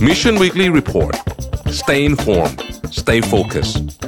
[0.00, 1.14] Mission Weekly Report.
[1.70, 2.62] Stay informed.
[2.90, 4.03] Stay focused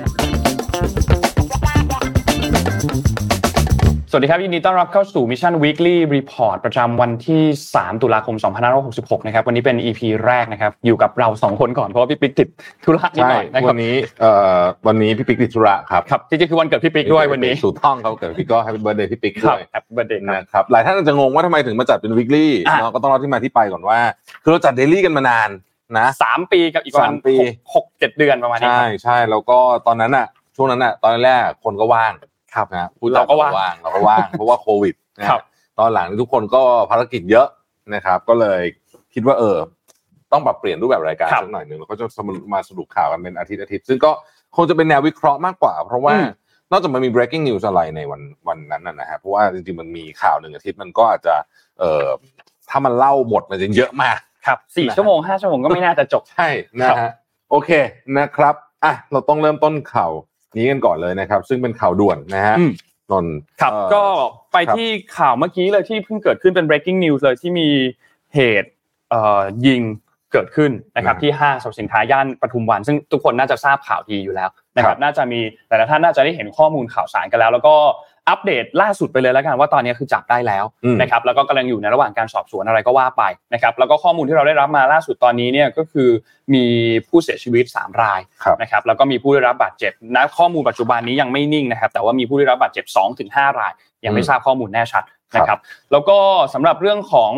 [4.17, 7.43] สวัสดีครับ ยินดีต้อนรับเข้าสู่ Mission Weekly Report ประจำวันที่
[7.75, 8.37] 3 ตุลาคม
[8.83, 12.49] 2566 นะครับ วันนี้เป็น EP แรกนะครับ อยู่กับเรา 2 คนก่อน เพราะว่าพี่ปิ๊กติด
[12.85, 23.99] ธุระนิดใช่หน่อยนะครัวับนนี้เอ่อวันนี้พี่ปิ๊กติดธุระครับ ครับ จริงๆ คือวันเกิดพี่ปิ๊กด้วยวันนี้ถูกต้องเขาเกิดพี่ก็ให้เป็น birthday พี่ปิ๊กคด้รับวยครับ happy birthday ครับนะครับ หลายท่านอาจจะงงว่าทำไมถึงมาจัดเป็น weekly อะเนาะก็ต้องเล่าที่มาที่ไปก่อนว่า
[24.43, 25.51] คือเราจัด daily กันมานาน
[25.99, 30.27] นะสามปีกับอีกประมาณสามปีหกหกเจ็ดเดือนประมาณนี้ใช่ครับใช่แล้วก็ตอนนั้นอะ
[30.57, 32.13] ช่วงนั้นอะตอนแรกคนก็ว่าง
[32.55, 35.41] ครับนะผู้จัดเราก็ว่างเราก็ว่างเพราะว่าโควิดนะครับ
[35.79, 37.47] ตอนหลังนี่ทุกคนก็ภารกิจเยอะ
[37.95, 38.61] นะครับ ก็เลย
[39.15, 39.57] คิดว่าเออ
[40.33, 42.05] ต้องปรับเปลี่ยนรูปแบบรายการครับสักหน่อยหนึ่งแล้วก็จะ
[42.53, 44.11] มาสรุปข่าวกันเป็นอาทิตย์อาทิตย์ซึ่งก็
[44.57, 46.31] คงจะเป็นแนววิเคราะห์มากกว่า เพราะว่าอืม
[46.71, 51.35] นอกจากมันมี breaking news อะไรในวันวันนั้นนะนะฮะเพราะว่าจริงๆมันมีข่าวหนึ่งอาทิตย์มันก็อาจจะ
[51.79, 52.07] เอ่อ
[52.71, 56.49] ถ้ามันเล่าหมดมันจะเยอะมากครับสี่นะฮะชั่วโมงห้าชั่วโมงก็ไม่น่าจะจบใช่
[56.81, 57.11] นะฮะ
[57.51, 57.71] โอเค
[58.19, 60.13] นะครับอะเราต้องเริ่มต้นข่าว
[60.57, 62.73] นี้กันก่อนเลยนะครับ ซึ่งเป็นข่าวด่วนนะฮะอืม
[63.11, 64.05] นนท์ครับเอ่อก็
[64.53, 64.89] ไปครับที่
[65.19, 67.69] ข่าวเมื่อกี้เลยที่เพิ่งเกิดขึ้นเป็น breaking news เลยที่มี
[68.35, 68.71] เหตุ
[69.11, 69.83] เอ่อยิง
[70.33, 77.75] เกิดขึ้นนะครับที่ห้างสรรพสินค้าย่านปทุมวัน ซึ่งทุกคนน่าจะทราบข่าวดีอยู่แล้วนะครับ น่าจะมีแต่ละท่านน่าจะได้เห็นข้อมูลข่าวสารกันแล้ว แล้วก็
[78.29, 83.23] อัปเดตล่าสุดไปเลยแล้วกันว่าตอนนี้คือจับได้แล้วอืมนะครับแล้วก็กำลังอยู่ในระหว่างการสอบสวนอะไรก็ว่าไป
[83.55, 86.09] นะครับแล้วก็ข้อมูลที่เราได้รับมาล่าสุดตอนนี้เนี่ยก็คือ
[86.55, 86.65] มี
[87.09, 93.73] ผู้เสียชีวิตสามรายครับนะครับแล้วก็มีผู้ได้รับบาดเจ็บณข้อมูลปัจจุบันนี้ยังไม่นิ่งนะครับแต่ว่ามีผู้ได้รับบาดเจ็บ2ถึง5ราย
[94.05, 95.59] ยังไม่อืมทราบข้อมูลแน่ชัดครับนะครับ
[95.93, 96.19] แล้วก็
[96.55, 97.33] สำหรับเรื่องของ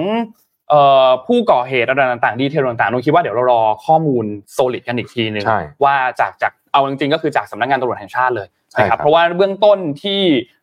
[0.70, 10.20] เอ่อผู้ก่อเหตุอะไรต่างๆ ดีเทลต่างๆนุคิดว่าเดี๋ยวเรารอข้อมูลโซลิดกันอีกทีหนึงใช่ว่าจากจากเอาจริงๆก็คือจากสำนักงานตำรวจแห่งชาติเลยใช่นะคครัรับบเพราะว่าเบื้องต้นที่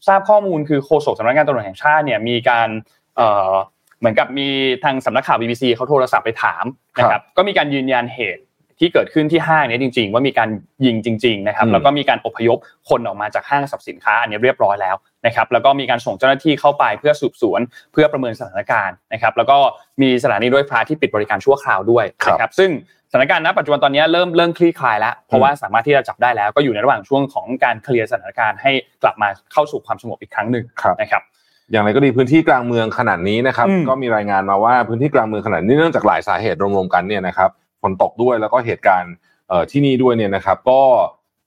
[0.08, 2.70] ทราบข้อมูลคือโฆษกสำนักงานตำรวจแห่งชาติเนี่ยมีการ
[3.16, 3.52] เอ่อ
[4.00, 4.47] เหมือนกับมี
[4.84, 6.64] ทางสำนักข่าว BBC เขาโทรศัพท์ไปถาม
[6.97, 8.42] นะครับก็มีการยืนยันเหตุ
[8.80, 10.50] ที่เกิดขึ้นที่ห้างเนี้จริง ๆ ว่ามีการ
[10.86, 12.58] ยิงจริง ๆ นะครับอืมแล้วก็มีการอพยพ
[12.90, 17.59] คนออกมาจากห้างสรรพสินค้าอันนี้เรียบร้อยแล้วนะครับแล้วก็มีการส่งเจ้าหน้าที่เข้าไปเพื่อสืบสวน
[17.94, 19.58] เพื่อประเมินสถานการณ์นะครับ แล้วก็
[20.02, 22.69] มีสถานีรถไฟฟ้าที่ปิดบริการชั่วคราวด้วยครับนะครับซึ่ง
[23.12, 28.72] สถานการณ์ณปัจจุบันตอนนี้เริ่มเริ่มคลี่คลายแล้วเพราะว่าสามารถที่จะจับได้แล้ว ก็อยู่ในระหว่างช่วงของการเคลียร์สถานการณ์ให้
[29.03, 31.24] กลับมาเข้าสู่ความสงบอีกครั้งหนึ่งครับนะครับ
[31.72, 39.13] อย่างไรก็ดีพื้นที่กลางเมืองขนาดนี้นะครับอืมก็มีรายงานมาว่าพื้นที่กลางเมืองขนาดนี้เนื่องจากหลายสาเหตุรวมๆกันเนี่ยนะครับฝ นตกด้วยแล้วก็เหตุการณ์
[39.50, 40.81] เอ่อที่นี่ด้วยเนี่ยนะครับ ก็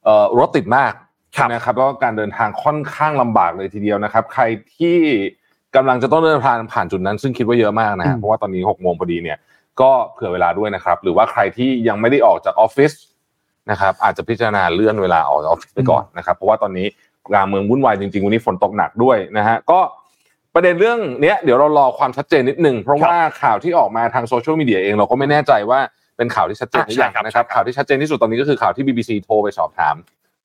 [0.04, 0.92] เอ่อรถติดมาก
[1.36, 4.42] ครับนะครับแล้วก็การเดินทางค่อนข้างลำบากเลยทีเดียวนะครับ ใคร
[4.76, 4.98] ที่
[5.76, 9.38] กำลังจะต้องเดินทางผ่านจุดนั้น ซึ่งคิดว่าเยอะมากนะฮะเพราะว่าตอนนี้หกโมงพอดีเนี่ย
[9.80, 12.92] ก็เผื่อเวลาด้วยนะครับ หรือว่าใครที่ยังไม่ได้ออกจากออฟฟิศ
[13.70, 16.86] นะครับ อาจจะพิจารณาเลื่อนเวลาออกจากออฟฟิศไปก่อนนะครับ เพราะว่าตอนนี้
[17.28, 19.80] กลางเมืองวุ่นวายจริงๆวันนี้ฝนตกหนักด้วยนะฮะก็
[20.54, 25.80] ประเด็นเรื่องเนี้ยเดี๋ยวเรารอความชัดเจนนิดนึงเพราะว่าข่าวที่ออกมาทางโซเชียลมีเดียเองเราก็ไม่แน่ใจว่า
[26.18, 29.96] เป็นข่าวที่ชัดเจนหรือยังอะใช่ครับนะครับใช่ครับข่าวที่ชัดเจนที่สุดตอนนี้ก็คือข่าวที่ BBC โทรไปสอบถาม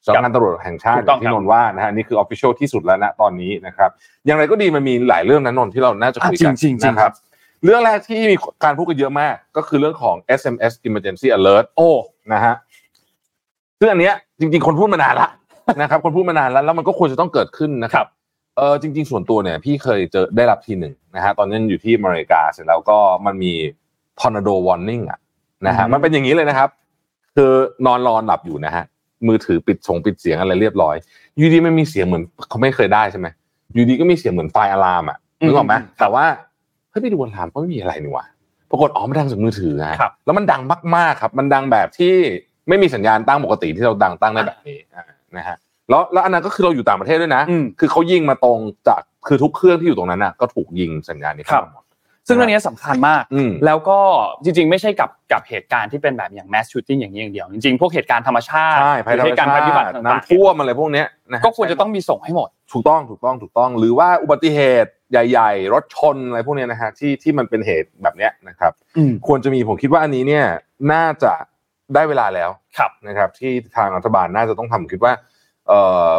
[0.06, 3.90] สำนักงานตำรวจแห่งชาติถูกต้องที่ครับนนท์ว่านะฮะนี่คือออฟฟิเชียลที่สุดแล้วนะตอนนี้นะครับ
[4.26, 7.14] อย่างไรก็ดีมันมีหลายเรื่องนั้นนนท์ที่เราน่าจะคุยกันอะจริงๆจริงๆนะครับ
[7.66, 11.90] เรื่องแรกที่มีการพูดกันเยอะมาก ก็คือเรื่องของ SMS Emergency Alert โอ้
[12.34, 12.56] นะฮะ
[13.80, 15.30] ซึ่งอันเนี้ยจริง ๆ คนพูดมานานละ
[15.82, 18.08] นะครับ คนพูดมานานแล้วแล้วมันก็ควรจะต้องเกิดขึ้นนะครับ
[18.58, 23.54] เออจริง ๆ ส่วนตัวเนี่ย พี่เคยเจอได้รับทีหนึ่งนะฮะตอนนั้นอยู่ที่อเมริกาเสร็จแล้วก็มันมี
[24.20, 25.20] tornado warning อะ
[25.68, 26.70] นะฮะอืมมันเป็นอย่างนี้เลยนะครับ
[27.36, 27.52] คือ
[27.86, 28.84] นอนรอนหลับอยู่นะฮะ
[29.28, 30.96] มือถือปิดส่งปิดเสียงอะไรเรียบร้อย
[31.38, 33.28] อยูดีไม่มีเสียงเหมือนเขาไม่เคยได้ใช่ไหม
[33.74, 36.26] อยูดีก็มีเสียงเหมือนไฟอะลามอะนึกออกไหมแต่ว่า
[36.90, 38.26] เฮ้ยไปดูบนถามก็ไม่มีอะไรนี่หว่า
[38.70, 40.62] ปรากฏอ๋อมันดังจากมือถือฮะครับแล้วมันดัง
[40.96, 42.14] มากๆครับ มันดังแบบที่
[42.70, 45.06] ไม่มีสัญญาณตั้งปกติที่เราดังตั้งได้แบบนี้อ่า
[45.38, 45.58] นะฮะ
[45.90, 51.83] แล้วแล้วอันนั้นก็คือเราอยู่ต่างประเทศด้วยนะอืมคือเขายิงมาตรงจากคือทุกเครื่องที่อยู่ตรงนั้นน่ะก็ถูกยิงสัญญาณนี้เข้ามาหมด
[52.28, 54.00] ซึ่งเรื่องนี้สำคัญมากอืมแล้วก็
[54.44, 70.46] จริง ๆ ไม่ใช่กับกับเหตุการณ์ที่เป็นแบบอย่าง mass shooting อย่างนี้อย่างเดียว จริงๆ พวกเหตุการณ์ธรรมชาติใช่ภัยธรรมหอเหตุการณ์ภัยพิบัติชาติต่างน้ำท่วมอะไรพวกเนี้ยนะฮะๆก็ควรจะต้องมีส่งให้หมด ถูกต้องถูกต้องถูกต้อง หรือว่าอุบัติเหตุใหญ่ๆ รถชนอะไรพวกเนี้ยนะฮะที่ที่มันเป็นเหตุแบบเนี้ยนะครับอืมควรจะมีผมคิดว่าอันนี้เนี่ย
[70.94, 71.34] น่าจะ
[71.96, 75.14] ได้เวลาแล้วครับนะครับ ที่ทางรัฐบาลน่าจะต้องทำคิดว่า
[75.68, 76.12] เอ่อ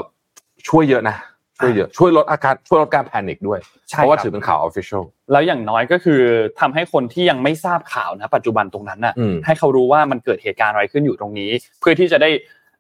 [0.69, 1.17] ช่วยเยอะนะ
[1.59, 3.59] ช่วยเยอะช่วยลดอาการช่วยลดการ panic ด้วย
[3.91, 5.03] ใช่เพราะว่าครับถือเป็นข่าว official
[5.33, 6.21] แล้วอย่างน้อยก็คือ
[6.61, 12.31] ทำให้คนที่ยังไม่ทราบข่าวนะปัจจุบันตรงนั้นน่ะอืมให้เขารู้ว่ามันเกิดเหตุการณ์อะไรขึ้นอยู่ตรงนี้ เพื่อที่จะได้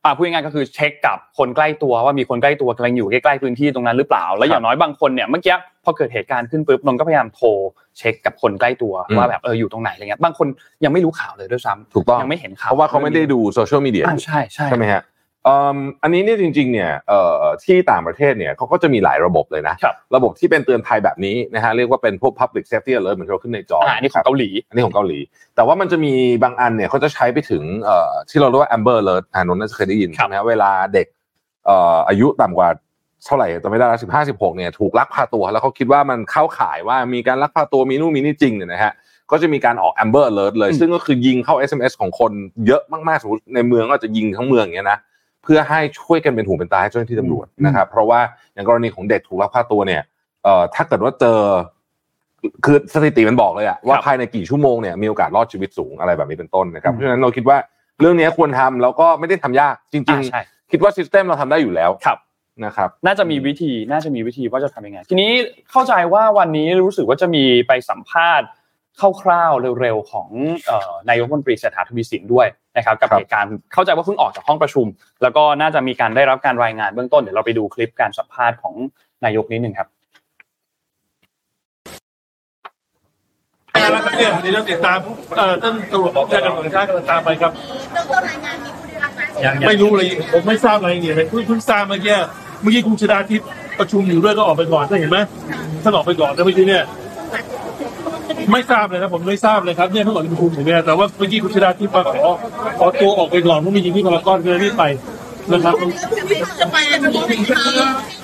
[0.04, 7.48] อ่าพูดง่ายๆก็คือเช็คกับคนใกล้ตัวว่ามีคนใกล้ตัวกำลังอยู่ใกล้ๆพื้นที่ตรงนั้นหรือเปล่า แล้วอย่างน้อยบางคนเนี่ยเมื่อกี้พอเกิดเหตุการณ์ขึ้นปุ๊บนนท์ก็พยายามโทร
[7.98, 10.46] เช็คกับคนใกล้ตัวอืมว่าแบบเอออยู่ตรงไหนอะไรเงี้ยบางคน
[10.84, 15.02] ยังไม่รู้ข่าวเลยด้วยซ้ำถูกต้องยังไม่เห็นข่าวเพราะว่าเขาไม่ได้ดูโซเชียลมีเดียอ่าใช่ใช่ใช่ไหมฮะ
[15.46, 25.18] อืมอันนี้เนี่ยจริงๆเนี่ยเอ่อที่ต่างประเทศเนี่ยเขาก็จะมีหลายระบบเลยนะครับระบบที่เป็นเตือนภัยแบบนี้นะฮะเรียกว่าเป็นพวก public safety alert เหมือนที่เราขึ้นในจออ่าอันนี่ของเกาหลีอันนี้ของเกาหลี
[25.56, 26.12] แต่ว่ามันจะมี
[26.42, 31.06] บางอันเนี่ยเขาจะใช้ไปถึงเอ่อที่เราเรียกว่า amber alert อ่านนท์น่าจะเคยได้ยินครับใช่ไหมฮะเวลาเด็ก
[31.66, 32.68] เอ่ออายุต่ำกว่า
[33.24, 38.92] เท่าไหร่แต่ไม่ได้ละสิบห้าสิบหกเนี่ยถูกลักพาตัว แล้วเขาคิดว่ามันเข้าข่ายว่ามีการลักพาตัวมีนู่นมีนี่จริงเนี่ยนะฮะ
[39.30, 42.32] ก็จะมีการออก amber alert เลยอืมซึ่งก็คือยิงเข้า SMS ของคน
[42.66, 44.98] เยอะมากๆสมมติในเมืองก็จะยิงทั้งเมืองอย่างเงี้ยนะ
[45.44, 48.20] เพื่อให้ช่วยกันเป็นหูเป็นตาให้เจ้าหน้าที่ตำรวจนะครับเพราะว่า
[48.54, 50.02] อย่างกรณีของเด็กถูกลักพาตัวเนี่ย
[50.44, 51.40] เอ่อถ้าเกิดว่าเจอ
[52.64, 57.58] คือสถิติมันบอกเลยอะว่าภายในกี่ชั่วโมงเนี่ยมีโอกาสรอดชีวิตสูงอะไรแบบนี้เป็นต้นนะครับอืมเพราะฉะนั้นเราคิดว่า
[58.00, 62.18] เรื่องนี้ควรทำแล้วก็ไม่ได้ทำยากจริงอ่าใช่ๆคิดว่าซิสเต็มเราทำได้อยู่แล้วครับ
[62.64, 65.30] นะครับ น่าจะมีวิธีน่าจะมีวิธีว่าจะทำยังไง ทีนี้
[65.70, 68.46] เข้าใจว่าวันนี้รู้สึกว่าจะมีไปสัมภาษณ์
[69.22, 70.28] คร่าวๆเร็วๆของ
[70.66, 72.46] เอ่อนายกรัฐมนตรีเศรษฐาทวีสินด้วย
[72.76, 74.86] นะครับกับครับเหตุการณ์เข้าใจว่าเพิ่งออกจากห้องประชุม
[75.22, 78.74] แล้วก็น่าจะมีการได้รับการรายงานเบื้องต้นเดี๋ยวเราไปดูคลิปการสัมภาษณ์ของ
[79.24, 79.88] นายกนิดหนึ่งครับ
[83.92, 84.98] แล้วครับเนี่ยวันนี้เราติดตาม
[85.36, 87.52] เอ่อท่านตำรวจของชาติตำรวจแห่งชาติกำลังตามไปครับ
[87.92, 92.16] เรื่องต้นรายงานมีผู้ได้รับการไม่รู้เลยผมไม่ทราบอะไรเนี่ยเพิ่งเพิ่งทราบเมื่อกี้
[92.62, 93.48] เมื่อกี้คุณชดาทิพย์
[93.78, 95.18] ประชุมอยู่ด้วยก็ออกไปก่อนท่านเห็นไหม
[95.82, 96.82] ท่านออกไปก่อนแล้วเมื่อกี้เนี่ย
[98.52, 102.22] ไม่ทราบเลยนะผมไม่ทราบเลยครับเนี่ยเพิ่งออกจากประชุมเนี่ยแต่ว่าเมื่อกี้คุณชดาทิพย์มาขอ
[102.78, 104.84] ขอตัวออกไปก่อนเพราะมีจริงที่พารากอนเลยรีบไป
[105.52, 105.74] นะครับ
[106.60, 107.40] จะไปอันนี้ถึง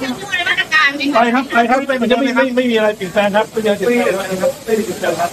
[0.02, 5.30] ยังช่วยราชการไปครับไปครับมันจะไม่ไม่ไม่มีอะไรเปลี่ยนแปลงครับไม่มีอะไรเปลี่ยนแปลงครับไม่มีเปลี่ยนแปลงครับ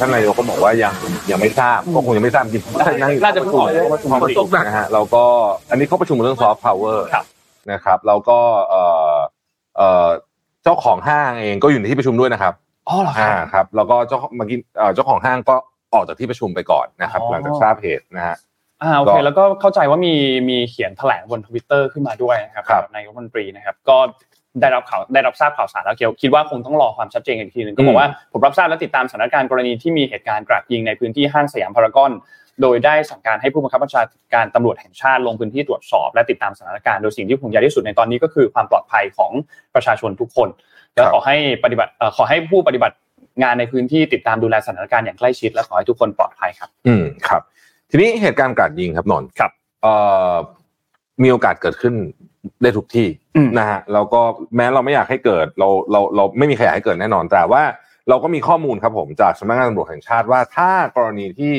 [0.00, 0.94] ท่านนายกก็บอกว่ายัง
[1.30, 5.24] ยังไม่ทราบก็คงยังไม่ทราบจริงนั่งน่าจะเพิ่งออกจากห้องประชุมประชุมนะฮะเราก็
[5.70, 7.06] อันนี้เขาประชุมเรื่องซอฟต์พาวเวอร์
[7.72, 8.38] นะครับแล้วก็
[8.68, 8.82] เอ่
[9.12, 9.16] อ
[9.76, 10.08] เอ่อ
[10.68, 12.54] จ้าของห้างเองก็อยู่ในที่ประชุมด้วยนะครับ
[12.88, 15.56] อ๋อเหรอคอ่ารับครับแล้วก็เจ้าเมื่อกี้เอ่อเจ้าของห้างก็
[15.94, 18.36] ออกจากที่ประชุมไปก่อนนะครับอ๋อหลังจากทราบเหตุนะฮะ
[18.82, 20.14] อ่าโอเคแล้วก็เข้าใจว่ามี
[20.50, 23.98] มีเขียนแถลงบนทวิตเตอร์ขึ้นมาด้วยนะครับครับนายกรัฐมนตรีนะครับ ก็
[24.60, 32.10] ได้รับข่าวได้รับทราบข่าวสารแล้วเกี่ยวคิดว่าคงต้องรอความชัดเจนอีกทีหนึ่งก็บอกว่าผมรับทราบและติดตามสถานการณ์กรณีที่มีเหตุการณ์กราดยิงในพื้นที่ห้างสยามพารากอน
[32.62, 34.02] โดยได้สั่งการให้ผู้บังคับบัญชา
[34.34, 39.32] การตำรวจแห่งชาติลงพื้นที่ตรวจสอบ และติดตามสถานการณ์โดยสิ่งที่ผมอยากที่สุดในตอนนี้ก็คือความปลอดภัยของ
[39.74, 40.48] ประชาชนทุกคน
[40.94, 42.96] และขอให้ปฏิบัติเอ่อขอให้ผู้ปฏิบัติ
[43.42, 47.42] งานในพื้นที่ติดตามดูแลสถานการณ์อย่างใกล้ชิดและขอให้ทุกคนปลอดภัยครับ อืมครับ
[47.90, 49.50] ทีนี้เหตุการณ์กราดยิงครับนนท์ครับ
[49.82, 49.94] เอ่
[50.32, 50.34] อ
[51.22, 51.94] มีโอกาสเกิดขึ้น
[52.62, 54.20] ได้ทุกที่อืมนะฮะแล้วก็
[54.56, 57.62] แม้เราไม่อยากให้เกิดเราเราเราไม่มีใครอยากให้เกิดแน่นอนแต่ว่า
[58.08, 61.54] เราก็มีข้อมูลครับผมจากสำนักงานตำรวจแห่งชาติว่าถ้ากรณีที่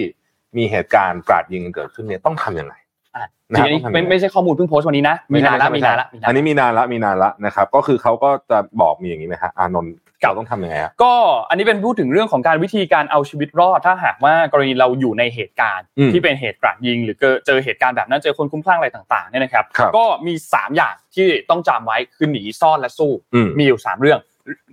[0.57, 2.73] มีเหตุการณ์กราดยิงกันเกิดขึ้นเนี่ยต้องทำยังไง
[3.15, 11.13] อะนะทีครับนี้ต้องทำยังไงไม่ไม่ใช่ข้อมูลเพิ่งโพสต์วันนี้นะมีนานละมีนานละมีนานอันละนี้มีนานละมีนานละนะครับ ก็คือเขาก็จะบอกมีอย่างนี้นะฮะอานนท์เราต้องทำยังไงฮะก็
[11.49, 24.19] อันนี้เป็นพูดถึงเรื่องของการวิธีการเอาชีวิตรอด ถ้าหากว่ากรณีเราอยู่ในเหตุการณ์อืมที่เป็นเหตุกราดยิง หรือเจอเหตุการณ์แบบนั้นเจอคนคลุ้มคลั่งอะไรต่างๆเนี่ยนะครับครับก็มี 3 อย่างที่ต้องจำไว้คือหนีซ่อนและสู้อืมมีอยู่ 3 เรื่อง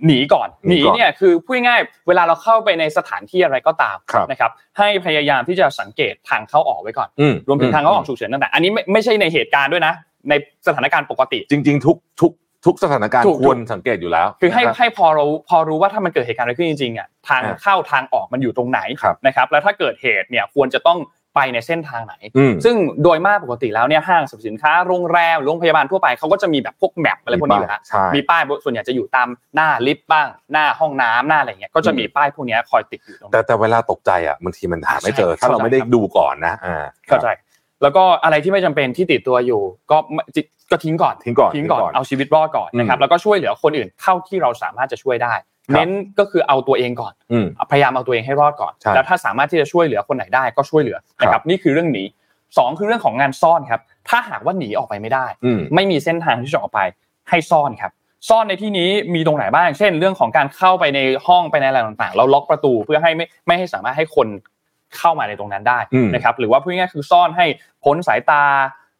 [0.05, 9.93] หนีก่อนหหนีนีก่อนเนี่ยคือพูดง่ายๆเวลาเราเข้าไปในสถานที่อะไรก็ตามครับนะครับให้พยายามที่จะสังเกตทางเข้าออกไว้ก่อนอืมรวมถึงทางเข้าออกฉุกเฉินต่างๆอันนี้ไม่ไม่ใช่ในเหตุการณ์ด้วยนะ
[10.29, 10.33] ใน
[10.67, 12.31] สถานการณ์ปกติ จริง ๆ ทุกทุก
[12.65, 20.99] ทุกสถานการณ์ถูกควรสังเกตอยู่แล้ว คือให้นะรับให้พอรู้พอรู้ว่าถ้ามันเกิดเหตุการณ์อะไรขึ้นจริงๆอะทางอ่าเข้าทางออกมันอยู่ตรงไหนครับนะครับแล้วถ้าเกิดเหตุเนี่ยควรจะต้อง
[21.37, 37.27] ไปในเส้นทางไหนอืมซึ่งโดยมากปกติแล้วเนี่ยห้างสรรพสินค้าโรงแรมโรงพยาบาลทั่วไปเขาก็จะมีแบบพวกแมปอะไรพวกนี้อยู่แล้วใช่มีป้ายส่วนใหญ่จะอยู่ตามหน้าลิฟต์บ้าง หน้าห้องน้ำหน้าอะไรเงี้ยก็จะมีป้ายพวกเนี้ยคอยติดอยู่ตรงแต่นั้นแต่เวลาตกใจอะบางทีมันหาไม่เจอใช่ถ้าเราไม่ได้เข้าใจครับดูก่อนนะอ่าเข้าใจ
[37.81, 40.23] แล้วก็อะไรที่ไม่จำเป็นที่ติดตัวอยู่ ก็ไม่
[40.71, 52.03] ก็ทิ้งก่อนทิ้งก่อนทิ้งก่อนเอาชีวิตรอดก่อนอืมนะครับแล้วก็ช่วยเหลือคนอื่นเท่าที่เราสามารถจะช่วยได้ครับ เน้นก็คือเอาตัวเองก่อนอืมพยายามเอาตัวเองให้รอดก่อนใช่แล้วถ้าสามารถที่จะช่วยเหลือคนไหนได้ก็ช่วยเหลือนะคครัรับบนี่คือเรื่องหนี
[52.57, 56.79] สองคือเรื่องของงานซ่อนครับ ถ้าหากว่าหนีออกไปไม่ได้อืมไม่มีเส้นทางที่จะออกไป
[57.29, 57.91] ให้ซ่อนครับ
[58.29, 64.27] ซ่อนในที่นี้มีตรงไหนบ้าง เช่น เรื่องของการเข้าไปในห้องไปในอะไรต่างๆ เราล็อกประตูเพื่อให้ไม่ไม่ให้สามารถให้คน
[64.97, 67.45] เข้ามาในตรงนั้นได้อืมนะครับ หรือว่าพูดง่ายๆคือซ่อนให้
[67.83, 68.43] พ้นสายตา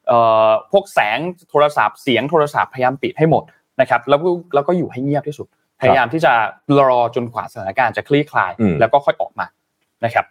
[0.08, 1.20] เอ่อพวกแสง
[1.50, 3.44] โทรศัพท์เสียงโทรศัพท์พยายามปิดให้หมด
[3.82, 5.48] นะครับ แล้วก็แล้วก็อยู่ให้เงียบที่สุด
[5.82, 6.34] พยายามที่จะ
[6.90, 9.48] รอจนกว่าสถานการณ์จะคลี่คลายอืมแล้วก็ค่อยออกมา
[10.06, 10.26] นะครับ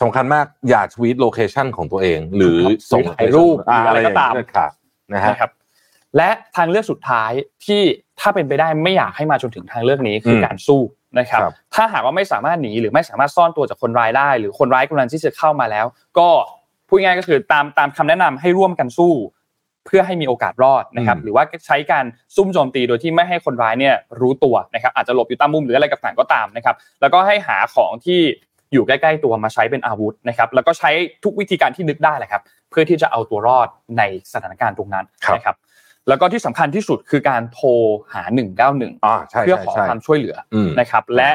[0.00, 2.58] สำคัญมากอย่าทวีต location ของตัวเอง หรือ
[2.90, 4.72] ส่งหรือถ่ายรูปอ่าหรืออะอะไรไรอย่างก็ตามนี้เด็ดขาด
[5.14, 5.50] นะฮะนะครับ
[6.16, 7.30] และทางเลือกสุดท้าย
[7.66, 7.82] ที่
[8.20, 10.80] ถ้าเป็นไปได้ไม่อยากให้มาจนถึงทางเลือกนี้คืออืมการสู้
[11.18, 15.86] นะครับครับ ถ้าหากว่าไม่สามารถหนีหรือไม่สามารถซ่อนตัวจากคนร้ายได้ หรือคนร้ายกำลังที่จะเข้ามาแล้ว
[16.18, 16.28] ก็
[16.88, 19.12] พูดง่ายๆก็คือตามตามคำแนะนำให้ร่วมกันสู้
[19.86, 22.04] เพื่อให้มีโอกาสรอดนะครับอืมหรือว่าใช้การ
[22.36, 28.20] ซุ่มโจมตีโดยที่ไม่ให้คนร้ายเนี่ยรู้ตัวนะครับอาจจะหลบอยู่ตามมุมหรืออะไรกับต่างก็ตามนะครับแล้วก็ให้หาของที่
[28.72, 30.90] อยู่ใกล้ๆตัวมาใช้เป็นอาวุธนะครับแล้วก็ใช้
[31.24, 33.68] ทุกวิธีการที่นึกได้แหละครับเพื่อที่จะเอาตัวรอด
[33.98, 35.56] ในสถานการณ์ตรงนั้นครับนะครับ
[36.08, 37.68] แล้วก็ที่สำคัญที่สุดคือการโทร
[38.14, 38.22] หา
[38.64, 41.30] 191อ่าใช่เพื่อใช่ขอใช่ความช่วยเหลืออมนะครับและ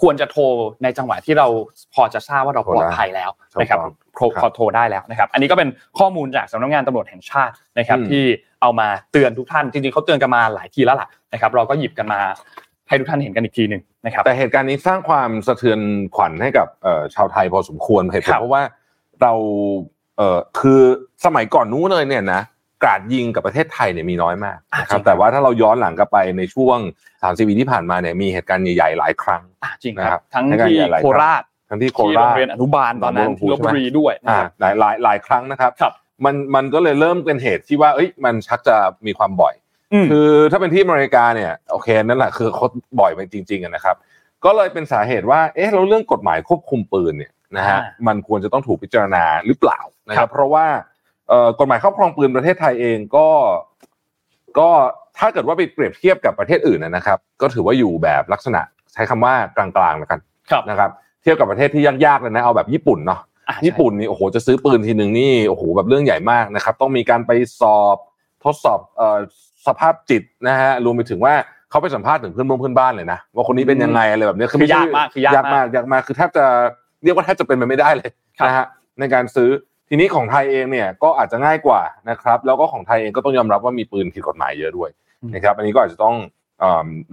[0.00, 0.42] ควรจะโทร
[0.82, 1.46] ในจังหวะที่เรา
[1.94, 3.78] พอจะทราบว่าเราโทรปลอดได้ภัยแล้วนะครับ
[4.20, 5.68] ถูกต้องโทรครับขอโทรได้แล้วนะครับ อันนี้ก็เป็น
[5.98, 8.24] ข้อมูลจากสำนักงานตำรวจแห่งชาตินะครับอืมที่
[8.62, 12.20] เอามาเตือนทุกท่านจริงๆเขาเตือนกันมาหลายทีแล้วล่ะนะครับ เราก็หยิบกันมา
[12.88, 15.80] ให้ทุกท่านเห็นกันอีกทีหนึ่งนะครับ แต่เหตุการณ์นี้สร้างความสะเทือน
[16.16, 18.62] ขวัญให้กับเอ่อชาวไทยพอสมควรเหตุผคลรับเพราะว่า
[19.22, 19.32] เรา
[20.16, 20.80] เอ่อคือ
[21.24, 22.42] สมัยก่อนนู้นเลยเนี่ยนะ
[22.82, 26.78] กราดยิงกับประเทศไทยเนี่ยมีน้อยมากอ่านะครับจริงแต่ว่าถ้าเราย้อนหลังกลับไปในช่วง
[27.12, 35.92] 30ปีที่ผ่านมาเนี่ยมีเหตุการณ์ใหญ่ๆหลายครั้งอะจริงคนะครัรับบทั้งในการที่ใหญ่หลายโคราช ทั้งที่โคที่โรรางชเรียนอนุบาลตอนนั้นหนองบัวลำพูที่ลบบุรีด้วยนะอ่าครับหลายหลายหลายครั้งนะครับครับ
[36.24, 39.54] มันมันก็เลยเริ่มเป็นเหตุที่ว่าเอ้ยมันชักจะมีความบ่อย
[39.92, 42.66] อืมคือถ้าเป็นที่อเมริกาเนี่ยโอเคนั่นแหละคือเขา
[43.00, 43.96] บ่อยไปจริงๆอะนะครับ
[44.44, 50.66] ก็เลยเป็นสาเหตุว่าเอ๊ะเราเรื่องกฎหมายควบคุมปืนเนี่ยนะฮะอ่ามันควรจะต้องถูกพิจารณาหรือเปล่านะคครัรับบเพราะว่า
[51.28, 53.28] เอ่อกฎหมายครอบครองปืนประเทศไทยเองก็
[54.58, 54.68] ก็
[55.18, 58.60] ถ้าเกิดว่าไปเปรียบเทียบกับประเทศอื่นนะนะครับ ก็ถือว่าอยู่แบบลักษณะ
[58.92, 60.20] ใช้คำว่ากลางๆแล้วกัน
[60.50, 67.96] ครับนะครับเทียบกับประเทศที่ยากๆเลยนะเอาแบบญี่ปุ่นเนาะอะญี่ปุ่นนี่โอ้โหจะซื้อปืนทีหนึ่งนี่โอ้โหแบบเรื่องใหญ่มากนะครับ ต้องมีการไปสอบ
[68.44, 69.18] ทดสอบเอ่อ
[69.66, 71.34] สภาพจิตนะฮะรวมไปถึงว่า
[71.70, 76.44] เขาไปสัมภาษณ์ถึงเพื่อนบ้านเพื่อนบ้านเลยนะว่าคนนี้เป็นยังไงอะไรแบบเนี้ยคือไม่ใช่ยากมากคือยากยากมามากกยากมากคือแทบจะ
[77.04, 78.66] เรียกว่าแทบจะเป็นไปไม่ได้เลยครับนะฮะ
[79.00, 79.48] ในการซื้อ
[79.88, 81.80] ทีนี้ของไทยเองเนี่ยก็อาจจะง่ายกว่า
[82.10, 84.90] นะครับ แล้วก็ของไทยเองก็ต้องยอมรับว่ามีปืนผิดกฎหมายเยอะด้วย
[85.34, 86.35] นะครับ อันนี้ก็อาจจะต้องเออ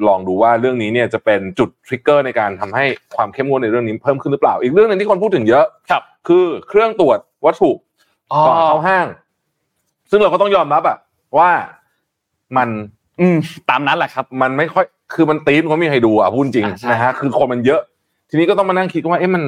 [0.08, 2.86] ลองดูว่าเรื่องนี้เนี่ยจะเป็นจุดทริกเกอร์ในการทำให้
[3.16, 7.72] ความเข้มงวดในเรื่องนี้เพิ่มขึ้นหรือเปล่า อีกเรื่องหนึงที่คนพูดถึงเยอะครับ คือเครื่องตรวจวัตถุ
[8.32, 9.08] อ๋อก่อนเข้าห้าง
[10.10, 10.98] ซึ่งเราก็ต้องยอมรับอะ
[11.38, 11.50] ว่า
[12.58, 12.70] มัน
[13.22, 13.38] อืม
[13.70, 17.82] ตามนั้นแหละครับ มันไม่ค่อยคือมันตีมเขาไม่มีใครดูอะพูดจริงอ่าใช่นะฮะคือคนมันเยอะ
[18.30, 19.44] ทีนี้ก็ต้องมานั่งคิดว่าเอ๊ะมัน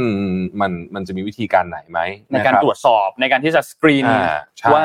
[0.62, 2.00] มันมันจะมีวิธีการไหนไหม
[2.32, 4.84] ในการะคบตรวจสอบในการที่จะสกรีนอ่าใช่ว่า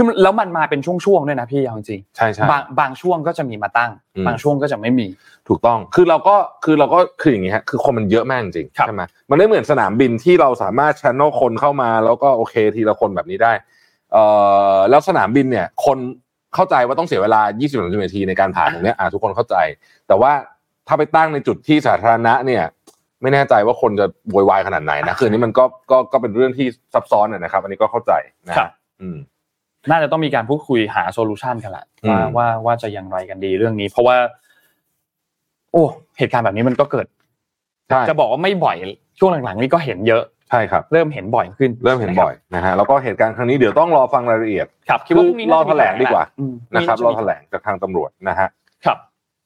[0.00, 5.06] คือแล้วมันมาเป็นช่วงๆด้วยนะพี่เอาจริงใช่ใช่ๆบางบางช่วงก็จะมีมาตั้งอืมบางช่วงก็จะไม่มี
[5.48, 13.52] ถูกต้องคือเราก็คือเราก็คืออย่างนี้ฮะคือคนมันเยอะมากจริงๆครับใช่ไหมมันไม่เหมือนสนามบินที่เราสามารถช n น e l คนเข้ามา แล้วก็โอเคทีละคนแบบนี้ได้
[14.12, 14.24] เอ่
[14.74, 15.98] อแล้วสนามบินเนี่ย คน
[16.54, 19.56] เข้าใจว่าต้องเสียเวลา 20นาทีในการผ่านตรงเนี้ยอ่าทุกคนเข้าใจ
[20.08, 20.32] แต่ว่า
[20.88, 22.64] ถ้าไปตั้งในจุดที่สาธารณะเนี่ย
[23.22, 28.12] ไม่แน่ใจว่าคนจะโวยวายขนาดไหนนะคืออันนี้มันก็ก็ก็เป็นเรื่องที่ซับซ้อนอะนะครับ อันนี้ก็เข้าใจ
[28.48, 29.16] นะฮะครับอืม
[29.90, 34.16] น่าจะต้องมีการพูดคุยหาโซลูชันกันแหละอืมว่าว่าว่าจะอย่างไรกันดีเรื่องนี้ เพราะว่า
[35.72, 35.84] โอ้
[36.18, 37.06] เหตุการณ์แบบนี้มันก็เกิด
[37.88, 38.76] ใช่จะบอกว่าไม่บ่อย
[39.18, 48.48] ช่วงหลังๆนี่ก็เห็นเยอะใช่ครับเริ่มเห็นบ่อยขึ้น เริ่มเห็นบ่อยนะฮะแล้วก็เหตุการณ์ครั้งนี้เดี๋ยวต้องรอฟังรายละเอียดครับคิดว่าพรุ่งนี้รอแถลงดีกว่าอืมนะครับมีรอแถลงจากทางตำรวจนะฮะ
[48.84, 48.98] ครับ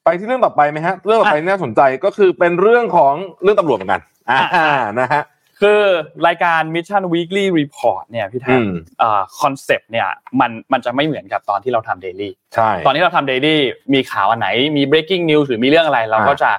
[0.05, 4.69] ไปที่เรื่องต่อไปไหมฮะเรื่องต่อไปน่าสนใจก็คือเป็นเรื่องของเรื่องตำรวจเหมือนกันอ่าอ่า
[5.01, 5.23] นะฮะ
[5.63, 5.83] คือ
[6.27, 8.71] รายการ Mission Weekly Report เนี่ยพี่แทนอืม
[9.41, 10.09] concept เนี่ย
[10.41, 13.57] มันมันจะไม่เหมือนกับตอนที่เราทำ Daily ใช่ตอนที่เราทำ Daily
[13.95, 16.51] มีข่าวอันไหนมี breaking news หรือมีเรื่องอะไร เราก็อ่าจะ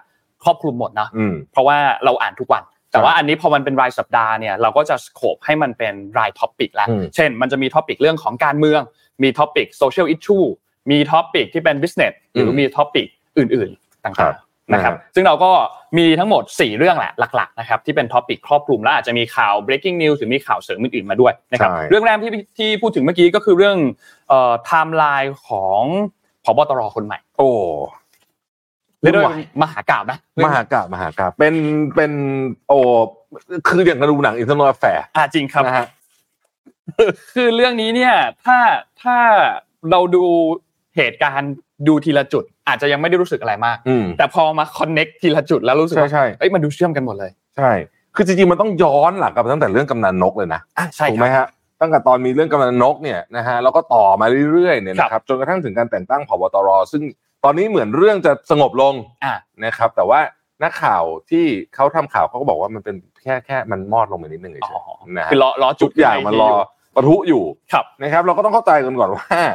[0.43, 8.81] ครอบคลุมหมดนะอืมเพราะว่าเราอ่านทุกวัน แต่ใช่ว่าอันนี้พอมันเป็นรายสัปดาห์เนี่ยเราก็จะ scope ให้มันเป็นราย topic แล้วอืมเช่น มันจะมี topic เรื่องของการเมือง
[9.23, 10.37] มี topic social issue
[10.91, 15.51] มี topic ที่เป็น business หรือมี topic อื่น ๆ ต่างๆ ครับๆ นะครับนะฮะซึ่งเราก็
[15.97, 23.77] มีทั้งหมด 4 เรื่องแหละหลักๆนะครับที่เป็น topic ครอบคลุมและอาจจะมีข่าว breaking news หรือมีข่าวเสริมอื่นๆมาด้วยนะครับใช่เรื่องแรกที่ที่พูดถึงเมื่อกี้ก็คือเรื่อง
[24.31, 25.81] ไทม์ไลน์ของ
[26.45, 27.49] ผบตรคนใหม่ โอ้
[29.01, 31.55] เรียกได้วุ่นวายมหากาพย์นะมหากาพย์มหากาพย์เป็น
[31.95, 32.11] เป็น
[32.67, 32.79] โอ้
[33.67, 35.87] คืออย่างกะดูหนัง Infernal Affairs อ่าจริงครับนะฮะ
[37.33, 38.15] คือเรื่องนี้เนี่ย
[38.45, 38.57] ถ้า
[39.01, 39.17] ถ้า
[39.91, 40.25] เราดู
[40.95, 41.53] เหตุการณ์
[41.87, 47.71] ดูทีละจุด อาจจะยังไม่ได้รู้สึกอะไรมากอืมแต่พอมาคอนเน็กทีละจุดแล้วรู้สึกใช่ว่าใช่เอ้ยมันดูเชื่อมกันหมดเลย ใช่
[48.15, 51.47] คือจริงๆมันต้องย้อนหลังกลับไปตั้งแต่เรื่องกำนันนกเลยนะอะใช่ถูกคไหมรับฮะ
[51.81, 57.03] ตั้งแต่ตอนมีเรื่องกำนันนกเนี่ยนะฮะแล้วก็ต่อมาเรื่อยๆเนี่ยครับนะครับจนกระทั่งถึงการแต่งตั้งผบตร ซึ่ง
[57.43, 58.93] ตอนนี้เหมือนเรื่องจะสงบลง
[59.25, 60.19] อะนะครับ แต่ว่า
[60.63, 66.49] นักข่าวที่เขาทำข่าวเขาก็บอกว่ามันเป็นแค่แค่มันมอดลงไปนิดนึงเฉอ๋อยๆนะฮะคือล้อล้อจุทุดกอย่างมันรอ
[66.95, 67.43] ปะทุอยู่
[67.73, 69.51] ครับนะครับ เราก็ต้องเข้าใจกันก่อนว่าเอ่อ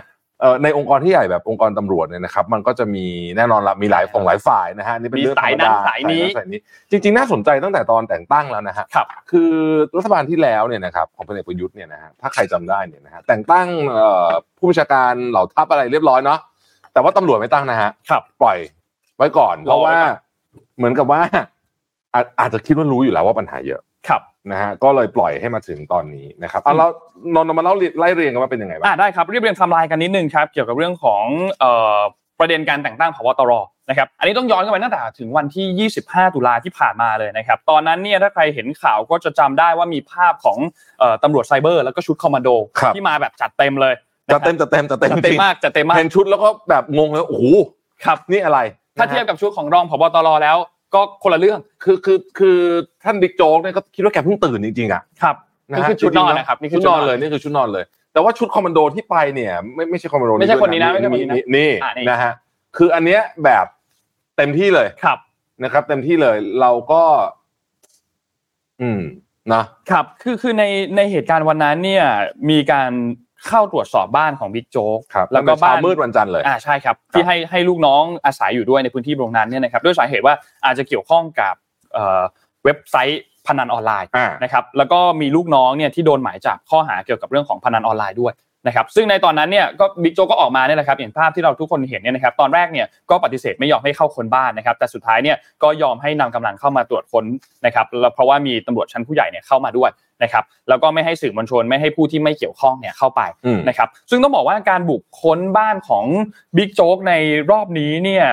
[0.62, 6.59] ในองค์กรที่ใหญ่แบบองค์กรตำรวจเนี่ยนะครับ มันก็จะมีแน่นอนละมีหลายฝ่งหลายฝ่ายนะฮะนี่เป็นเรื่องธรรมดามีสายนั้นสายนี้สายนี้
[6.90, 9.52] จริง ๆ น่าสนใจตั้งแต่ตอนแต่งตั้งแล้วนะฮะครับคือ
[9.97, 14.28] รัฐบาลที่แล้วเนี่ยนะครับของพลเอกประยุทธ์เนี่ยนะฮะถ้าใครจำได้เนี่ยนะฮะแต่งตั้งเอ่อ
[14.59, 16.38] ผู้บัญชาการเหล่าทัพอะไรเรียบร้อยเนาะ
[16.92, 18.59] แต่ว่าตำรวจไม่ตั้งนะฮะครับปล่อย
[19.16, 20.16] ไว้ก่อนเพรอราะไว้ว่าก่อน
[20.76, 21.21] เหมือนกับว่า
[22.14, 26.90] อาอาจจะคิดว่ารู้อยู่แล้วว่าปัญหาเยอะครับ นะฮะก็เลยปล่อยให้มาถึงตอนนี้นะครับเอาแล้ว
[27.35, 31.25] นนท์เอามาเล่าไล่เรียงกันว่าเป็นยังไงบ้างอ่าได้ครับเรียบเรียงไทำลายกันนิดนึงครับเกี่ยวกับเรื่องของ
[31.61, 31.99] เอ่อ
[32.38, 33.52] ประเด็นการแต่งตั้งผบตร
[33.88, 40.59] นะครับอันนี้ต้องย้อนกลับไปตั้งแต่ถึงวันที่ 25 ตุลาที่ผ่านมาเลยนะครับตอนนั้นเนี่ยถ้าใครเห็นข่าวก็จะจำได้ว่ามีภาพของ
[40.99, 43.95] เอ่อตำรวจไซเบอร์แล้วก็ชุดคอมมานโดครับที่มาแบบจัดเต็มเลย
[44.33, 47.45] จะเต็มจะเต็มจะเต็มจัดเต็มมากจัดเต็มมากเห็นชุดแล้วก็แบบงงเลยโอ้โห
[48.05, 48.59] ครับนี่อะไร
[48.99, 50.57] ถ้าเทียบกับชุดของรองผบตรแล้ว
[50.95, 52.59] ก็คนละเรื่องคือคือคือ
[53.04, 55.37] ท่านบิ๊กโจ๊กเนี่ยก็คิดว่าแกเพิ่งตื่นจริงๆอะครับ
[55.71, 62.33] นะนี่ฮะคือชุดนอนจงๆนะครับนี่คืชุอดนอนเลยนี่คือชุดนอนเลย แต่ว่าชุดคอมมานโดที่ไปเนี่ย ไม่ไม่ใช่คอมมานโดไม่ใช่คนนี้นะด้วยไม่ใช่คนนี้นะนี่อ่านี่นะฮะ
[62.76, 63.66] คืออันเนี้ยแบบ
[64.37, 65.18] เต็มที่เลยครับ
[65.64, 67.02] นะครับ เต็มที่เลยเราก็
[68.83, 69.00] อืม
[69.54, 70.64] นะครับคือคือใน
[70.97, 72.04] ในเหตุการณ์วันนั้นเนี่ย
[72.50, 72.90] มีการ
[73.49, 81.55] เข้าตรวจสอบบ้านของบิ๊กโจ๊กครับแล้วก็ตั้งแต่บ้าเช้านมืดวันจันทร์เลยอ่าใช่ครับ ที่ให้ให้ลูกน้องอาศัยอยู่ด้วยในพื้นที่ตรงนั้นเนี่ยนะครับด้วยสาเหตุว่าอาจจะเกี่ยวข้องกับ
[81.93, 82.23] เอ่อ
[82.64, 88.33] เว็บไซต์พนันออนไลน์อ่านะครับแล้วก็มีลูกน้องเนี่ยที่โดนหมายจับข้อหาเกี่ยวกับเรื่องของพนันออนไลน์ด้วย
[88.67, 97.25] นะครับซึ่งในตอนนั้นเนี่ยก็บิ๊กโจ๊กก็ออกมาเนี่ยแหละครับอย่างภาพที่เราทุกคนเห็นเนี่ยนะครับตอนแรกเนี่ยก็ปฏิเสธไม่ยอมให้เข้าค้นบ้านนะครับแต่สุดท้ายเนี่ยก็ยอมให้นำกำลังเข้ามาตรวจค้น
[97.67, 99.91] นะครับแล้วเพราะว่ามีตำรวจชั้นผู้ใหญ่เนี่ยเข้ามาด้วย
[100.23, 106.05] นะครับแล้วก็ไม่ให้สื่อมวลชนไม่ให้ผู้ที่ไม่เกี่ยวข้องเนี่ยเข้าไปอืมนะครับซึ่งต้องบอกว่าการบุกค้นบ้านของ
[106.57, 107.15] บิ๊กโจ๊กใน
[107.50, 108.27] รอบนี้เนี่ย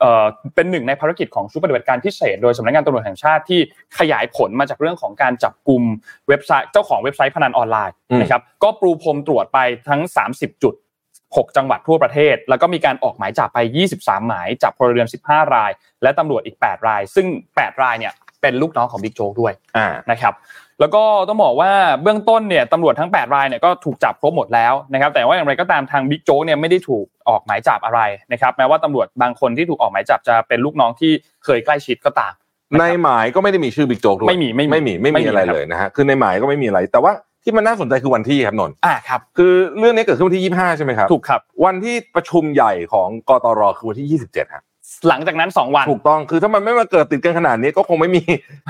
[0.00, 3.60] เอ่อเป็นหนึ่งในภารกิจของชุดปฏิบัติการพิเศษ โดยสำนักงานตำรวจแห่งชาติที่
[3.98, 5.82] ขยายผลมาจากเรื่องของการจับกลุ่ม
[6.28, 10.00] เว็บไซต์เจ้าของเว็บไซต์พนันออนไลน์อืมนะครับก็ปรูพรมตรวจไปทั้ง
[10.32, 10.74] 30 จุด
[11.16, 13.58] 6 จังหวัดทั่วประเทศ แล้วก็มีการออกหมายจับไป
[13.94, 15.70] 23 หมายจับพลเรือน 15 ราย
[16.02, 20.34] และตำรวจอีก 8 ราย ซึ่ง 8 รายเนี่ยเป็นลูกน้องของบิ๊กโจ๊กด้วยอ่านะครับ
[20.80, 21.72] แล้วก็ต้องบอกว่า
[22.02, 28.00] เบื้องต้นเนี่ยตำรวจทั้ง 8 รายเนี่ยก็ถูกจับครบหมดแล้วนะครับแต่ว่าอย่างไรก็ตามทางบิ๊กโจ๊กเนี่ยไม่ได้ถูกออกหมายจับอะไร
[28.32, 31.12] นะครับแม้ว่าตำรวจบางคนที่ถูกออกหมายจับจะเป็นลูกน้องที่
[31.44, 32.32] เคยใกล้ชิดก็ตาม
[32.78, 37.12] ในหมายก็ไม่ได้มีชื่อบิ๊กโจ๊กด้วยไม่มีไม่มีไม่มีไม่ไม่มีมีอะไรครับเลยนะฮะคือในหมายก็ไม่มีอะไร แต่ว่า
[37.44, 44.62] ที่มันน่าสนใจคือวันที่ครับนนท์อ่าครับคือเรื่องนี้เกิดขึ้นวันที่ 25 ใช่ไหมครับถูกครับ วันที่ประชุมใหญ่ของกตรคือวันที่ 27ฮะ
[45.08, 48.22] หลังจากนั้น2วัน ถูกต้องคือถ้ามันไม่มาเกิดติดกันขนาดนี้ก็คงไม่มี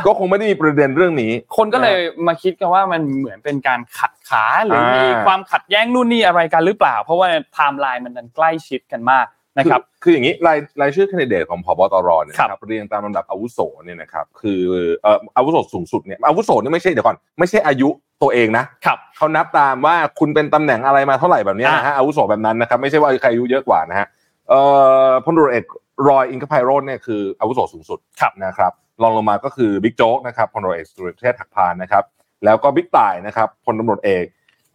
[0.06, 9.26] ก็คงไม่ได้มีประเด็นเรื่องนี้ คนก็เลยมาคิดกันว่ามันเหมือนเป็นการขัดขาหรือมีอ่าความขัดแย้งนู่นนี่อะไรกันหรือเปล่า เพราะว่าไทม์ไลน์มันดันใกล้ชิดกันมาก
[9.58, 14.60] นะครับอคืออย่างนี้รายรายชื่อ candidate ของผบตรเนี่ยครับนะครับเรียงตามลำดับอาวุโสเนี่ยนะครับคือ
[15.02, 17.88] เอ่ออาวุโสสูงสุดเนี่ยอาวุโสเนี่ยไม่ใช่เดี๋ยวก่อนไม่ใช่อายุ
[18.22, 24.06] ตัวเองนะครับเขานับตามว่าคุณเป็นตำแหน่งอะไรมาเท่าไหร่แบบเนี้ยนะฮะอาวุโสแบบนั้นนะครับไม่ใช่ว่าใครอายุเยอะกว่านะฮะ
[24.48, 24.60] เอ่
[25.06, 25.64] อพลตำรวจเอก
[26.08, 32.04] รอยอิงคไพโรจน์เนี่ยคืออาวุโสสูงสุดครับนะครับรองลงมาก็คือบิ๊กโจ๊กนะครับพลตำรวจเอกสุรเชษฐ์หักพาลนะครับ
[32.44, 34.24] แล้วก็บิ๊กต่ายนะครับพลตำรวจเอก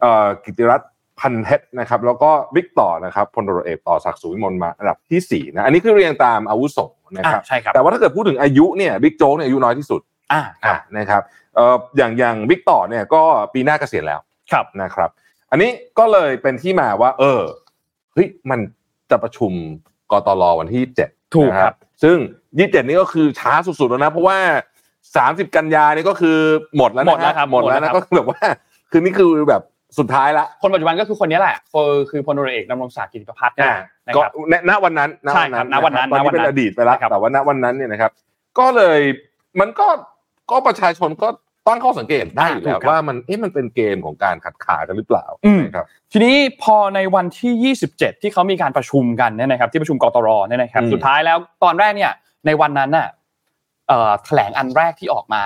[0.00, 0.90] เอ่อกิตติ์รัฐ
[1.20, 6.78] พันธุ์เพ็ชร์นะครับ แล้วก็บิ๊กต่อนะครับพลตำรวจเอกต่อศักดิ์สุขวิมลมาอันดับที่สี่นะอันนี้คือเรียงตามอาวุโส
[7.16, 10.00] นะครับอ่าใช่ครับแต่ว่าถ้าเกิดพูดถึงอายุเนี่ยบิ๊กโจ๊กเนี่ยอายุน้อยที่สุด
[10.32, 11.22] อ่าครัอะบนะครับ
[11.54, 13.22] เอ่ออย่างอย่างบิ๊กต่อเนี่ยก็
[13.54, 14.20] ปีหน้าเกษียณแล้ว
[14.52, 15.10] ครับนะครับ
[15.50, 17.40] อันนี้ก็เลยเป็นที่มาว่า เออ
[18.14, 18.60] เฮ้ยมัน
[19.10, 19.52] จะประชุม
[20.12, 22.16] กตลวันที่เจ็ด ถูกครับ ซึ่ง
[22.58, 24.38] ยี่สิบเจ็ดนี่ก็คือช้าสุดๆแล้วนะ เพราะว่า
[25.16, 26.38] สามสิบกันยานี่ก็คือ
[26.76, 28.40] หมดแล้วนะหมดแล้วครับหมดแล้วหมดแล้วครันะบก็คือแบบว่า
[28.90, 29.62] คือนี่คือแบบ
[29.98, 38.10] สุดท้ายละ คนปัจจุบันก็คือคนนี้แหละคือคือพลตำรวจเอกดำรงศักดิ์กิติประพัฒน์เนี่ยอ่านะก็ครับณณวันนั้นณใช่ครับณวันนั้นตอนนี้เป็นณวันนั้นอดีตไปแล้วนะครับแต่ว่าณวันนั้นเนี่ยนะครับ
[38.58, 39.00] ก็เลย
[39.60, 39.86] มันก็
[40.50, 41.28] ก็ประชาชนก็
[41.68, 52.12] ตั้งข้อสังเกตได้อยู่แล้วว่ามันเอ๊ะมันเป็นเกมของการขัดขากันหรือเปล่าอืมนะครับทีนี้พอในวันที่ 27 ที่เขามีการประชุมกันเนี่ยนะครับ ที่ประชุมกตรเนี่ยนะครับอืมสุดท้ายแล้วตอนแรกเนี่ย
[52.46, 53.08] ในวันนั้นน่ะ
[53.88, 55.42] เอ่อแถลงอันแรกที่ออกมา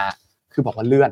[0.52, 1.10] คือบอกว่าเลื่อน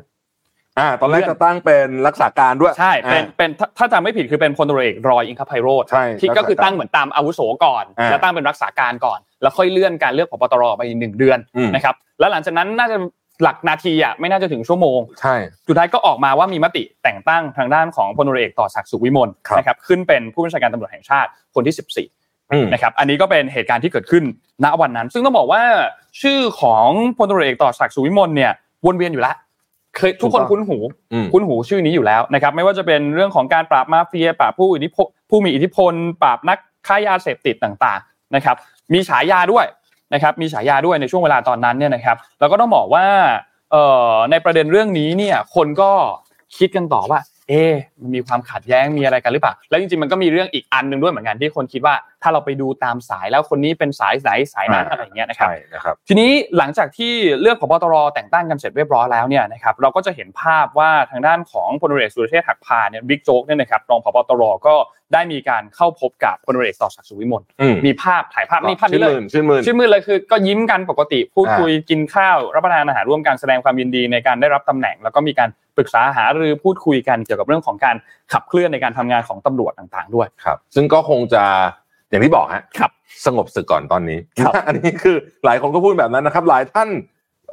[0.79, 12.97] อ่าตอนแรกเลื่อนจะตั้งเป็นรักษาการด้วยใช่เป็นอ่าเป็นถ้าถ้าจำไม่ผิดคือเป็นพลตำรวจเอกรอยอิงคไพโรธใช่ที่ก็คือรักษาการตั้งเหมือนตามอาวุโสก่อนอ่าแล้วตั้งเป็นรักษาการก่อน แล้วค่อยเลื่อนการเลือกผบตรไปอีกหนึ่งเดือนอืมนะครับแล้วหลังจากนั้นน่าจะ
[13.43, 15.35] หลักนาทีอะไม่น่าจะถึงชั่วโมง ใช่
[15.67, 24.23] สุดท้ายก็ออกมาว่ามีมติแต่งตั้งทางด้านของพลตำรวจเอกต่อศักดิ์สุขวิมลครับนะครับขึ้นเป็นผู้บัญชาการตำรวจแห่งชาติคนที่ 14อืมนะครับอันนี้ก็เป็นเหตุการณ์ที่เกิดขึ้น
[24.63, 25.61] ณวันนั้น ซึ่งต้องบอกว่า
[26.21, 28.51] ชื่อของพลตำรวจเอกต่อศักดิ์สุขวิมลเนี่ย
[28.85, 29.35] วนเวียนอยู่แล้ว
[29.95, 30.77] เคยทุกคนคุ้นหู
[31.13, 38.55] อืมคุ้นหูชื่อนี้อยู่แล้วนะครับไม่ว่าจะเป็นเรื่องของการปราบมาเฟียปราบผู้อิทธิพลผู้มีอิทธิพล ปราบนักค้ายาเสพติดต่างๆนะครับ
[38.93, 39.65] มีฉายาด้วย
[40.13, 43.05] นะครับมีฉายาด้วยในช่วงเวลาตอนนั้นเนี่ยนะครับแล้วก็ต้องบอกว่า
[44.31, 45.91] ในประเด็นเรื่องนี้เนี่ยคนก็
[46.57, 47.19] คิดกันต่อว่า
[47.49, 64.75] เอ๊ะมันมีความขัดแย้งมีอะไรกันหรือเปล่า แล้วจริงๆมันก็มีเรื่องอีกอันหนึ่งด้วยเหมือนกันที่คนคิดว่า ถ้าเราไปดูตามสายแล้วคนนี้เป็นสายไหนสายนั้นอ่าอะไรอย่างเงี้ยนะครับใช่นะครับ ทีนี้หลังจากที่เลือกผบตรแต่งตั้งกันเสร็จเรียบร้อยแล้วเนี่ยนะครับเราก็จะเห็นภาพว่าทางด้านของพลเรือเอกสุรเชษฐ์หักพานเนี่ยบิ๊กโจ๊กเนี่ยนะครับรองผบตรก็
[65.13, 77.95] ได้มีการเข้าพบกับพลเรือเอกต่อศักดิ์สุวิมลอืมมีภาพถ่ายภาพนี่ภาพชื่นี้นเลมื่ยนชื่นมื่นชื่อมือเลยคือ ก็ยิ้มกันปกติพูดอ่าคุยกินข้าวรับประทานอาหารร่วมกันแสดงความยินดีในการได้รับตำแหน่ง แล้วก็มีการ ปรึกษาหารือพูดคุยกันเกี่ยวกับเรื่องของการ
[78.33, 81.43] ขับเคลื่อนในการทำงานของตำรวจต่างๆ ด้วยครับ ซึ่งก็คงจะ
[82.09, 82.91] อย่างที่บอกฮะครับ
[83.25, 85.15] สงบศึกก่อนตอนนี้ครับอันนี้คือ
[85.45, 86.89] หลายคนก็พูดแบบนั้นนะครับ หลายท่าน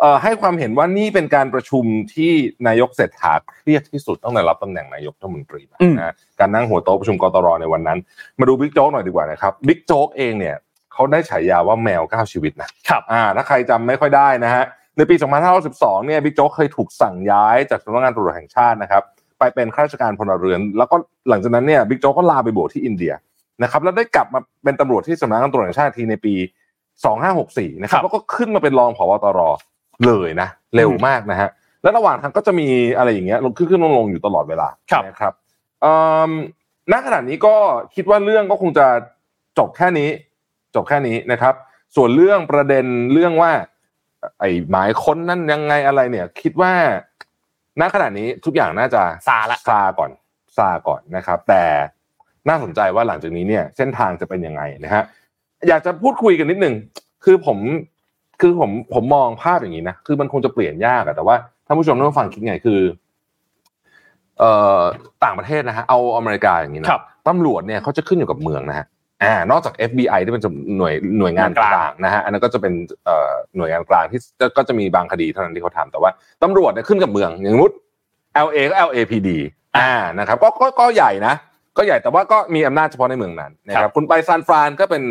[0.01, 1.85] เอ่อให้ความเห็นว่านี่เป็นการประชุม
[2.15, 2.33] ที่
[2.67, 7.99] นายกเศรษฐาเครียดที่สุดตั้งแต่รับตำแหน่งนายกรัฐมนตรีมาอืมนะการนั่งหัวโต๊ะประชุมกตรในวันนั้น
[8.39, 10.57] มาดูบิ๊กโจ๊กหน่อยดีกว่านะครับบิ๊กโจ๊กเองเนี่ย
[10.93, 14.65] เขาได้ฉายาว่าแมวเก้าชีวิตนะครับอ่าถ้าใครจำไม่ค่อยได้นะฮะ
[14.97, 15.15] ในปี
[15.61, 19.03] 2512เนี่ยบิ๊กโจ๊กเคยถูกสั่งย้ายจากสำนักงานตำรวจแห่งชาตินะครับ
[19.39, 20.97] ไปเป็นข้าราชการพลเรือน แล้วก็
[21.29, 23.13] หลังจากนั้นเนี่ยบิ๊กโจ๊กก็ลาไปบวชที่อินเดีย
[23.63, 26.35] นะครับ แล้วได้กลับมาเป็นตำรวจที่สำนักงานตำรวจแห่งชาติทีในปี
[27.09, 29.41] 2564 นะครับครับแล้วก็ขึ้นมาเป็นรองผบตร
[30.07, 31.49] เลยนะ เร็วมากนะฮะ
[31.83, 35.33] แล้วระหว่างทางก็จะมีอะไรอย่างเงี้ยลงขึ้นขึ้นลงลงอยู่ตลอดเวลาครับนะครับ
[35.81, 35.93] เอ่
[36.29, 36.33] อ
[36.93, 37.55] ณขณะนี้ก็
[37.95, 38.87] คิดว่าเรื่องก็คงจะ
[39.59, 40.09] จบแค่นี้
[40.75, 41.55] จบแค่นี้นะครับ
[41.97, 43.53] ส่วนเรื่องประเด็นเรื่องว่า
[44.41, 46.73] ไอ้หมายค้นนั่นยังไงอะไรเนี่ย คิดว่า
[47.81, 50.11] ณขณะนี้ทุกอย่างน่าจะซาละซาก่อน
[50.57, 51.65] ซาก่อนนะครับ แต่
[52.49, 55.03] น่าสนใจว่าหลังจากนี้เนี่ย เส้นทางจะเป็นยังไงนะฮะ
[55.69, 56.75] อยากจะพูดคุยกันนิดนึง
[57.25, 57.59] คือผม
[58.41, 61.37] คือผมผมมองภาพอย่างนี้นะคือมันคงจะเปลี่ยนยากอะแต่ว่า
[61.67, 62.81] ท่านผู้ชมต้องฟังคิดไงคือ
[64.39, 64.81] เอ่อ
[65.25, 68.87] ต่างประเทศนะฮะเอาอเมริกาอย่างนี้นะครับตำรวจเนี่ยเขาจะขึ้นอยู่กับเมืองนะฮะ
[69.23, 70.43] อ่านอกจาก FBI ที่เป็น
[70.79, 72.75] หน่วยหน่วยงานกลางกลางนะฮะอันนั้นก็จะเป็น
[73.05, 76.11] เอ่อหน่วยงานกลางที่ก็ก็จะมีบางคดีเท่านั้นที่เขาทำแต่ว่า
[76.43, 77.77] ตำรวจเนี่ยขึ้นกับเมืองอย่างสมมติ
[78.47, 79.29] LA ก็ LAPD
[79.77, 81.35] อ่านะครับก็ก็ก็ใหญ่นะ
[81.77, 85.03] ก็ใหญ่แต่ว่าก็มีอำนาจเฉพาะในเมืองนั้นนะคครัรับบคุณไปซานฟรานก็เป็น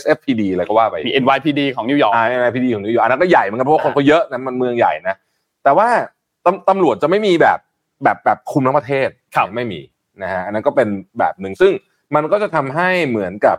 [0.00, 5.16] SFPD อะไรก็ว่าไปมี NYPD ของนิวยอร์กอ่า NYPD ของนิวยอร์กอันนั้นก็ใหญ่เหมือนกันเพราะว่าคนก็เยอะนะมันเมืองใหญ่นะ
[5.64, 5.88] แต่ว่า
[6.44, 7.58] ตำตำรวจจะไม่มีแบบ
[8.04, 9.80] แบบแบบคุมทั้งประเทศครับไม่มี
[10.22, 11.72] นะฮะอันนั้นก็เป็นแบบหนึ่งซึ่ง
[12.14, 13.56] มันก็จะทำให้เหมือนกับ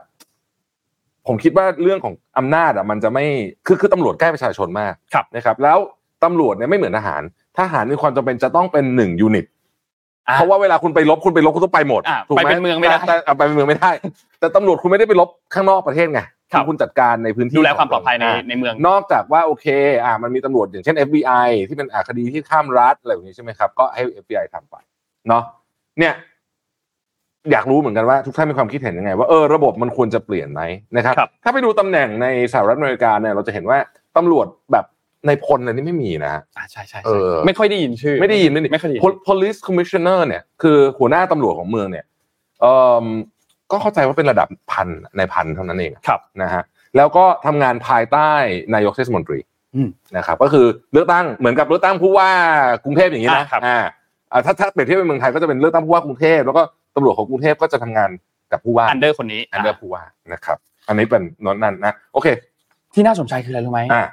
[1.28, 3.26] ผมคิดว่าเรื่องของอำนาจอะ มันจะไม่
[3.68, 5.78] คือคือตำรวจใกล้ประชาชนมากครับนะครับ แล้ว
[6.24, 7.22] ตำรวจเนี่ยไม่เหมือนทหาร
[7.60, 9.46] ทหารมีความจำเป็นจะต้องเป็นหนึ่งยูนิต
[10.28, 13.92] อะเพราะว่าเวลาคุณไปลบคุณไปลบคุณต้องไปหมดอะถูกไหมไปเป็นเมืองไม่ได้แต่แต่เอาไปเป็นเมืองไม่ได้
[14.40, 19.66] แต่ตำรวจคุณไม่ได้ไปลบข้างนอกประเทศไงครับคุณจัดการในพื้นที่ดูแลความปลอดภัยในาในเมือง นอกจากว่าโอเค
[20.04, 24.76] อ่ามันมีตำรวจอย่างเช่น FBI ที่เป็นอาคดีที่ข้ามรัฐอะไรแบบนี้ใช่ไหมครับก็ให้ FBI ทำไป
[25.28, 25.44] เนาะ
[26.00, 26.14] เนี่ย
[27.52, 30.62] อยากรู้เหมือนกันว่าทุกท่านมีความคิดเห็นยังไง ว่าเออระบบมันควรจะเปลี่ยนไหม
[30.96, 33.78] นะครับครับถ้าไปดูตำแหน่งในสหรัฐอเมริกาเนี่ยเราจะเห็นว่า
[34.18, 42.06] ตำรวจแบบนายพลอะไรนี่ไม่มีนะฮะอ่าใช่ใช่เออไม่ค่อยได้ยินชื่อ ไม่ได้ยินไม่ได้ไม่ค่อยได้ยิน Pol- police commissioner เนี่ยคือหัวหน้าตำรวจของเมืองเนี่ย
[42.62, 42.66] เอ
[43.04, 43.06] อ
[43.72, 46.64] ก็เข้าใจว่าเป็นระดับพันนายพันเท่านั้นเองครับนะฮะ
[46.98, 48.32] แล้วก็ทำงานภายใต้
[48.74, 49.40] นายกเทศมนตรี
[49.76, 52.30] อืมนะครับก็คือเลือกตั้งเหมือนกับเลือกตั้งผู้ว่า
[52.84, 53.80] กรุงเทพอย่างนี้นะอ่าครับอ่า
[54.32, 56.64] อ่าถ้าถ้าเปรียบเทียบเป็นเมืองไทยก็จะเป็นเลือกตั้งผู้ว่ากรุงเทพแล้วก็
[56.96, 58.10] ตำรวจของกรุงเทพก็จะทำงาน
[58.52, 62.28] กับผู้ว่า under คนนี้ under ผู้ว่านะครับ อันนี้เป็นนนนั่นนะโอเค
[62.94, 64.04] ที่น่าสนใจคืออะไรรู้ไหมอ่า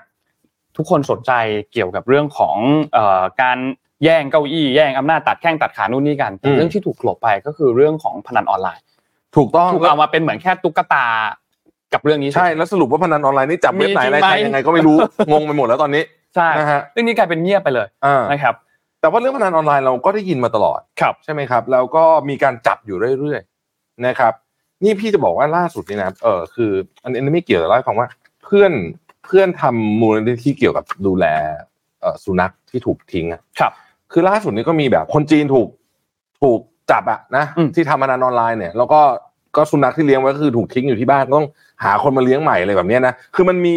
[0.77, 1.33] ทุกคนสนใจ
[1.73, 2.57] เกี่ยวกับเรื่องของ
[2.95, 3.59] เอ่อการ
[4.05, 8.85] แย่งเก้าอี้แย่งอำนาจตัดแข้งตัดขานู่นนี่กันแต่อืมเรื่องที่ถูกกลบไปก็คือเรื่องของพนันออนไลน์
[9.37, 11.07] ถูกต้องถูกเอามาเป็นเหมือนแค่ตุ๊กตา
[11.93, 14.97] กับเรื่องนี้ใช่แล้วสรุปว่าพนันออนไลน์นี่จับเว็บไหนอะไรมีจริงไหมใครยังไงก็ไม่รู้
[15.33, 16.03] งงไปหมดแล้วตอนนี้
[16.35, 18.55] ใช่นะฮะเรื่องนี้กลายเป็นเงียบไปเลยอ่านะครับ
[19.01, 24.33] แต่ว่าเรื่องพนันออนไลน์เราก็ได้ยินมาตลอดครับใช่ไหมครับ แล้วก็มีการจับอยู่เรื่อยๆนะครับ
[24.85, 28.09] นี่พี่จะบอกว่าล่าสุดนี่นะเออคือ อันนี้ไม่เกี่ยวแต่เล่าให้ฟังว่า
[28.45, 28.73] เพื่อน
[29.25, 31.27] เพื่อนทำมูลนิธิเกี่ยวกับดูแล
[32.01, 33.73] เอ่อสุนัขที่ถูกทิ้งอะครับ
[34.13, 35.69] คือล่าสุดนี้ก็มีแบบคนจีนถูก
[36.43, 39.01] ถูกจับอะนะอืมที่ทำพนันออนไลน์เนี่ยแล้วก็
[39.57, 41.49] ก็สุนัขที่เลี้ยงไว้ก็คือถูกทิ้งอยู่ที่บ้านก็ต้อง
[41.85, 43.77] หาคนมาเลี้ยงใหม่อะไรแบบเนี้ยนะคือมันมี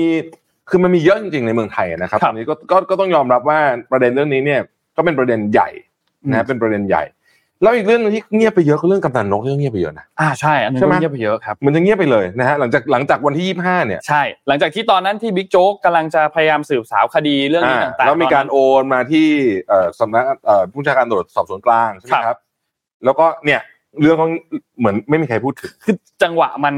[0.70, 3.60] คือมันมีเยอะจริงๆในเมืองไทยนะครับครัตบอนนี้ก็ก็ก็ต้องยอมรับว่า
[3.92, 4.62] ประเด็นเรื่องนี้เนี่ย
[5.02, 5.70] ก็เป็นประเด็นใหญ่
[6.30, 7.04] นะเป็นประเด็นใหญ่
[7.64, 19.28] แล้วอีกเรื่องหนึงที่เงียบไปเยอะก็เรื่องกำนันนกเรื่องเงียบไปเยอะนะอ่าใช่อันนี้ใช่ไหมก็เงียบไปเยอะครับมันจะเงียบไปเลยนะฮะหลังจากหลังจากวันที่ยี่ห้าเนี่ยใช่ หลังจากที่ตอนนั้นที่บิ๊กโจ๊กกำลังจะพยายามสืบสาวคดีเรื่องนี้อ่าต่างๆแล้วมีการตอนนั้นโอนมาที่
[19.70, 22.38] เอ่อสำนักเอ่อผู้บัญชาการตำรวจสอบสวนกลางใช่ไหมครับครับ
[23.06, 23.62] แล้วก็เนี่ย
[24.02, 24.32] เรื่องของ
[24.80, 26.76] เหมือนไม่มีใครพูดถึงคือจังหวะมัน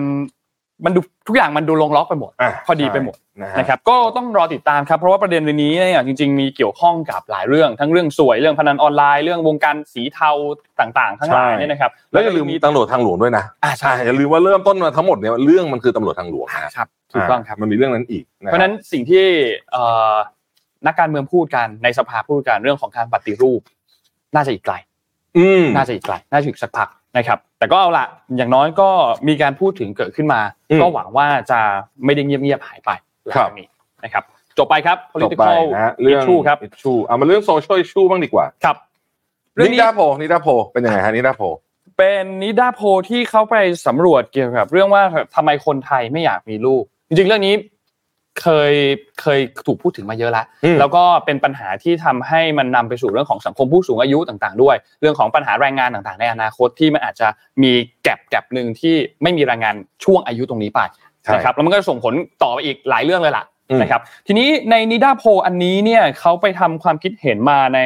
[0.86, 10.32] มันดู ทุกอย่างมันดูลงล็อกไปหมดอะพอดีไปหมดนะฮะนะครับก็ต้องรอติดตามครับเพราะว่าประเด็นเรื่องนี้เนี่ยจริง ๆ มีเกี่ยวข้องกับหลายเรื่องทั้งเรื่องสวยเรื่องพนันออนไลน์เรื่องวงการสีเทา
[10.80, 19.26] ต่างๆทั้งหลายเนี่ยนะครับแล้วอย่าลืมตำรวจทางหลวงด้วยนะอ่าใช่อ่าอย่าลืมว่าเริ่มต้นมาทั้งหมดเนี่ยเรื่องมันคือตำรวจทางหลวงนะครับถูกต้องครับมันมีเรื่องนั้นอีกเพราะฉะนั้นสิ่งที่
[19.72, 20.14] เอ่อ
[20.88, 23.62] นักการเมืองพูดกันในสภาพูดกันเรื่องของการปฏิรูป
[24.36, 24.76] น่าจะอีกไกล
[25.38, 28.06] อืมน่าจะอีกไกลน่าจะอีกสักพัก นะครับแต่ก็เอาละ
[28.38, 28.90] อย่างน้อยก็
[29.28, 31.60] มีการพูดถึงเกิดขึ้นมาอืมก็หวังว่าจะ
[32.06, 32.90] ไม่ได้เงียบๆหายไป
[33.26, 33.68] หลังครับจากนี้
[34.04, 34.24] นะครับ
[34.58, 38.76] จบไปครับต่อไป political นะฮะเรื่อง issue ครับ issue เอามาเรื่อง social issue บ้างดีกว่าครับ
[39.56, 41.46] เรื่องนินี้ดาโพลนิดาโพลเป็นยังไงฮะนิดาโพล
[41.98, 43.56] เป็นนิดาโพลที่เขาไป
[43.88, 45.04] สำรวจเกี่ยวกับ เรื่องว่า
[45.36, 47.56] ทำไมคนไทยไม่อยากมีลูก จริงๆเรื่องนี้
[48.42, 48.74] เคย
[49.22, 57.28] เคยถูกพูดถึงมาเยอะแล้วอืมแล้วก็เป็นปัญหาที่ทำให้มันนำไปสู่เรื่องของสังคมผู้สูงอายุต่างๆ ด้วย เรื่องของปัญหาแรงงานต่างๆ ในอนาคตที่มันอาจจะ
[57.64, 57.72] มี
[58.04, 60.80] gap gap หนึ่งที่ไม่มีแรงงานช่วงอายุตรงนี้ไป
[61.24, 67.80] ใช่นะครับแล้วมันก็จะส่งผลต่อไปอีกหลายเรื่องเลยล่ะอืมนะครับทีนี้ในนิดาโพลอันนี้เนี่ยเขาไปทำความคิดเห็นมาใน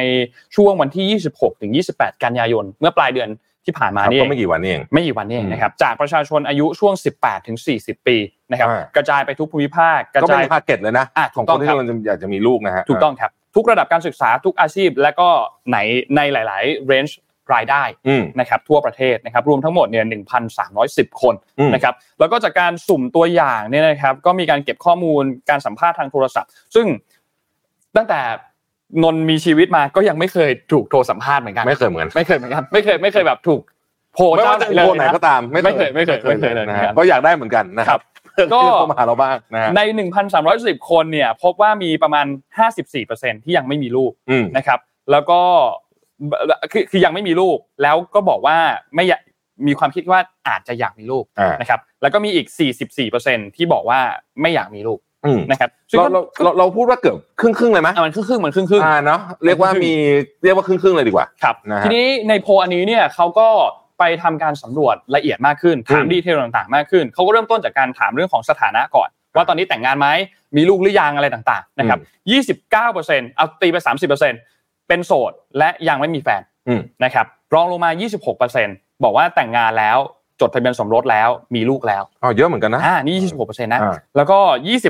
[0.56, 3.28] ช่วงวันที่ 26ถึง28 กันยายน เมื่อปลายเดือน
[3.64, 8.16] ที่ผ่านมาครับนี่ก็ไม่กี่วันนี่เองไม่กี่วันนี้เองอืมนะครับจากประชาชนอายุช่วง 18ถึง40 ปี
[8.50, 15.28] นะครับอ่ากระจายไปทุกภูมิภาคกระจายก็เป็น target เลยนะอะของคนที่ถูกต้องครับกำลังจะอยากจะมีลูกนะฮะถูกต้องครับทุกระดับการศึกษาทุกอาชีพ และก็
[15.68, 15.78] ไหน
[16.16, 17.18] ในหลาย ๆ เรนจ์
[17.54, 20.04] รายได้อืมนะครับทั่วประเทศนะครับรวมทั้งหมดเนี่ย
[20.62, 26.86] 1,310 คนอืมนะครับแล้วก็จากการสุ่มตัวอย่างเนี่ยนะครับก็มีการเก็บข้อมูลการสัมภาษณ์ทางโทรศัพท์ ซึ่ง
[27.96, 28.20] ตั้งแต่
[29.02, 33.60] นนท์มีชีวิตมาก็ยังไม่เคยถูกโทรสัมภาษณ์เหมือนกันไม่เคยเหมือนกันไม่เคยเหมือนกันไม่เคยไม่เคยแบบถูก
[34.14, 38.00] โพลไม่เจ้าว่าจะไหนเป็นเลยคนไหนนะก็ตามไม่เคยไม่เคยไม่เคยเลยนะครัฮะบก็อยากได้เหมือนกันนะคครัรับ
[38.44, 39.80] บก็เข้ามาหาเราบ้างนะฮะใน
[40.36, 42.26] 1,310 คนเนี่ยพบว่ามีประมาณ
[42.84, 44.78] 54%ที่ยังไม่มีลูกอืมนะครับ
[45.10, 45.40] แล้วก็
[46.72, 48.56] คือคือยังไม่มีลูกแล้วก็บอกว่า
[48.94, 49.20] ไม่อยาก
[49.66, 52.46] มีความคิดว่าอาจจะอยากมีลูกอ่านะครับแล้วก็มีอีก
[53.02, 54.00] 44%ที่บอกว่า
[54.40, 59.92] ไม่อยากมีลูกอืมนะครับซึ่งเราก็เราเราเราพูดว่าเกือบครึ่งครึ่งๆเลยไหมอะมันครึ่งๆมันครึ่งๆอ่าเนาะเรียกว่ามี
[60.44, 63.48] เรียกว่าครึ่งครึ่งๆเลยดีกว่าครับนะฮะทีนี้ในโพลอันนี้เนี่ยเขาก็
[63.98, 70.08] ไปทำการสำรวจละเอียดมากขึ้นถามอืมดีเทลต่างๆ มากขึ้นเขาก็เริ่มต้นจากการถามเรื่องของสถานะก่อน ว่าตอนนี้แต่งงานไหม
[70.56, 71.98] มีลูกหรือยังอะไรต่างๆนะครับ
[72.66, 73.76] 29%เอาตีไป
[74.32, 77.90] 30%เป็นโสดและยังไม่มีแฟนอืมนะครับรองลงมา
[78.46, 79.98] 26%บอกว่าแต่งงานแล้ว
[80.40, 84.38] จดทะเบียนสมรสแล้วมีลูกแล้วอ๋อเยอะเหมือนกันนะอ่านี่26%นะอ่าแล้วก็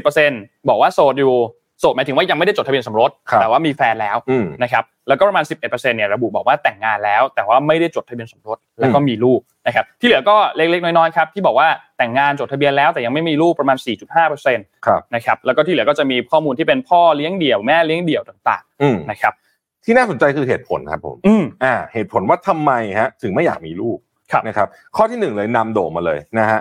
[0.08, 1.34] 20%บอกว่าโสดอยู่
[1.80, 13.76] โสดหมายถึงว่ายังไม่ได้จดทะเบียนสมรสครับแต่ว่ามีแฟนแล้วอืมนะครับแล้วก็ประมาณ 11%เนี่ยระบุบอกว่าแต่งงานแล้ว แต่ว่าไม่ได้จดทะเบียนสมรสแล้วก็มีลูกนะครับที่เหลือก็เล็กๆน้อยๆครับที่บอกว่าแต่งงานจดทะเบียนแล้วแต่ยังไม่มีลูกประมาณ
[14.32, 19.32] 4.5%ครับนะครับแล้วก็ที่เหลือก็จะมีข้อมูลที่เป็นพ่อเลี้ยงเดี่ยวแม่เลี้ยงเดี่ยวต่างอืมๆนะครับ
[19.84, 23.98] ที่น่าสนใจคือเหตุผลครับผมอืมอ่าเหตุผลว่าทำไมฮะถึงไม่อยากมีลูก
[24.32, 26.60] ครับนะครับข้อที่หนึ่งเลยนำโด่งมาเลยนะฮะ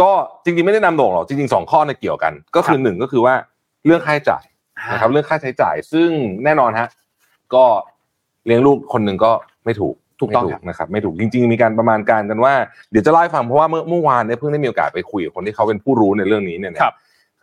[0.00, 0.10] ก็
[0.44, 3.34] จริงๆไม่ได้นำโด่งหรอกจริงๆสองข้อเนี่ยเกี่ยวกัน ก็คือหนึ่งก็คือว่า
[3.86, 4.44] เรื่องค่าใช้จ่าย
[4.92, 6.08] นะครับเรื่องค่าใช้จ่ายซึ่ง
[6.44, 6.88] แน่นอนฮะ
[7.54, 7.64] ก็
[8.46, 9.32] เลี้ยงลูกคนหนึ่งก็
[9.64, 12.54] ไม่ถูกถูกต้องไม่ครับนะครับไม่ถูกจริง ๆ มีการประมาณการกันว่า
[12.90, 16.94] เดี๋ยวจะเล่าให้ฟังเพราะว่าเมื่อเมื่อวานเนี่ยเพิ่งได้มีโอกาสไปคุยกับคนที่เขาเป็นผู้รู้ในเรื่องนี้เนี่ยนะครับ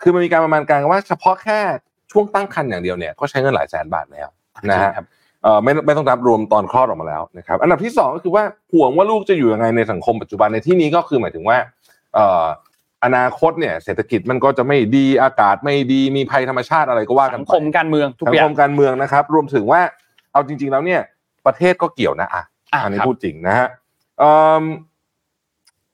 [0.02, 1.60] คือมันมีการประมาณการกันว่าเฉพาะแค่
[2.12, 4.28] ช่วงตั้งครรภ์อย่างเดียวเนี่ยก็ใช้เงินหลายแสนบาทแล้ว
[4.70, 5.06] นะฮะครับ
[5.44, 11.58] เอ่อไม่ไม่ต้องนับรวมตอนคลอดออกมาแล้วนะครับอันดับที่สองก็คือว่าห่วงว่าลูกจะอยู่ยังไงในสังคมปัจจุบันในที่นี้ก็คือหมายถึงว่า
[12.14, 19.82] เอ่ออนาคตเนี่ยเศรษฐกิจมันก็จะไม่ดีอากาศไม่ดีมีภัยธรรมชาติอะไรก็ว่ากัสันงไปคมการเมืองทุกสังอย่าคงมการเมืองนะครับ รวมถึงว่า
[20.32, 21.02] เอาจริง ๆแล้วเนี่ย
[21.46, 23.68] ประเทศก็เกี่ยวนะอะอะอันนี้ครับพูดจริงนะฮะ
[24.20, 24.64] เอิ่ม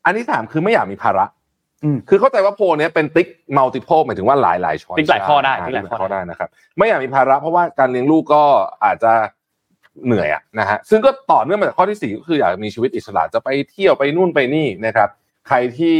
[0.06, 1.26] อันที่สามคือไม่อยากมีภาระ
[1.84, 8.44] อืมคือเข้าใจว่าโพลเนี้ยเป็นติ๊ก multiple หมายถึงว่าหลายหลาย choice ติ๊กหลายข้อได้ติ๊กหลาลายยข้อได้ติ๊กหลายข้อได้นะครับไม่อยากมีภาระ เพราะว่าการเลี้ยงลูกก็
[8.86, 9.14] อาจจะ
[10.06, 15.10] เหนื่อยอะนะฮะซึ่งก็ต่อเนื่องมาจากข้อที่สี่ก็คืออยากมีชีวิตอิสระจะไปเที่ยวไปนู่นไปนี่นะครับ
[15.48, 15.98] ใครที่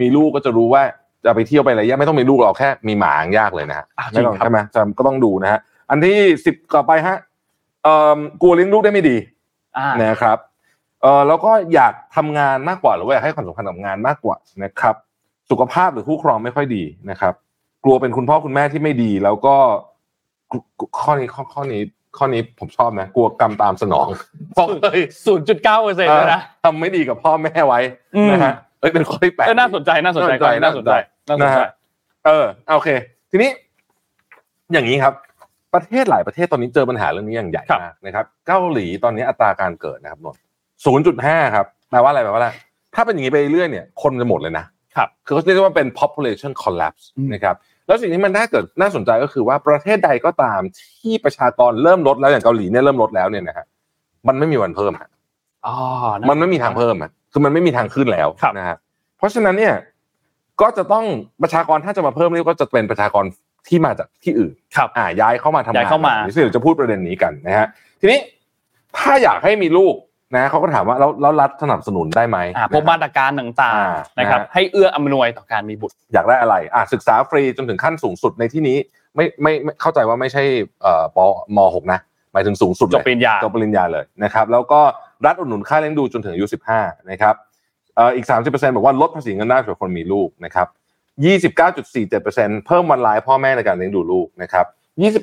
[0.00, 0.82] มีลูกก็จะรู้ว่า
[1.24, 7.16] จะไปเที่ยวไปอะไรยากไม่ต้องมีลูกเราแค่มีหมายังยากเลยนะฮะอะจริไม่งต้องครับใช่ไหมจะก็ต้องดูนะฮะอันที่สิบต่อไปฮะ
[7.84, 9.16] เอ่อกลัวเลี้ยงลูกได้ไม่ดี
[9.78, 10.38] อ่านะครับ
[11.02, 14.94] เออแล้วก็อยากทำงานมากกว่าหรือว่าอยากให้ความสำคัญกับงานมากกว่านะครับ
[15.50, 17.34] สุขภาพหรือคู่ครองไม่ค่อยดีนะครับ
[17.84, 19.56] กลัวเป็นคุณพ่อคุณแม่ที่ไม่ดี แล้วก็
[20.50, 20.62] กลัว
[21.00, 21.82] ข้อนี้ข้อข้อนี้
[22.18, 24.06] ข้อนี้ผมชอบนะกลัวกรรมตามสนอง
[24.54, 27.80] เพราะเคยศูนย์จุดเก้าเปอร์เซ็นต์นะทำไม่ดีกับพ่อแม่ไว้
[28.16, 30.94] อืมนะฮะ เอ้ยเป็นข้อที่แปดเออน่าสนใจน่าสนใจน่าสนใจ
[31.28, 31.68] น่าสนใจน่าสนนะใจฮะ
[32.26, 32.88] เออโอเค
[33.30, 33.50] ทีนี้
[34.72, 35.14] อย่างนี้ครับ
[35.74, 40.36] ประเทศหลายประเทศตอนนี้เจอปัญหาเรื่องนี้อย่างใหญ่มากนะครับ เกาหลีตอนนี้อัตราการเกิดนะครับนน
[40.84, 42.48] ศูนย์จุดห้าครับแปลว่าอะไรแปลว่าอะไร
[42.94, 44.64] ถ้าเป็นอย่างนี้ไปเรื่อยเนี่ย คนจะหมดเลยนะ
[44.96, 53.66] ครับคือเขาเรียกว่าเป็น population collapse อืมนะครับแล้วสิ่งที่มันน่าเกิดน่าสนใจก็คือว่าประเทศใดก็ตามที่ประชากรเริ่มลดแล้วอย่างเกาหลีเนี่ยเริ่มลดแล้วเนี่ยนะฮะ
[54.28, 55.10] มันไม่มีวันเพิ่มฮะ
[55.66, 55.74] อ๋อ
[56.30, 58.76] มันไม่มีทางเพิ่มอะ คือมันไม่มีทางขึ้นแล้วครับนะฮะ
[59.18, 59.74] เพราะฉะนั้นเนี่ย
[60.60, 61.04] ก็จะต้อง
[61.42, 63.24] ประชากรถ้าจะมาเพิ่มนี่ก็จะเป็นประชากร
[63.68, 67.66] ที่มาจากที่อื่นครับอ่าย้ายเข้ามาทำงานย้ายเข้ามาซึ่งเดี๋ยวจะพูดประเด็นนี้กันนะฮะ
[68.00, 68.18] ทีนี้
[68.98, 69.94] ถ้าอยากให้มีลูก
[70.36, 78.76] นะเขาก็ถามว่าแล้วแล้วรัฐสนับสนุนได้ไหมอ่าพวกมาตรการต่างอ่าๆนะครับนะฮะให้เอื้ออำนวยต่อการมีบุตร อยากได้อะไรอ่าศึกษาฟรีจนถึงขั้นสูงสุดในที่นี้
[79.14, 80.42] ไม่ไม่ไม่เข้าใจว่าไม่ใช่
[80.82, 81.18] เอ่อป
[81.56, 81.98] มหกนะ
[82.32, 84.80] หมายถึงสูงสุดเลยจบปริญญาจบปริญญาเลยนะครับ แล้วก็
[85.26, 86.46] รัฐอุดหนุนค่าเลี้ยงดูจนถึงอายุ
[86.78, 87.34] 15 นะครับ
[87.96, 90.66] เอ่ออีก 30%บอกว่าลดภาษีเงินได้สำหรับคนมีลูกนะครับ
[91.26, 94.66] 29.47%เพิ่มวันลายพ่อแม่ในการเลี้ยงดูลูกนะครับ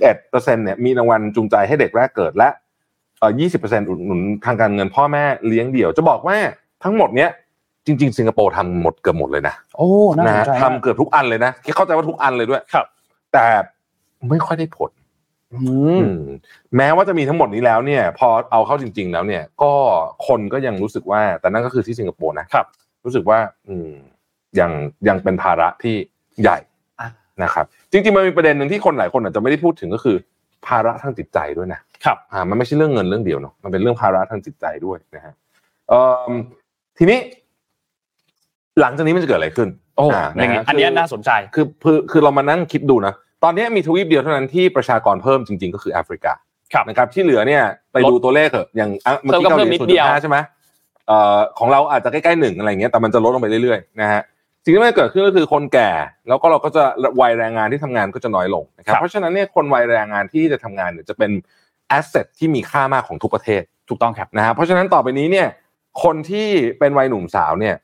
[0.03, 0.31] 21%
[0.63, 2.49] เนี่ยมีรางวัลจูงใจให้เด็กแรกเกิดและ
[3.19, 3.31] เอ่อ
[3.61, 6.37] 20%อุดหนุนทางการเงินพ่อแม่เลี้ยงเดี่ยว จะบอกว่า
[6.83, 7.29] ทั้งหมดเนี้ย
[7.85, 12.85] จริง ๆ สิงคโปร์ทำหมดเกือบหมดเลยนะ โอ้น่านะสนฮะใจมากทำเกือบทุกอันเลยนะเข้าใจว่าทุกอันเลยด้วยครับ
[13.33, 13.45] แต่
[14.29, 15.04] ไม่ค่อยได้ผลอืมอืม
[16.77, 19.73] แม้ว่าจะมีทั้งหมดนี้แล้วเนี่ย พอเอาเข้าจริง ๆ แล้วเนี่ย ก็
[20.27, 22.67] คนก็ยังรู้สึกว่า แต่นั่นก็คือที่สิงคโปร์นะครับ
[23.05, 23.89] รู้สึกว่า อืม
[24.59, 24.71] ยัง
[25.07, 25.95] ยังเป็นภาระที่
[26.41, 26.57] ใหญ่
[26.99, 27.09] อะ
[27.43, 30.17] นะครับ จริงๆมันมีประเด็นหนึ่งที่คนหลายคนอาจจะไม่ได้พูดถึงก็คือ
[30.67, 35.33] ภาระทางจิตใจด้วยนะครับอ่ามันไม่ใช่เรื่องเงินเรื่องเดียวเนาะมันเป็นเรื่องภาระทางจิตใจด้วยนะฮะ
[35.89, 36.31] เอ่อ
[36.97, 37.19] ทีนี้
[38.79, 46.33] หลังจากนี้มันจะเกิดอะไรขึ้นโอ้าอย่างนี้ะฮะอันเนี้ยคืน่าสนใจคือคือคือเรามานั่งคิดดูนะ ตอนนี้มีทวีปเดียวเท่านั้นที่ประชากรเพิ่มจริง ๆ ก็คือแอฟริกา
[46.73, 50.37] ครับนะครับที่เหลือเนี่ยไปดูตัวเลขเถอะอย่างอะเมื่อกี้เพิ่มก็เกาหเพิ่มนิดเดียวใช่ไหม
[51.07, 54.21] เอ่อของเราอาจจะใกล้ๆหนึ่งอะไรเงี้ยแต่มันจะลดลงไปเรื่อยๆนะฮะ
[54.63, 55.91] สิ่งที่มันเกิดขึ้นก็คือคนแก่
[56.27, 56.83] แล้วก็เราก็จะ
[57.21, 61.31] วัยแรงงานที่ทำงานก็จะน้อยลงนะครับครับเพราะฉะนั้นเนี่ยคนวัยแรงงานที่จะทำงานเนี่ยจะเป็น
[61.87, 65.47] asset ที่มีค่ามากของทุกประเทศถูกต้องครับนะฮะเพราะฉะนั้นต่อไปนี้เนี่ย
[66.03, 66.47] คนที่
[66.79, 67.75] เป็นวัยหนุ่มสาวเนี่ย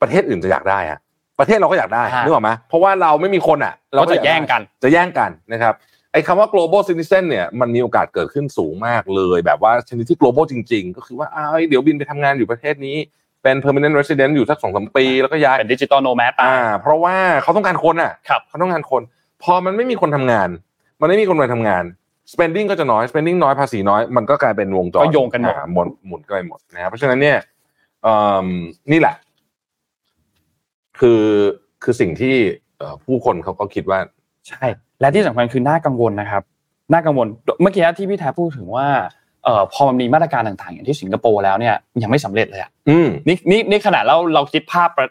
[0.00, 0.98] ประเทศอื่นจะอยากได้อะ
[1.40, 5.74] ประเทศเราก็อยากได้ฮะนึกออกไหมเพราะว่าเราไม่มีคนอะ เราก็จะอยากได้แย่งกัน จะแย่งกันนะครับ
[6.12, 12.96] ไอ้คำว่า global citizen เนี่ยมันมีโอกาสเกิดขึ้นสูงมากเลยแบบว่าชนิดที่ global จริง ๆ ก็คือว่าอ้าวเดี๋ยวบินไปทำงานอยู่ประเทศนี้
[13.42, 19.02] เป็น permanent resident อยู่สักสองสามปีแล้วก็ย้ายเป็น digital nomad อ่าเพราะว่าเขาต้องการคนอะครับเขาต้องการคน
[19.42, 20.48] พอมันไม่มีคนทำงาน
[21.00, 21.84] มันไม่มีคนไปทำงาน
[22.32, 27.38] spending ก็จะน้อย spending น้อยภาษีน้อย มันก็กลายเป็นวงจรก็โยงกันหมดอ่าหมุนหมุนกันไปหมดนะครับเพราะฉะนั้นเนี่ย
[28.02, 28.46] เอิ่ม
[28.92, 29.14] นี่แหละ
[31.00, 31.22] คือ
[31.82, 32.34] คือสิ่งที่
[32.78, 33.98] เอ่อผู้คนเขาก็คิดว่า
[34.48, 34.64] ใช่
[35.00, 36.42] และที่สำคัญคือน่ากังวลนะครับ
[36.92, 37.26] น่ากังวล
[37.62, 38.86] เมื่อกี้ที่พี่แท้พูดถึงว่า
[39.44, 45.08] เอ่อพอมันมีมาตรการต่างๆ อย่างที่สิงคโปร์แล้วเนี่ยยังไม่สำเร็จเลยอะอืมนี่นี่นี่ขนาดเราเราคิดภาพประ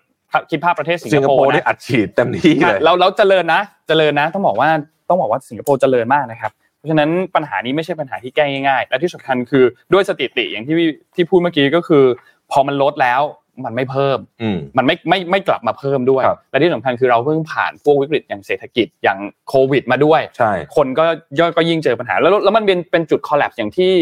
[0.52, 4.70] คิดภาพประเทศสิงสิงคคโปโปร์ร์ได้นะอัดฉีดเต็มที่เลยเราเราเจริญนะเจริญนะ ต้องบอกว่า
[5.10, 10.76] ต้องบอกว่าสิงคโปร์เจริญมากนะครับเพราะฉะนั้นปัญหานี้ไม่ใช่ปัญหาที่แก้ง่ายๆและที่สำคัญคือด้วยสถิติอย่างที่
[11.16, 12.04] ที่พูดเมื่อกี้ก็คือ
[12.52, 13.22] พอมันลดแล้ว
[13.66, 19.20] มันไม่เพิ่มอืมมันไม่ไม่ไม่กลับมาเพิ่มด้วยครับและที่สำคัญคือเราเพิ่งผ่านพวกวิกฤตอย่างเศรษฐกิจอย่าง
[19.50, 21.06] โควิด มาด้วยใช่คนก็
[21.40, 23.94] ย่อยก็ยิ่งเจอปัญหา แล้วแล้วมันเป็นเป็นจุดคอลแลบอย่างที่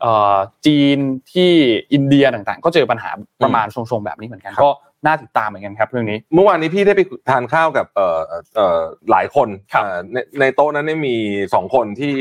[0.00, 0.98] เอ่อจีน
[1.32, 1.50] ที่
[1.92, 3.10] อินเดียต่างๆ ก็เจอปัญหา
[3.44, 4.70] ประมาณทรงๆแบบนี้เหมือนกันก็
[5.06, 11.16] น่าติดตามเหมือนกันครับเรื่องนี้ เมื่อวานนี้พี่ได้ไปทานข้าวกับเอ่อเอ่อเอ่อหลายคนครับเอ่อในในโต๊ะนั้นเนี่ยมี
[11.54, 12.12] สองคนที่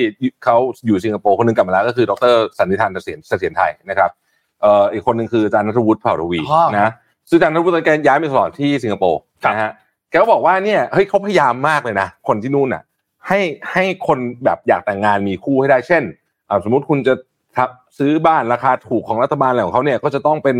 [0.43, 6.89] เขาอยู่สิงคโปร์คนหนึงกลับมาแล้วก็คือดรสันนิธานเสถียรเสถียรไทยนะครับเอ่ออีกคนหนึ่งคืออาจารย์นัทวุฒิเผ่าทวีอ๋อนะ
[7.29, 9.71] ซึ่งอาจารย์นัทวุฒิแกย้ายไปสอนที่สิงคโปร์ครับนะฮะ
[10.09, 12.83] แกก็บอกว่าเนี่ยเฮ้ยเขาพยายามมากเลยนะคนที่นู่นน่ะ
[13.27, 13.39] ให้
[13.71, 16.03] ให้คนแบบอยากแต่งงานมีคู่ให้ได้เช่น
[16.49, 17.13] อ่าสมมุติคุณจะ
[17.55, 20.57] ทับซื้อบ้านราคาถูกของรัฐบาลอะไรของเขาเนี่ยก็จะต้องเป็น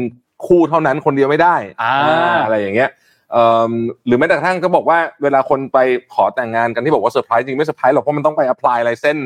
[0.47, 1.93] คู่เท่านั้นคนเดียวไม่ได้อ่า
[2.45, 2.89] อะไรอย่างเงี้ย
[3.31, 3.71] เอ่อ
[4.05, 5.77] หรือแม้แต่กระทั่งก็บอกว่าเวลาคนไป
[6.13, 9.17] ขอแต่งงานกันที่บอกว่าเซอร์ไพรส์จริงไม่เซอร์ไพรส์หรอกเพราะมันต้องไป apply license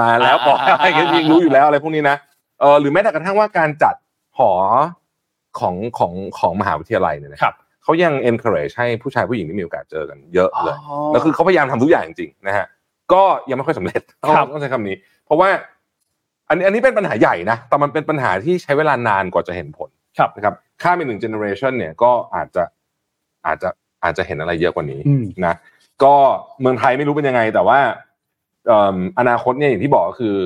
[0.00, 2.16] มาแล้วก่อนอ่าอะไรอย่างเงี้ยจริงรู้อยู่แล้วอะไรพวกนี้นะ
[2.60, 3.94] เออหรือแม้แต่กระทั่งว่าการจัด
[4.38, 4.50] หอ
[5.58, 10.76] ของของของมหาวิทยาลัยเนี่ยนะครับเขายัง encourage ให้ผู้ชายผู้หญิงที่มีโอกาสเจอกันเยอะเลย
[11.12, 12.66] แล้วคือเขาพยายามทำทุกอย่างจริงๆนะฮะ
[13.12, 15.48] ก็ยังไม่ค่อยสำเร็จต้องครับต้องใช้คำนี้ เพราะว่า
[16.48, 22.64] อันนี้อันนี้เป็นปัญหาใหญ่นะแต่มันเป็นปัญหาที่ใช้เวลานานกว่าจะเห็นผลครับนะครับข้ามไปหนึ่ง generation เนี่ยก็อาจจะ
[23.46, 23.68] อาจจะ
[24.04, 25.54] อาจจะเห็นอะไรเยอะกว่านี้อืมนะ
[26.02, 26.14] ก็
[26.60, 27.78] เมืองไทยไม่รู้เป็นยังไง แต่ว่า
[28.66, 30.36] เอิ่มอนาคตเนี่ยอย่างที่บอกก็คือ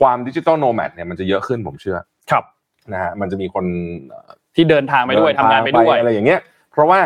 [0.00, 1.98] ความดิจิ t a ลโนแมดเนี่ยมันจะเยอะขึ้นผมเชื่อ
[2.30, 2.44] ครับ
[2.92, 3.64] นะฮะมันจะมีคน
[4.08, 6.40] เอ่อที่เดินทางไปด้วยเดิทำงานไปด้วยอะไรอย่างเงี้ย
[6.72, 6.98] เพราะว่า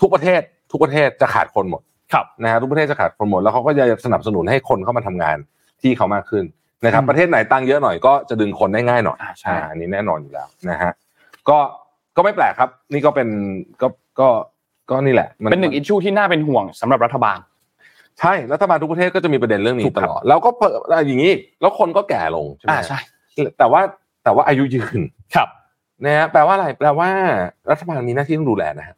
[0.00, 5.36] ทุกประเทศทุกประเทศจะขาดคนหมดครับนะฮะทุกประเทศจะขาดคนหมดแล้วเขาก็จะสนับสนุนให้คนเข้ามาทำงาน
[5.82, 6.44] ที่เขามากขึ้น
[6.84, 10.92] นะครับอืมประเทศไหนตังค์เยอะหน่อยก็จะดึงคนได้ง่ายหน่อยอ่าใช่อันนี้แน่นอนอยู่แล้วนะฮะ
[11.48, 11.58] ก็
[12.16, 13.28] ก็ไม่แปลกครับ นี่ก็เป็น
[13.80, 13.86] ก็
[14.20, 14.28] ก็
[14.90, 17.38] ก็นี่แหละมัเป็นหนึ่งอิชชูที่น่าเป็นห่วงสำหรับรัฐบาล
[18.20, 20.72] ใช่รัฐบาลทุกประเทศก็จะมีประเด็นเรื่องถูนี้กตครับลอดแล้วก็เพิ่ม
[21.06, 22.98] อย่างนี้แล้วคนก็แก่ลงใช่ไหมอ่าใช่
[23.58, 23.80] แต่ว่า
[24.28, 25.00] แต่ว่าอายุยืน
[25.34, 25.48] ครับ
[26.04, 27.10] นะฮะแปลว่าอะไรแปลว่า
[27.70, 28.96] รัฐบาลมีหน้าที่ต้องดูแลนะฮะ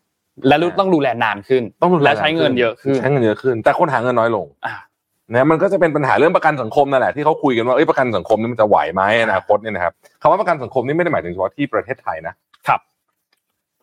[0.48, 4.74] และรู้ต้องดูแลนานขึ้น ต้องดูแลและใช้เงินเยอะขึ้นใช้เงินเยอะขึ้น แต่คนหาเงินน้อยลงอ่า
[5.32, 12.34] นะมันก็จะเป็นปัญหาเรื่องประกันสังคมนั่นแหละที่เขาคุยกันว่าเอ้ยประกันสังคมนี่มันจะไหวไหมอนาคตเนี่ยนะครับคำว่าประกันสังคมนี่ไม่ได้หมายถึงเฉพาะที่ประเทศไทยนะ
[12.68, 12.80] ครับ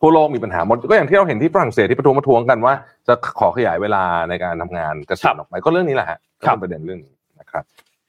[0.00, 2.74] ทั่วโลกมีปัญหาหมดก็อย่างที่เราเห็นที่ฝรั่งเศสที่ประท้วงประท้วงกันว่า
[3.08, 7.64] จะขอขยายเวลาในการทำงานเกษียณออกไปก็เรื่องนี้แหละฮะก็ครับเป็นประเด็นเรื่องนี้นะครับ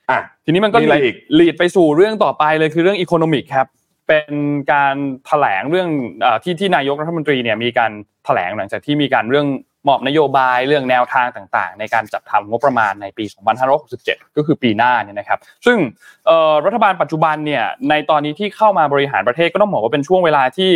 [0.10, 3.68] อะทีนี้มันก็มีอะไรอีกลีดไปสู่เรื่องต่อไปเลยคือเรื่องอีโคโนมิกครับ
[4.08, 4.34] เป็น
[4.74, 4.96] การ
[5.28, 5.90] แถลงเรื่อง
[6.22, 7.92] เอ่อที่ที่นายกรัฐมนตรีเนี่ยมีการ
[8.26, 9.48] แถลงหลังจากที่มีการเรื่อง
[9.88, 13.26] มอบนโยบายเรื่องแนวทางต่างๆ ในการจัดทำงบประมาณในปี
[13.80, 15.78] 2567 ก็คือปีหน้าเนี่ยนะครับ ซึ่ง
[16.26, 20.72] เอ่อรัฐบาลปัจจุบันเนี่ยในตอนนี้ที่เข้ามาบริหารประเทศก็ต้องบอกว่าเป็นช่วงเวลาที่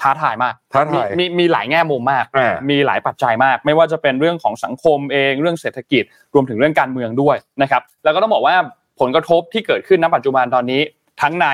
[0.00, 8.56] ท้าทายมากท้าทายมีมีมีหลายแง่มุมมากอ่ามีหลายปัจจัยมาก ไม่ว่าจะเป็นเรื่องของสังคมเองเรื่องเศรษฐกิจรวมถึงเรื่องการเมืองด้วยนะครับ แล้วก็ต้องบอกว่า
[9.00, 10.80] ผลกระทบที่เกิดขึ้นณปัจจุบันตอนนี้
[11.22, 11.46] ทั้งใน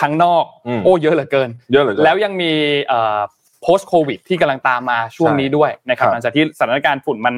[0.00, 2.52] ทั้งนอกอืมโอ้เยอะเหลือเกิน เยอะเลยแล้วยังมี
[2.88, 3.18] เอ่อ
[3.64, 7.34] post covid ที่กำลังตามมาช่วงนี้ด้วยนะครับครับหลังจากที่สถานการณ์ฝุ่นมัน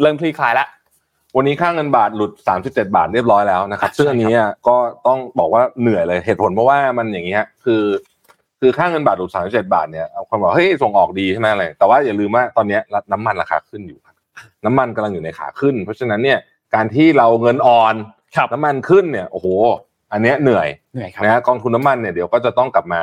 [0.00, 0.68] เริ่มคลี่คลายแล้ว
[1.36, 2.32] วันนี้ค่าเงินบาทหลุด
[2.64, 4.76] 37 บาทเรียบร้อยแล้วนะครับซึ่งอันนี้อะก็
[5.06, 7.82] ต้องบอกว่าเหนื่อยเลยเหตุผลเพราะว่ามันอย่างเงี้ยคือ
[8.60, 12.82] คือค่าเงินบาทหลุด37บาทเนี่ยเอาคนบอกเฮ้ยส่งออกดีใช่ไหมอะไรแต่ว่าอย่าลืมว่าตอนเนี้ย
[13.12, 14.16] น้ำมันราคาขึ้นอยู่ครับ
[14.64, 16.38] น้ำมันกำลังอยู่ในขาขึ้น เพราะฉะนั้นเนี่ย
[16.74, 17.94] การที่เราเงินอ่อน
[18.36, 19.46] ครับน้ำมันขึ้นเนี่ยโอ้โห
[20.12, 23.02] อันเนี้ยเหนื่อยเหนื่อยครับนะฮะกองทุนน้ำมันเนี่ยเดี๋ยวก็จะต้องกลับมา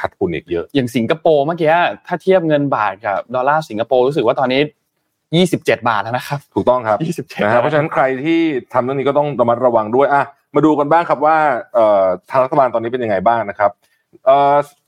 [0.00, 1.70] ขาดทุนอีกเยอะ อย่างสิงคโปร์เมื่อกี้
[2.06, 4.62] ถ้าเทียบเงินบาทกับดอลลาร์สิงคโปร์รู้สึกว่าตอนนี้
[5.20, 8.40] 27บาทแล้วนะครับ ถูกต้องครับ27นะฮะเพราะฉะนั้นใครที่
[8.72, 10.22] ทำเรื่องนี้ก็ต้องระมัดระวังด้วยอะ
[10.54, 11.36] มาดูกันบ้างครับว่า
[11.74, 13.90] เอ่อทางรัฐบาลตอนนี้เป็นยังไงบ้างนะครับเอ่อ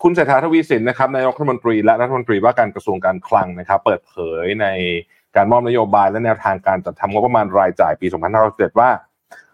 [0.02, 4.66] คุณเศรษฐาทวีสินนะครับนายกรัฐมนตรีและรัฐมนตรีว่าการกระทรวงการคลังนะครับ เปิดเผยใน
[5.36, 8.06] การมอบนโยบายและแนวทางการจัดทำงบประมาณรายจ่ายปี
[8.42, 8.90] 2567ว่า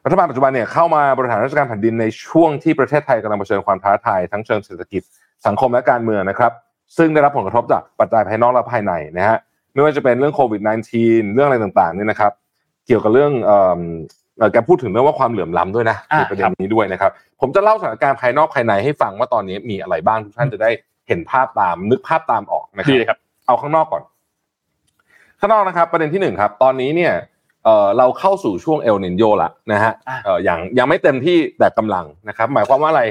[0.05, 5.03] รัฐบาลปัจจุบันเนี่ยเข้ามาบริหารราชการแผ่นดินในช่วงที่ประเทศไทยกำลังเผชิญความท้าทายทั้งเชิงเศรษฐกิจ
[5.47, 6.53] สังคมและการเมืองนะครับ
[6.97, 9.39] ซึ่งได้รับผลกระทบจากปัจจัยภายนอกและภายในนะฮะ
[9.73, 10.61] ไม่ว่าจะเป็นเรื่องโควิด
[10.97, 12.33] -19 เรื่องอะไรต่างๆเนี่ยนะครับ
[12.87, 13.33] เกี่ยวกับเรื่อง
[14.53, 17.11] แกพูดถึงเรื่องว่าความเหลื่อมล้ำด้วยนะอ่าในประเด็นนี้ด้วยนะครับ
[17.41, 20.71] ผมจะเล่าสถานการณ์ภายนอกภายในให้ฟังว่าตอนนี้มีอะไรบ้างทุกท่านจะได้
[21.09, 24.03] เห็นภาพตามนึกภาพตามออกนะคดีรับเลยครับ เอาข้างนอกก่อน
[25.41, 27.13] ข้างนอกนะครับ ประเด็นที่หนึ่งครับ ตอนนี้เนี่ย
[27.65, 33.05] เอ่อเราเข้าสู่ช่วงเอลนินโยละนะฮะอ่าเอ่ออย่างยังไม่เต็มที่แต่กำลังนะครับ หมายความว่าอะไร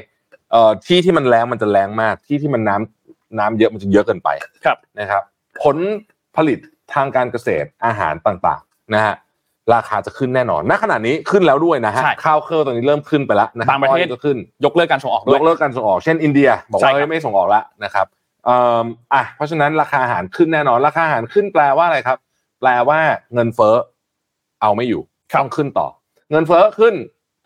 [0.52, 4.30] เอ่อที่ที่มันแรงมันจะแรงมาก ที่ที่มันน้ำน้ำเยอะมันจะเยอะเกินไป
[4.66, 5.24] ครับนะครับ
[5.64, 5.78] ผล
[6.36, 6.60] ผลิต
[6.94, 9.16] ทางการเกษตรอาหารต่างๆนะฮะ
[9.74, 18.06] ราคาจะขึ้นแน่นอน ณ ขณะนี้ขึ้นแล้วด้วยนะฮะใช่ข้าวเครื่องตอนนี้เริ่มขึ้นไปแล้วนะคบางประเทศอ้อยก็ขึ้น ยกเลิกการส่งออกด้ยวยกเลิกการส่งออก เช่นอินเดีย บอกใช่ว่าครับเฮ้ยไม่ส่งออกแล้วนะครับ
[18.46, 22.18] เอ่ออะ เพราะฉะนั้นราคาอาหารขึ้นแน่นอน ราคาอาหารขึ้นแปลว่าอะไรครับ
[22.60, 23.00] แปลว่า
[23.34, 23.76] เงินเฟ้อ
[24.62, 25.02] เอาไม่อยู่
[25.40, 25.88] ต้องขึ้นต่อ
[26.32, 26.94] เงินเฟ้อขึ้น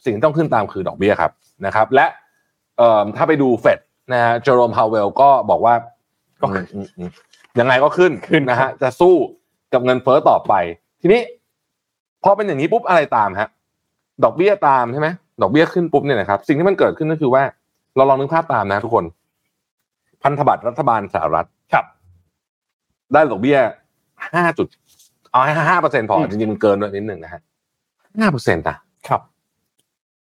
[0.05, 1.31] สิ่งที่ต้องขึ้นตามคือดอกเบี้ยครับ
[1.65, 2.05] นะครับ และ
[2.77, 3.79] เอ่อถ้าไปดูเฟด
[4.13, 5.75] นะฮะเจอโรมพาวเวลก็บอกว่า
[6.41, 7.09] ก็อืมอืมอืม
[7.59, 9.15] ยังไงก็ขึ้นขึ้นนะฮะ จะสู้
[9.73, 10.53] กับเงินเฟ้อต่อไป
[11.01, 11.21] ทีนี้
[12.23, 13.49] พอเป็นอย่างนี้ปุ๊บอะไรตามฮะ
[14.23, 15.07] ดอกเบี้ยตามใช่ไหม
[15.41, 17.43] ดอกเบี้ยขึ้นปุ๊บเนี่ยนะครับ สิ่งที่มันเกิดขึ้นก็คือว่า
[17.95, 19.05] เราลองนึกภาพตามนะทุกคน
[20.23, 21.85] พันธบัตรรัฐบาลสหรัฐครับ
[23.13, 23.57] ได้ดอกเบี้ย
[24.35, 24.67] ห้าจุด
[25.31, 27.41] เอาให้ห้าเปอร์เซ็นพออืมจริงๆมันเกินด้วยนิดหนึ่งนะฮะ
[28.19, 29.21] ห้าเปอร์เซ็นต์นะครับ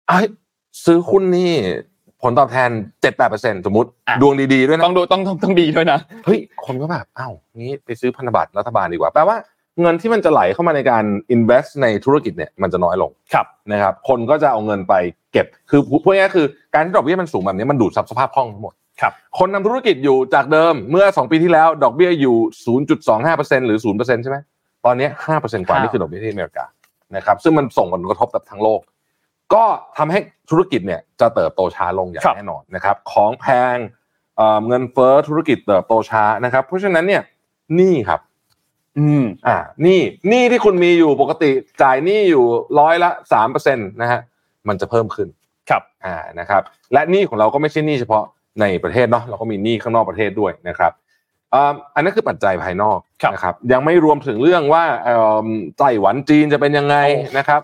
[0.07, 0.25] ไอ้ย
[0.85, 1.51] ซื้อหุ้นนี่
[2.21, 2.69] ผลตอบแทน
[3.01, 9.37] เจ็ดแปดเปอร์เซ็นสมมติอะดวงดีๆด้วยนะ ต้องดูต้องต้องต้องดีด้วยนะ เฮ้ย คนก็แบบอ้าวงี้ไปซื้อพันธบัตรรัฐบาลดีกว่า แปลว่า
[9.81, 11.03] เงินที่มันจะไหลเข้ามาในการ
[11.35, 14.93] invest ในธุรกิจเนี่ยมันจะน้อยลงครับนะครับ คนก็จะเอาเงินไป
[15.31, 22.35] เก็บ คือพูดง่ายๆคือการที่ดอกเบี้ยมันสูงแบบนี้มันดูดซับสภาพคล่องทั้งหมดครับคนทำธุรกิจอยู่จากเดิมเมื่อ 2 ปีที่แล้ว ดอกเบี้ยอยู่
[23.01, 24.37] 0.25%หรือ 0%ใช่ไหม
[24.85, 25.07] ตอนนี้
[25.39, 26.65] 5%กว่าครับนี่คือดอกเบี้ยที่อเมริกา
[27.15, 28.79] นะครับซึ่งมันส่งผลกระทบกับทั้งโลก
[29.53, 29.63] ก็
[29.97, 30.19] ทำให้
[30.49, 33.75] ธุรกิจเนี่ยจะเติบโตช้าลงอย่างครับแน่นอนนะครับของแพง
[34.37, 37.21] เอ่อเงินเฟ้อธุรกิจเติบโตช้านะครับ เพราะฉะนั้นเนี่ย
[37.75, 38.19] หนี้ครับ
[38.99, 42.43] อืมอ่าหนี้หนี้ที่คุณมีอยู่ปกติจ่ายหนี้อยู่
[42.79, 44.21] ร้อยละสามเปอร์เซ็นต์นะฮะ
[44.67, 45.27] มันจะเพิ่มขึ้น
[45.69, 46.61] ครับอ่านะครับ
[46.93, 48.23] และหนี้ของเราก็ไม่ใช่หนี้เฉพาะ
[48.61, 50.91] ในประเทศเนาะเราก็มีหนี้ข้างนอกประเทศด้วยนะครับ
[51.53, 57.61] อ่าอันนั้นคือปัจจัยภายนอกครับนะครับ ยังไม่รวมถึงเรื่องว่าเอ่อไต้หวันจีนจะเป็นยังไงโอ้นะครับ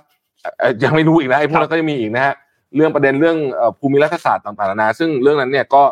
[0.60, 2.34] เอ่อยังไม่รู้อีกนะไอ้พวกครันั้บนก็ยังมีอีกนะฮะ
[2.76, 5.84] เรื่องประเด็นเรื่องเอ่อภูมิรัฐศาสตร์ต่างๆนานาซึ่งเรื่องนั้นเนี่ยก็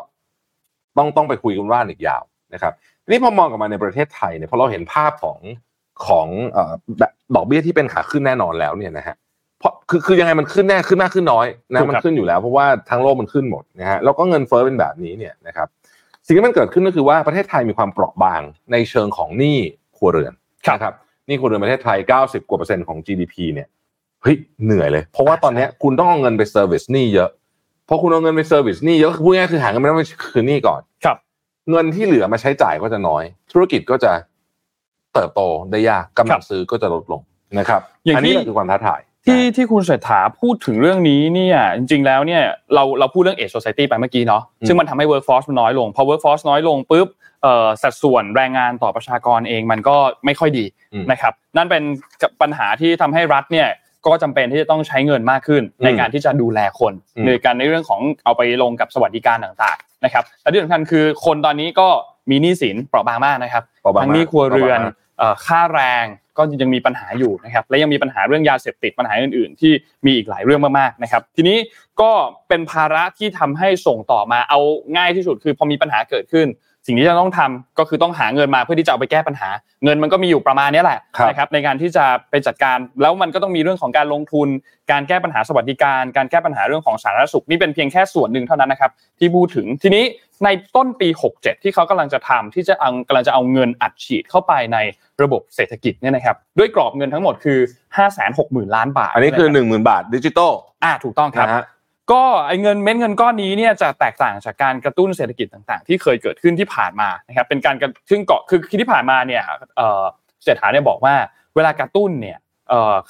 [0.97, 2.23] ต้องต้องไปคุยกันว่าอีกยาว
[2.53, 5.39] นะครับที นี้พอมองกลับมาในประเทศไทยเนี่ยพอเราเห็นภาพของ
[6.07, 9.15] ของเอ่อแบบดอกเบี้ยที่เป็นขาขึ้นแน่นอนแล้วเนี่ยนะฮะ
[9.59, 11.47] เพราะคือคือยังไงมันขึ้นแน่ขึ้นมากขึ้นน้อย
[11.81, 15.67] ถูนะกมันครับขึ้นอยู่แล้วเพราะว่าทั้งโลกมันขึ้นหมดนะฮะแล้วก็เงินเฟ้อเป็นแบบนี้เนี่ยนะครับ
[16.25, 18.41] สิ่งที่มันเกิดขึ้นก็คือว่าประเทศไทยมีความเปราะบาง
[18.71, 19.57] ในเชิงของหนี้
[19.97, 20.33] ครัวเรือน
[20.75, 20.93] นะครับ
[21.27, 23.67] หนี้ครัวเรือนประเทศไทย 90 กว่าเปอร์เซ็นต์ของ GDP เนี่ย
[24.23, 27.29] เฮ้ยเหนื่อยเลย เพราะว่าตอนเนี้ยคุณต้องเอาเงินไป service หนี้เยอะ
[27.89, 31.17] พอคุณเอาเงินไป service หนี้เยอะคือพูดง่ายๆคือหาเงินไม่ได้ไปคืนหนี้ก่อนครับ
[31.69, 34.11] เงินที่เหลือมาใช้จ่ายก็จะน้อย ธุรกิจก็จะ
[35.13, 35.41] เติบโต
[35.71, 37.21] ได้ยากกำลังซื้อก็จะลดลง
[37.59, 42.43] นะครับอย่างอันนี้ที่แหละคือความท้าทายที่ที่คุณเศรษฐาพูดถึงเรื่องนี้เนี่ยจริงๆแล้วเนี่ย
[42.73, 47.07] เราเราพูดเรื่อง aged society ไปเมื่อกี้เนาะอืมซึ่งมันทำให้ workforce มันน้อยลงพอ workforce น้อยลงปุ๊บ
[47.43, 49.95] เอ่อสัดส่วนแรงงานต่อประชากรเองมันก็
[50.25, 51.83] ไม่ค่อยดีอืมนะครับนั่นเป็น
[52.41, 53.67] ปัญหาที่ทำให้รัฐเนี่ย
[54.05, 61.87] ก็จำเป็นที่จะต้องใช้เงินมากขึ้นอืมในการที่จะดูแลคนอืมในการในเรื่องของเอาไปลงกับสวัสดิการต่างๆนะครับและที่สำคัญคือคนตอนนี้ก็
[62.29, 66.05] มีหนี้สินเปราะบางมากนะครับเปราะบางทั้งหนี้ครัวเรือนเปราะบางมากเอ่อค่าแรง
[66.37, 69.71] ก็ยังมีปัญหาอยู่นะครับและยังมีปัญหาเรื่องยาเสพติดปัญหาอื่น ๆ ที่
[70.05, 71.57] มีอีกหลายเรื่องมากๆนะครับ ทีนี้
[72.01, 72.11] ก็
[72.47, 74.59] เป็นภาระที่ทำให้ส่งต่อมาเอา
[74.97, 76.47] ง่ายที่สุดคือพอมีปัญหาเกิดขึ้น
[76.85, 79.49] สิ่งที่จะต้องทำก็คือต้องหาเงินมาเพื่อที่จะเอาไปแก้ปัญหา
[79.83, 84.47] เงินมันก็มีอยู่ประมาณนี้แหละครับนะครับในการที่จะไปจัดการแล้วมันก็ต้องมีเรื่องของการลงทุน
[84.91, 90.03] การแก้ปัญหาสวัสดิการ การแก้ปัญหาเรื่องของสาธารณสุขนี่เป็นเพียงแค่ส่วนหนึ่งเท่านั้นนะครับที่พูดถึงทีนี้
[90.43, 91.07] ในต้นปี
[91.37, 94.77] 67 ที่เขากำลังจะทำที่จะเอากำลังจะเอาเงินอัดฉีดเข้าไปใน
[95.21, 97.59] ระบบเศรษฐกิจเนี่ยนะครับด้วยกรอบเงินทั้งหมดคือ
[98.17, 100.51] 560,000 ล้านบาท อันนี้คือหนึ่งหมื่นบาทดิจิตอล
[100.83, 101.65] อ่าถูกต้องครับนะฮะ
[102.11, 109.43] ก็ไอ้เงินเม็ดเงินก้อนนี้เนี่ยจะแตกต่างจากการกระตุ้นเศรษฐกิจต่างๆ ที่เคยเกิดขึ้นที่ผ่านมานะครับเป็นการกระซึ่งเกาะคือที่ผ่านมาเนี่ย
[110.43, 111.15] เศรษฐาเนี่ยบอกว่า
[111.55, 112.37] เวลากระตุ้นเนี่ย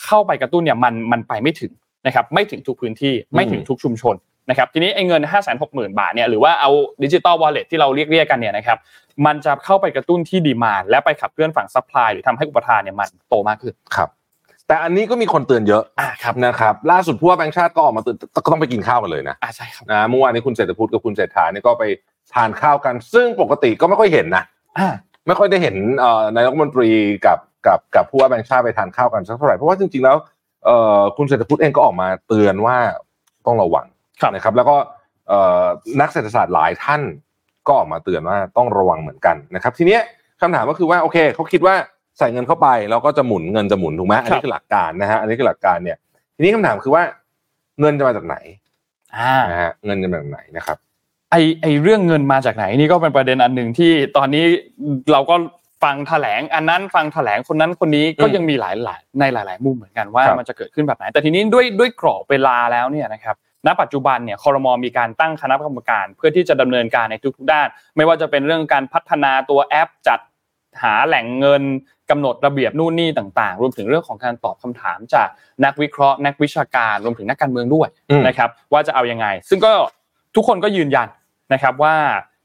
[0.06, 1.72] เข้าไปกระตุ้นเนี่ยมันมันไปไม่ถึง
[2.08, 4.16] นะครับไม่ถึงทุกพื้นที่ไม่ถึงทุกชุมชน
[4.50, 6.72] นะครับทีนี้ไอ้เงิน 5 6 0 0 0 0 บาทเนี่ยหรือว่าเอา
[7.04, 8.78] digital wallet ที่เราเรียกเรียกกันเนี่ยนะครับ
[9.26, 14.10] มันจะเข้าไปกระตุ้นที่ demand และไปขับเคลื่อนฝั่ง supply หรือทำให้อุปทานเนี่ยมันโตมากขึ้นครับ
[14.68, 21.84] แต่อันนี้ก็มีคนเตือนเยอะอ่าครับนะครับล่าสุดผู้ว่าแบงค์ชาติก็ออกมาเตือนก็ต้องไปกินข้าวกันเลยนะอ่าใช่ครับนะเมื่อวานนี้คุณเศรษฐพุทธกับคุณเศรษฐาเนี่ยก็ไป
[22.34, 24.44] ทานข้าวกัน ซึ่งปกติก็ไม่ค่อยเห็นนะ
[24.78, 24.88] อ่า
[25.28, 26.90] ไม่ค่อยได้เห็นเอ่อนายกรัฐมนตรี
[27.26, 30.18] กับกับกับผู้ว่าแบงค์ชาติไปทานข้าวกันสักเท่าไหร่เพราะว่าจริงๆแล้ว
[30.66, 32.78] เอ่อคุณเศรษฐพุทธเองก็ออกมาเตือนว่า
[33.46, 33.86] ต้องระวัง
[34.22, 34.78] ครับนะครับ แล้วก็
[35.28, 35.66] เอ่อ
[36.02, 37.02] นักเศรษฐศาสตร์หลายท่าน
[37.68, 40.02] ก็ออกมาเตือนว่าต้องระวังเหมือนกันนะครับ ทีเนี้ย
[40.42, 41.76] คำถามก็คือว่าโอเคเขาคิดว่า
[42.18, 45.98] ใส่เงินเข้าไปแล้วก็จะหมุนเงินจะหมุนถูกไหมอันนี้คือหลักการนะฮะอันนี้คือหลักการเนี่ย
[46.36, 47.04] ทีนี้คำถามคือว่า
[47.80, 48.36] เงินจะมาจากไหน
[49.18, 50.78] อ่านะฮะเงินจะมาจากไหนนะครับ
[51.32, 54.46] ไอไอเรื่องเงินมาจากไหนนี่ก็เป็นประเด็นอันหนึ่งที่ตอนนี้
[55.12, 55.36] เราก็
[55.84, 63.36] ฟังแถลงอันนั้นฟังแถลงคนนั้นคนนี้ก็อืมยังมีหลายหลายในหลาย ๆ มุมเหมือนกันว่าครับมันจะเกิดขึ้นแบบไหน แต่ทีนี้ด้วยด้วยกรอบเวลาแล้วเนี่ยนะครับ
[63.68, 70.20] ณปัจจุบันเนี่ยคอรมอมีการตั้งคณะกรรมการ เพื่อที่จะดำเนินการในทุก ๆ ด้าน ไม่ว่าจะเป็นเรื่องการพัฒนาตัวแอปจัด
[70.84, 71.64] หาแหล่งเงิน
[72.10, 75.28] กำหนดระเบียบนู่นนี่ต่าง ๆ รวมถึงเรื่องของการตอบคำถามจาก
[75.66, 79.74] นักวิเคราะห์ นักวิชาการรวมถึงนักการเมืองด้วยอืมนะครับว่าจะเอายังไง ซึ่งก็
[80.36, 81.08] ทุกคนก็ยืนยัน
[81.54, 81.96] นะครับว่า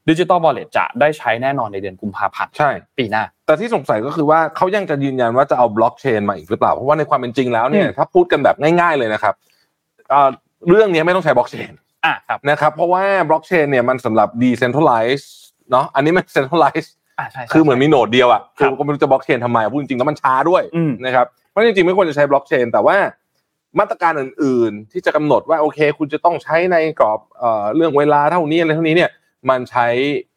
[0.09, 9.33] ดิจิ t a ล w a l เล็ตจะได้ใช้แน่นอนในเดือนกุมภาพันธ์ใช่ปีหน้า แต่ที่สงสัยก็คือว่าเขายังจะยืนยันว่าจะเอาบล็อกเชนมาอีกหรือเปล่า เพราะว่าในความเป็นจริงแล้วเนี่ยอืมถ้าพูดกันแบบง่าย ๆเลยนะครับ
[10.09, 10.29] เอ่อ
[10.69, 11.71] เรื่องนี้ไม่ต้องใช้บล็อกเชน
[12.05, 15.25] อะครับนะครับเพราะว่าบล็อกเชนเนี่ยมันสำหรับ decentralize
[15.71, 17.00] เนาะอันนี้มัน centralize อะใช่ใช่
[17.53, 22.97] คือเหมือนมี node เดียวอะครับคือก็ไม่รู้จะบล็อกเชนทำไมพูดจริงๆแล้วมันช้าด้วยอืมนะครับเพราะจริงๆไม่ควรจะใช้บล็อกเชน แต่ว่า
[23.79, 29.09] มาตรการอื่นๆ ที่จะกำหนดว่าโอเค คุณจะต้องใช้ในกรอบเอ่อเรื่องเวลาเท่านี้อะไรเท่านี้เนี่ย
[29.49, 29.87] มันใช้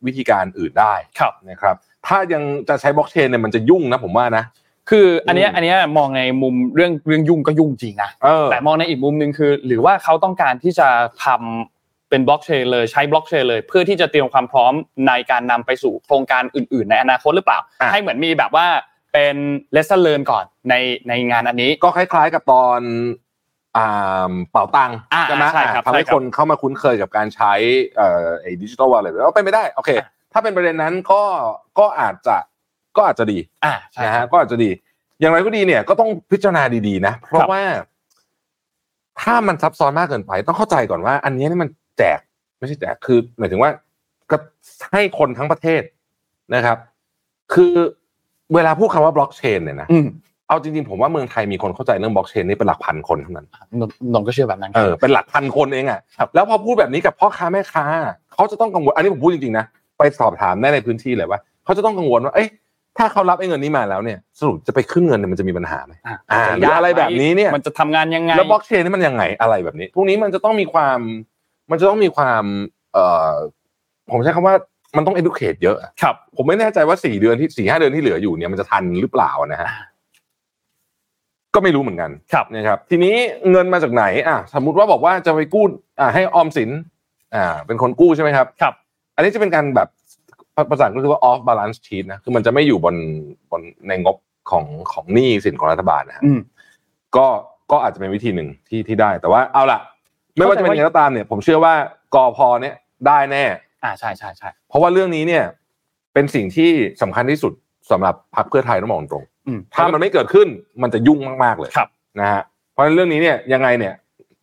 [0.07, 4.45] วิธีการอื่นได้ครับนะครับ ถ้ายังจะใช้บล็อกเชนเนี่ยมันจะยุ่งนะผมว่านะ
[4.91, 10.89] คืออันเนี้ยอืมอันเนี้ยมองในมุมเรื่องเรื่องยุ่งก็ยุ่งจริงนะเออแต่มองในอีกมุมหนึ่งคือ หรือว่าเขาต้องการที่จะ
[11.25, 11.74] ทำ
[12.15, 14.73] เป็นบล็อกเชนเลยใช้บล็อกเชนเลย เพื่อที่จะเตรียมความพร้อม
[15.09, 18.67] ในการนำไปสู่โครงการอื่น ๆ ในอนาคตหรือเปล่าอะให้เหมือนมีแบบว่า
[19.13, 19.37] เป็น
[19.75, 20.75] lesson learn ก่อนใน
[21.09, 22.81] ในงานอันนี้ก็คล้าย ๆ กับตอน
[23.77, 27.53] อ่าเป่าตังค์อ่าใช่ไหมใช่ครับทำให้ใช่ครับคนเข้ามาคุ้นเคยกับการใช้
[27.97, 31.23] เอ่อไอ้ดิจิทัลวอลเล็ตแล้วเป็นไม่ได้โอเคอะถ้าเป็นประเด็นนั้นก็
[31.79, 32.37] ก็อาจจะ
[32.97, 34.71] ก็อาจจะดีอ่าใช่นะครัฮะบก็อาจจะดี
[35.21, 37.63] อย่างไรก็ดีเนี่ย ก็ต้องพิจารณาดีๆนะ เพราะครับว่า
[39.23, 42.21] ถ้ามันซับซ้อนมากเกินไป ต้องเข้าใจก่อนว่า อันนี้นี่มัน แจก
[42.59, 43.71] ไม่ใช่แจกคือ หมายถึงว่า
[44.31, 44.37] ก็
[44.93, 45.83] ให้คนทั้งประเทศ
[46.55, 46.79] นะครับ
[47.55, 47.75] คือ
[48.55, 50.07] เวลาพูดคำว่าบล็อกเชนเนี่ยนะอืม
[50.49, 53.47] เอาจริงๆผมว่าเมืองไทยมีคนเข้าใจเรื่องบล็อกเชนนี่เป็นหลักพันคนเท่านั้น
[53.81, 57.85] นนนนท์ก็เชื่อแบบนั้นคเอรับอเป็นหลักพันคนเองอะครับแล้วพอพูดแบบนี้กับพ่อค้าแม่ค้า
[58.33, 59.65] เขาจะต้องกังวลอันนี้ผมพูดจริงๆนะ
[59.99, 62.49] ไปสอบถามได้ในพื้นที่เลยว่าเขาจะต้องกังวลว่าเอ้ย
[62.99, 70.99] ถ้าเขารับไอ้เงินนี้มาแล้วเนี่ยสรุปจะไปขึ้นเงินเนี่ยมันจะมีปัญหาไหมอะอ่าจหรืออะไรแบบนี้เนี่ยมันจะทำงานยังไงแล้วบล็อกเชนนี่มันยังไงอะไรแบบนี้พวกนี้มันจะต้องมีความ
[71.71, 72.45] มันจะต้องมีความ
[72.93, 73.35] เอ่อ
[74.13, 74.55] ผมใช้คำว่า
[74.97, 79.79] มันต้อง educate เยอะอะครับผมไม่แน่ใจว่าสี่เดือนที่สี่ห้าเดือนที่เหลืออยู่เนี่ยมันจะทันหรือเปล่านะฮะอ่า
[81.55, 83.15] ก็ไม่รู้เหมือนกันครับนะครับ ทีนี้
[83.51, 85.67] เงินมาจากไหน อะ สมมุติว่าบอกว่าจะไปกู้
[86.01, 86.71] อ่าให้ออมสิน
[87.35, 88.75] อ่า เป็นคนกู้ใช่ไหมครับครับ
[89.17, 89.89] อันนี้จะเป็นการแบบ
[90.71, 92.95] ภาษาอังกฤษเรียกว่า off balance sheet นะคือมันจะไม่อยู่บน
[93.51, 94.17] บนในงบ
[94.51, 96.41] ของของหนี้สินของรัฐบาลนะฮะอืม
[97.17, 97.27] ก็
[97.71, 99.81] ก็อาจจะเป็นวิธีหนึ่งที่ที่ได้ แต่ว่าเอาล่ะ
[100.37, 101.75] ไม่ว่าจะเป็นยังไงก็ตามเนี่ย ผมเชื่อว่า
[102.15, 102.75] กอพอเนี่ย
[103.07, 103.45] ได้แน่
[103.85, 105.45] อ่าใช่ใช่ใช่เพราะว่าเรื่องนี้เนี่ย
[106.15, 106.71] เป็นสิ่งที่
[107.03, 107.53] สำคัญที่สุด
[107.91, 110.49] สำหรับพรรคเพื่อไทยต้องมองตรงอืมถ้ามันไม่เกิดขึ้น
[110.83, 111.89] มันจะยุ่งมากๆเลยครับ
[112.21, 113.95] นะฮะเพราะฉะนั้นเรื่องนี้เนี่ยยังไงเนี่ย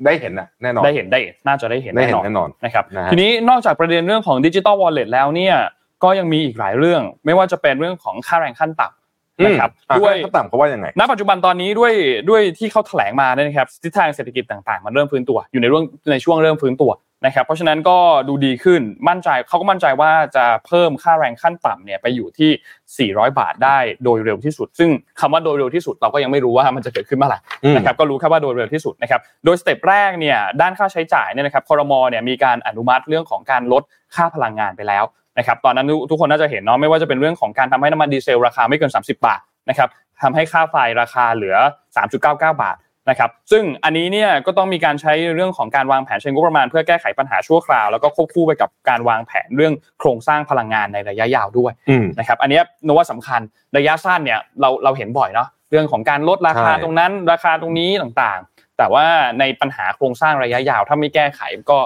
[0.06, 5.56] ได้เห็นนะแน่นอนได้เห็นได้เห็นน่าจะได้เห็นได้เห็นแน่แน่นนออนนนะครับนะฮะทีนี้นอกจากประเด็นเรื่องของดิจิตอลวอลเล็ตแล้วเนี่ย
[6.04, 9.01] ก็ยังมีอีกหลายเรื่อง ไม่ว่าจะเป็นเรื่องของค่าแรงขั้นต่ำ
[9.46, 11.94] นะครับอืมด้วยอะเขาต่ำเขาว่ายังไงณปัจจุบันตอนนี้ด้วย
[12.30, 16.92] ด้วยที่เขาแถลงมาเนี่ยนะครับทิศทางเศรษฐกิจต่างๆมันเริ่มฟื้นตัว อยู่ในเรื่องในช่วงเริ่มฟื้นตัว
[17.26, 24.90] นะครับเพราะฉะนั้นก็ดูดีขึ้นมั่นใจเขาก็มั่นใจว่าจะเพิ่มค่าแรงขั้นต่ำเนี่ยไปอยู่ที่ 400 บาทได้โดยเร็วที่สุด ซึ่ง
[25.20, 33.84] คำว่าโดยเร็วที่สุดเราก็ยังไม่รู้ว่ามันจะเกิดขึ้นเมื่อไหร่อืมนะครับก็รู้แค่ว่าโดยเร็วที่สุดนะครับโดยสเต็ปแรกเนี่ยด้านค่าใช้จ่ายเนี่ยนะครับคอรมอเนี่ยมีการอนุมัติเรื่องของการลด
[34.16, 35.04] ค่าพลังงานไปแล้ว
[35.38, 39.90] นะครับตอนนั้นทุกคนน่าจะเห็นเนาะไม่ว่าจะเป็นเรื่องของการทำให้น้ำมันดีเซลราคาไม่เกิน 30 บาทนะครับ
[40.22, 41.56] ทำให้ค่าไฟราคาเหลือ
[41.96, 42.78] 3.99 บาท
[43.10, 53.42] นะครับซึ่งอันนี้เนี่ยก็ต้องมีการใช้เรื่องของการวางแผนเชิงงบประมาณ เพื่อแก้ไขปัญหาชั่วคราว แล้วก็ควบคู่ไปกับการวางแผนเรื่องโครงสร้างพลังงานในระยะยาวด้วยอืมนะครับอันเนี้ยนกว่าสำคัญ
[53.78, 59.06] ระยะสั้นเนี่ยเราเราเห็นบ่อยเนาะเรื่องของการลดราคาใช่ตรงนั้น ราคาตรงนี้ต่างๆ แต่ว่า
[59.40, 61.80] ในปัญหาโครงสร้างระยะยาว ถ้าไม่แก้ไขก็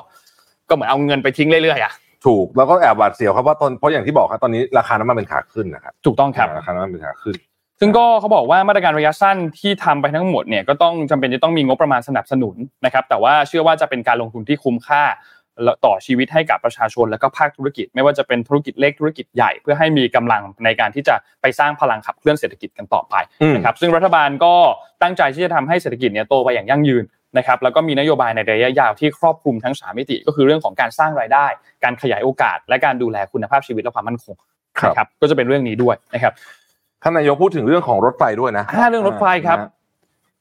[0.69, 1.93] ก็เหมือนเอาเงินไปทิ้งเรื่อยๆอะ
[2.26, 7.36] ถูกแล้วก็แอบหวาดเสียวครับว่าตอนเพราะอย่างที่บอกครับตอนนี้ราคาน้ำมันเป็นขาขึ้นนะครับถูกต้องครับราคาน้ำมันเป็นขาขึ้น
[7.80, 12.55] ซึ่งก็เขาบอกว่ามาตรการระยะสั้นที่ทำไปทั้งหมดเนี่ยก็ต้องจำเป็นจะต้องมีงบประมาณสนับสนุน
[12.86, 15.03] นะครับ แต่ว่าเชื่อว่าจะเป็นการลงทุนที่คุ้มค่า
[15.86, 24.53] ต่อชีวิตให้กับประชาชนและก็ภาคธุรกิจ ไม่ว่าจะเป็นธุรกิจเล็กธุรกิจใหญ่เพื่อให้มีกำลังในการที่จะไปสร้างพลังขับเคลื่อนเศรษฐกิจกันต่อไปอืมนะครับซึ่งรัฐบาลก็
[25.01, 27.03] ตั้งใจที่จะทำให้เศรษฐกิจเนี่ยโตไปอย่างยั่งยืน
[27.38, 31.45] นะครับแล้วก็มีนโยบายในระยะยาวที่ครอบคลุมทั้งสามมิติ ก็คือเรื่องของการสร้างรายได้
[31.83, 34.36] การขยายโอกาส และการดูแลคุณภาพชีวิตและความมั่นคง
[34.86, 36.33] นะครับก็จะเป็นเรื่องนี้ด้วยนะครับ
[37.03, 39.71] ท่านนายกพูดถึงเรื่องของรถไฟด้วยนะอ่าเรื่องรถไฟครับนะฮะ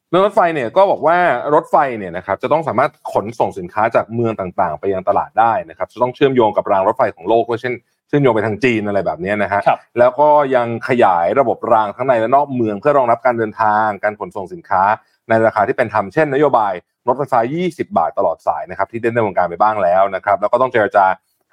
[0.09, 1.17] เรื่องรถไฟเนี่ยก็บอกว่า
[1.55, 7.73] รถไฟเนี่ยนะครับจะต้องสามารถขนส่งสินค้าจากเมืองต่างๆ ไปยังตลาดได้นะครับจะต้องเชื่อมโยงกับรางรถไฟของโลกด้วยเช่น
[8.07, 14.83] เชื่อมโยงไปทางจีนอะไรแบบเนี้ยนะฮะครับแล้วก็ยังขยายระบบรางทั้งในและนอกเมืองเพื่อรองรับการเดินทาง การขนส่งสินค้า
[15.29, 16.73] ในราคาที่เป็นธรรมเช่นนโยบาย
[17.07, 21.05] รถไฟฟ้า 20 บาทตลอดสายนะครับที่ได้ดำเนินการไปบ้างแล้วนะครับแล้วก็ต้องเจรจา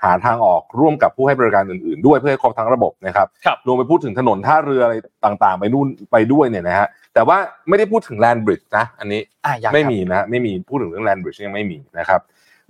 [0.03, 4.95] หาทางออกร่วมกับผู้ให้บริการอื่นๆ ด้วยเพื่อให้ครบทั้งระบบนะครับครับรวมไปพูดถึงถนนท่าเรืออะไร
[5.25, 7.37] ต่างๆ ไปนู่นไปด้วยเนี่ยนะฮะแต่ว่า
[7.69, 12.21] ไม่ได้พูดถึงแลนด์บริดจ์นะอันนี้อะอยากไม่มีนะไม่มีพูดถึงเรื่องแลนด์บริดจ์ยังไม่มีนะครับ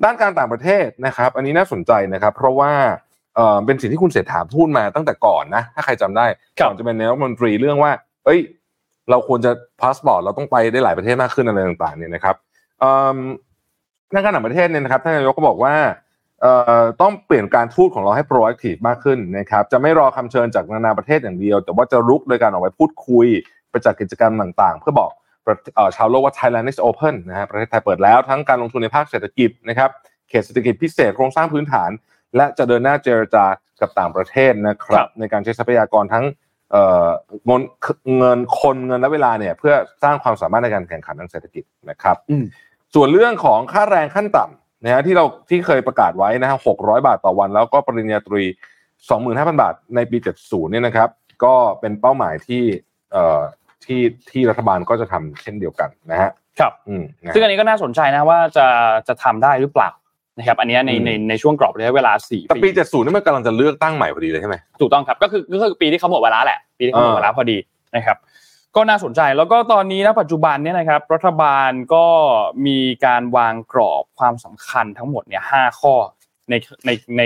[0.05, 2.72] ด้านการต่างประเทศนะครับ อันนี้น่าสนใจนะครับ เพราะว่า
[3.36, 6.26] เอ่อเป็นสิ่งที่คุณเศรษฐาพูดมาตั้งแต่ก่อนนะถ้าใครจำได้
[6.59, 7.92] ครับก่อนจะเป็นนายกรัฐมนตรีเรื่องว่า
[8.24, 8.40] เอ้ย
[9.11, 12.36] เราควรจะพาสปอร์ตเราต้องไปได้หลายประเทศมากขึ้นอะไรต่างๆเนี่ยนะครับ
[12.80, 13.18] เอิ่ม
[14.14, 15.74] ด้านการต่างประเทศเนี่ยนะครับท่านนายกก็บอกว่า
[16.40, 23.26] เอ่อต้องเปลี่ยนการทูตของเราให้ proactive มากขึ้นนะครับจะไม่รอคำเชิญจากนานาประเทศอย่างเดียว แต่ว่าจะรุกโดยการออกไปพูดคุย
[23.70, 25.11] ไปจัดกิจกรรมต่างๆ เพื่อบอก
[25.46, 29.90] ประเอ่อชาวโลกว่า Thailand is open นะฮะประเทศไทยเปิดแล้วทั้งการลงทุนในภาคเศรษฐกิจนะครับ
[30.28, 31.90] เขตเศรษฐกิจพิเศษโครงสร้างพื้นฐาน
[32.36, 33.44] และจะเดินหน้าเจรจา
[33.80, 36.24] กับต่างประเทศนะคครัรับบในการใช้ทรัพยากรทั้ง
[36.72, 37.08] เอ่อ
[37.46, 37.62] เงิน
[38.18, 42.44] เงินคนเงินและเวลาเนี่ย เพื่อสร้างความสามารถในการแข่งขันทางเศรษฐกิจนะครับอืม
[42.94, 48.42] ส่วนเรื่องของค่าแรงขั้นต่ำนะฮะที่เราที่เคยประกาศไว้นะฮะ600บาทต่อวัน แล้วก็ปริญญาตรี
[49.02, 51.08] 25,000 บาทในปี 70 เนี่ยนะครับ
[51.44, 52.62] ก็เป็นเป้าหมายที่
[53.12, 53.40] เอ่อ
[53.84, 54.00] ที่
[54.30, 58.66] ที่รัฐบาลก็จะทำเช่นเดียวกันนะฮะครับอืมนะซึ่งอันนี้ก็น่าสนใจนะว่าจะ
[59.08, 59.90] จะทำได้หรือเปล่า
[60.38, 67.58] นะครับอันเนี้ยในอืมในในช่วงกรอบระยะเวลาสี่แต่ปีปี70นี่มันกำลังจะเลือกตั้งใหม่พอดีเลยใช่ไหมถูกต้องครับก็คือก็คือปีที่เขาหมดเวลาแหละ ปีที่เขาหมดอ่าเวลาพอดี
[67.96, 68.16] นะครับ
[68.76, 72.06] ก็น่าสนใจแล้วก็ตอนนี้นะปัจจุบันเนี่ยนะครับรัฐบาลก็
[72.66, 75.94] มีการวางกรอบความสำคัญทั้งหมดเนี่ยห้าข้อ
[76.50, 76.54] ใน
[76.86, 77.22] ในใน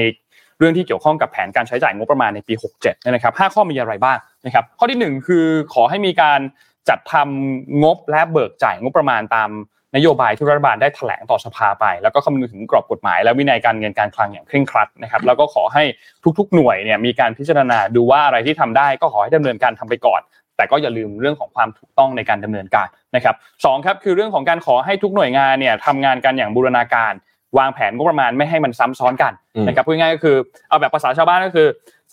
[0.59, 6.41] เรื่องที่เกี่ยวข้องกับแผนการใช้จ่ายงบประมาณในปี 67เนี่ยนะครับห้าข้อมีอะไรบ้างนะครับข้อที่หนึ่งคือขอให้มีการ
[6.89, 9.51] จัดทำงบและเบิกจ่ายงบประมาณตาม
[9.97, 15.83] นโยบายที่รัฐบาลได้แถลงต่อสภาไป แล้วก็คำนึงถึงกรอบกฎหมาย และวินัยการเงินการคลังอย่างเคร่งครัดนะครับแล้วก็ขอให้
[16.39, 20.21] ทุกๆ หน่วยเนี่ยมีการพิจารณาดูว่าอะไรที่ทำได้ก็ขอให้ดำเนินการทำไปก่อน
[20.57, 22.87] แต่ก็อย่าลืมเรื่องของความถูกต้องในการดำเนินการ
[23.17, 23.35] นะครับ
[23.65, 27.13] สองครับคือเรื่องของการขอให้ทุกหน่วยงานเนี่ยทำงานกันอย่างบูรณาการ
[27.59, 30.37] วางแผนงบประมาณไม่ให้มันซ้ำซ้อนกันอืมนะครับพูดง่ายๆก็คือ
[30.69, 31.69] เอาแบบภาษาชาวบ้านก็คือ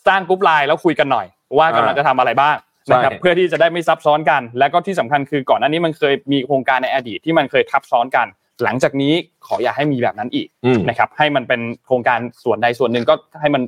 [0.07, 1.27] สร้างกรุ๊ปไลน์แล้วคุยกันหน่อย
[1.57, 2.55] ว่ากำลังจะทำอะไรบ้าง
[2.91, 8.27] นะครับใช่เพื่อที่จะได้ไม่ซับซ้อนกัน และก็ที่สำคัญคือก่อนหน้านี้มันเคยมีโครงการในอดีตที่มันเคยทับซ้อนกัน
[8.63, 9.13] หลังจากนี้
[9.47, 13.61] ขออย่าให้มีแบบนั้นอีกอืมนะครับให้มันเป็นโครงการส่วนใดส่วนหนึ่งก็ให้มัน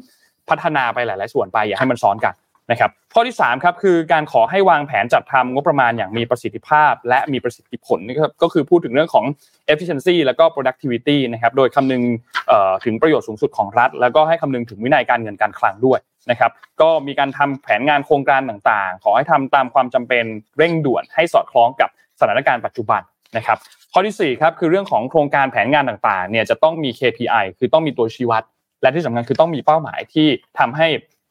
[0.50, 2.36] พัฒนาไปหลาย ๆ ส่วนไปอย่าให้มันซ้อนกัน
[2.72, 9.26] นะครับข้อที่3ครับคือการขอให้วางแผนจัดทำงบประมาณอย่างมีประสิทธิภาพ และมีประสิทธิผลนะครับก็คือพูดถึงเรื่องของ
[9.74, 12.02] efficiency แล้วก็ productivity นะครับโดยคำนึง
[12.48, 16.00] เอ่อถึงประโยชน์สูงสุดของรัฐ แล้วก็ให้คำนึงถึงวินัยการเงินการคลังด้วย
[16.30, 16.52] นะครับ
[16.82, 20.26] ก็มีการทำแผนงานโครงการต่างๆ ขอให้ทำตามความจำเป็น
[20.58, 23.02] เร่งด่วนให้สอดคล้องกับสถานการณ์ปัจจุบัน
[23.38, 23.58] นะครับ
[23.94, 28.44] ข้อที่สี่ครับคือเรื่องของโครงการแผนงานต่างๆเนี่ยจะต้องมี KPI คือต้องมีตัวชี้วัด
[28.82, 30.28] และที่สำคัญคือต้องมีเป้าหมายที่
[30.60, 30.88] ทำให้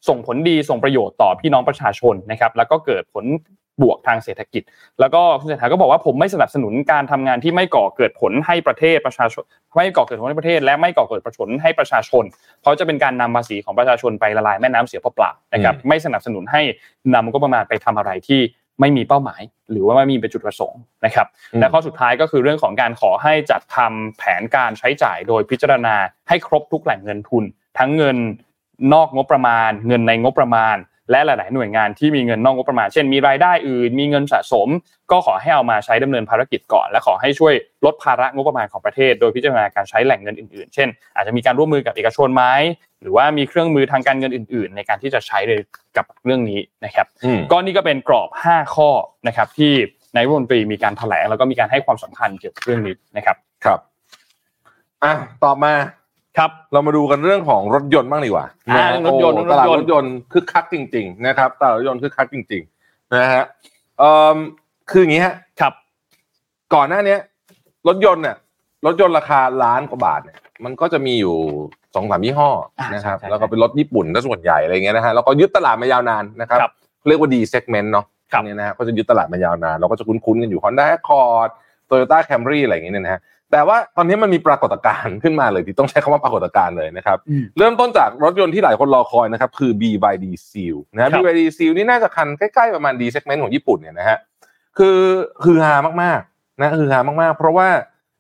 [0.09, 3.25] ส่งผลดีส่งประโยชน์ต่อพี่น้องประชาชนนะครับแล้วก็เกิดผล
[3.83, 4.63] บวกทางเศรษฐกิจ
[5.01, 9.43] แล้วก็คุณเศรษฐาก็บอกว่าผมไม่สนับสนุนการทำงานที่ไม่ก่อเกิดผลให้ประเทศประชาชน
[9.75, 12.25] ไม่ก่อเกิดผลให้ประเทศ และไม่ก่อเกิดผลให้ประชาชน
[12.63, 16.63] เพราะจะเป็นการนำภาษีของประชาชนไปละลายแม่น้ำเสียเปล่าๆนะครับไม่สนับสนุนให้
[17.15, 18.41] นำก็ประมาณไปทำอะไรที่
[18.81, 25.97] ไม่มีเป้าหมาย หรือว่าไม่มีเป็นจุดประสงค์นะครับอืมและข้อสุดท้ายก็คือเรื่องของการขอให้จัดทำแผนการใช้จ่ายโดยพิจารณา
[26.29, 27.45] ให้ครบทุกแหล่งเงินทุน
[27.79, 28.17] ทั้งเงิน
[28.95, 30.77] นอกงบประมาณ เงินในงบประมาณ
[31.11, 34.69] และหลาย ๆ หน่วยงานที่มีเงินนอกงบประมาณ เช่นมีรายได้อื่น มีเงินสะสม
[35.11, 42.45] ก็ขอให้เอามาใช้ดำเนินภารกิจก่อน และขอให้ช่วยลดภาระงบประมาณของประเทศ โดยพิจารณาการใช้แหล่งเงินอื่น ๆ เช่น อาจจะมีการร่วมมือกับเอกชนไหม
[43.03, 45.61] หรือว่ามีเครื่องมือทางการเงินอื่น ๆ ในการที่จะใช้เลย
[45.97, 48.91] กับเรื่องนี้นะครับอืมก็นี่ก็เป็นกรอบ 5 ข้อ
[49.27, 49.73] นะครับที่
[50.17, 53.79] นายกรัฐมนตรีมีการแถลงแล้วก็มีการให้ความสำคัญเกี่ยวกับเรื่องนี้นะครับครับ
[55.05, 55.13] อะ
[55.45, 55.73] ต่อมา
[56.39, 63.45] ครับเรามาดูกันเรื่องของรถยนต์บ้างดีกว่าอ่าะรถยนต์โอ้รถยนต์ตลาดรถยนต์คึกคักจริง ๆ นะครับตลาดรถยนต์คึกคักจริง ๆ นะฮะ
[63.99, 64.37] เอ่อ
[64.91, 65.73] คืออย่างนี้ฮะครับ
[66.75, 67.19] ก่อนหน้าเนี้ย
[67.89, 68.37] รถยนต์เนี่ย
[68.87, 71.37] รถยนต์ราคาล้านกว่าบาทเนี่ย มันก็จะมีอยู่
[71.95, 76.73] สองสามยี่ห้ออ่านะครับใช่ใช่แล้วก็เป็นรถญี่ปุ่นถ้าส่วนใหญ่อะไรเงี้ยนะฮะแล้วก็ยึดตลาดมายาวนานนะครับครับ
[77.09, 81.51] เรียกว่าดีเซกเมนต์เนาะครับเนี่ยนะฮะก็จะยึดตลาดมายาวนาน เราก็จะคุ้นๆกันอยู่ Honda Accord
[81.89, 83.21] Toyota Camry อะไรอย่างเงี้ยนะฮะ
[83.55, 94.19] แต่ว่าตอนนี้มันมีปรากฏการณ์ขึ้นมาเลยที่ต้องใช้คำว่าปรากฏการณ์เลยนะครับอืมเริ่มต้นจากรถยนต์ที่หลายคนรอคอยนะครับ คือ BYD Seal นะฮะครับ BYD Seal นี่น่าจะคันใกล้ๆประมาณ D segment ของญี่ปุ่นเนี่ยนะฮะ
[94.79, 94.99] คือ
[95.45, 97.69] คือฮามากๆนะคือฮามากๆ เพราะว่า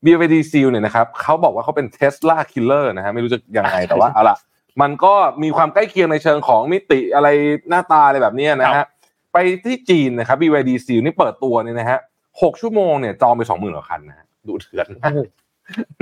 [0.04, 4.36] BYD Seal เนี่ยนะครับเขาบอกว่าเขาเป็น Tesla Killer นะฮะไม่รู้จะยังไงแต่ว่าเอาละ
[4.82, 7.28] มันก็มีความใกล้เคียงในเชิงของมิติอะไร
[7.68, 8.88] หน้าตาอะไรแบบเนี้ยนะครัฮะบ
[9.32, 11.98] ไปที่จีนนะครับ BYD Seal นี่เปิดตัวเนี่ยนะฮะ
[12.42, 15.12] หกชั่วโมงเนี่ยจองไปสองหมื่นกว่าคันนะฮะ ดูเถื่อนมาก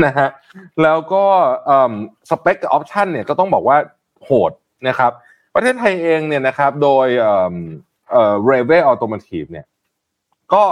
[0.05, 0.29] นะฮะ
[0.83, 1.25] แล้วก็
[2.31, 3.77] สเปคกับออปชันเนี่ยก็ต้องบอกว่า
[4.25, 4.53] โหด
[4.89, 5.13] นะครับ
[5.55, 7.55] ประเทศไทยเองเนี่ยนะครับโดยเอ่อ
[8.11, 9.67] เอ่อเรเวออโตม t i v e เนี่ย
[10.55, 10.65] ก็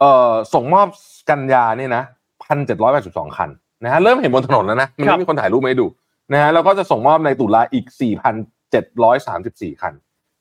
[0.00, 0.88] เอ่อส่งมอบ
[1.30, 2.02] กันยาเนี่ยนะ
[2.44, 3.50] พันเจ็ดร้อยแปดสิบสองคัน
[3.84, 5.86] นะฮะเริ่มเห็นบนถนนแล้วนะครับมันครัไม่บมีคนถ่ายรูปมาให้ดู
[6.32, 8.34] นะฮะแล้วก็จะส่งมอบในตุลาอีกสี่พัน
[8.70, 9.92] เจ็ดร้อยสามสิบสี่คัน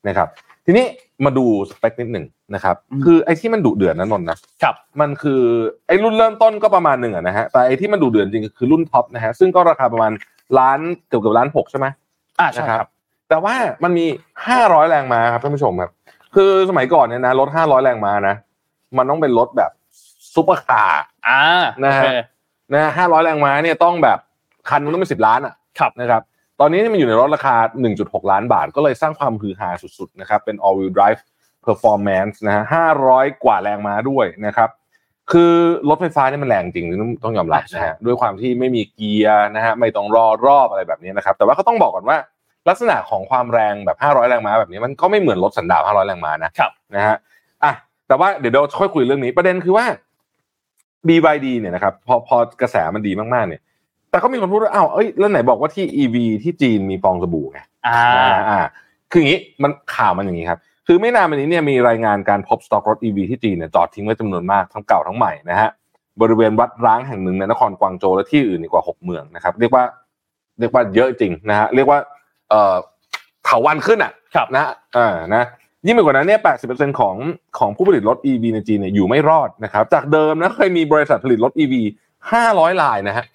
[0.07, 0.27] นะครับ
[0.65, 0.85] ทีนี้
[1.25, 5.41] มาดูสเปคนิดหนึ่งนะครับ คือไอ้ที่มันดุเดือดนะนนท์นะครับ มันคือ
[5.87, 10.11] ไอ้รุ่นเริ่มต้นก็ประมาณหนึ่งอะนะฮะแต่ไอ้ที่มันดุเดือดจริงก็คือรุ่นท็อปนะฮะซึ่งก็ราคาประมาณ
[10.59, 11.87] ล้านเกือบเกือบล้านหกใช่ไหม
[12.39, 12.87] อ่าใช่นะครับ
[13.29, 14.05] แต่ว่ามันมี
[14.47, 15.91] ห้าร้อยแรงม้าครับท่านผู้ชมครับ
[16.35, 18.35] คือสมัยก่อนเนี่ยนะรถห้าร้อยแรงม้านะ
[18.97, 19.71] มันต้องเป็นรถแบบ
[20.33, 21.41] ซุปเปอร์คาร์อ่า
[21.83, 22.07] นะฮะโอเค
[22.73, 24.19] นะฮะห้าร้อยแรงม้าเนี่ยต้องแบบ
[24.69, 26.21] คันนึงต้องเป็นสิบล้านอะครับนะครับ
[26.59, 27.55] ตอนนี้มันอยู่ในรถราคา
[27.93, 31.21] 1.6 ล้านบาท ก็เลยสร้างความฮือฮาสุดๆนะครับเป็น all wheel drive
[31.65, 32.63] performance นะฮะ
[33.03, 34.69] 500 กว่าแรงม้าด้วยนะครับ
[35.31, 35.53] คือ
[35.89, 42.17] รถไฟฟ้านี่มันแรงจริงต้องต้องยอมรับนะฮะด้วยความที่ไม่มีเกียร์นะฮะไม่ต้องรอรอบอะไรแบบนี้นะครับแต่ว่าก็ต้องบอกก่อนว่า
[42.69, 47.17] ลักษณะของความแรงแบบ 500 แรงม้าแบบนี้มันก็ไม่เหมือนรถสันดาป500 แรงม้านะครับนะฮะ
[47.63, 47.73] อะ
[48.07, 49.85] แต่ว่าเดี๋ยวเราค่อยคุยเรื่องนี้ประเด็นคือว่า
[51.07, 53.61] BYD เนี่ยนะครับพอพอกระแสมันดีมากๆเนี่ย
[54.09, 58.59] แต่ก็มีคนพูดว่าอ้าวเอ้ยแล้วไหนบอกว่าที่ EV ที่จีนมีฟองสบู่ไงอ่าอ่าอ่า
[59.11, 65.69] คืออย่างนี้มันข่าวมันอย่างนี้ครับ คือไม่นานมานี้เนี่ยมีรายงานการพบสต็อกรถ EV ที่จีนเนี่ยจอดทิ้งไว้จำนวนมากทั้งเก่าทั้งใหม่นะฮะ
[66.21, 69.83] บริเวณวัดร้างแห่งหนึ่งในนครกวางโจวและที่อื่นอีกกว่าหกเมืองนะครับ เรียกว่า
[70.59, 71.99] เรียกว่าเยอะจริงนะฮะเรียกว่า
[72.49, 72.75] เอ่อ
[73.45, 74.65] เถาวันขึ้นอะครับนะ
[74.97, 75.43] อ่านะ
[75.85, 76.39] ยิ่งไปกว่านั้นเนี่ย
[76.69, 77.15] 80%ของ
[77.59, 81.73] ของผู้ผลิตรถ EV ในจีนเนี่ยอยู่ไม่รอดนะครับ จากเดิมนะเคยมีบริษัทผลิตรถ EV
[82.25, 83.25] 500ลายนะฮะ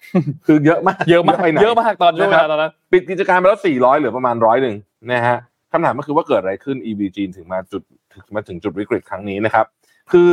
[0.45, 4.75] คือเยอะมากเยอะมากไปไหนเยอะมากตอนช่วงเวลาตอนนั้นปิดกิจการไปแล้ว400เหลือประมาณร้อยหนึ่ง
[5.11, 5.37] นะฮะ
[5.71, 7.81] คำถามก็คือว่าเกิดอะไรขึ้น EV จีนถึงมาจุด
[8.13, 9.65] ถึงมาถึงจุดวิกฤตครั้งนี้นะครับ
[10.11, 10.31] คือ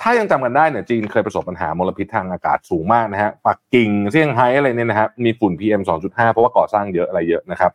[0.00, 7.72] ถ้ายังจำกันได้เนี่ยจีนเคยประสบปัญหามลพิษทางอากาศสูงมากนะฮะปักกิ่งเซี่ยงไฮ้อะไรเนี่ยนะฮะมีฝุ่น PM 2.5 เพราะว่าก่อสร้างเยอะอะไรเยอะนะครับ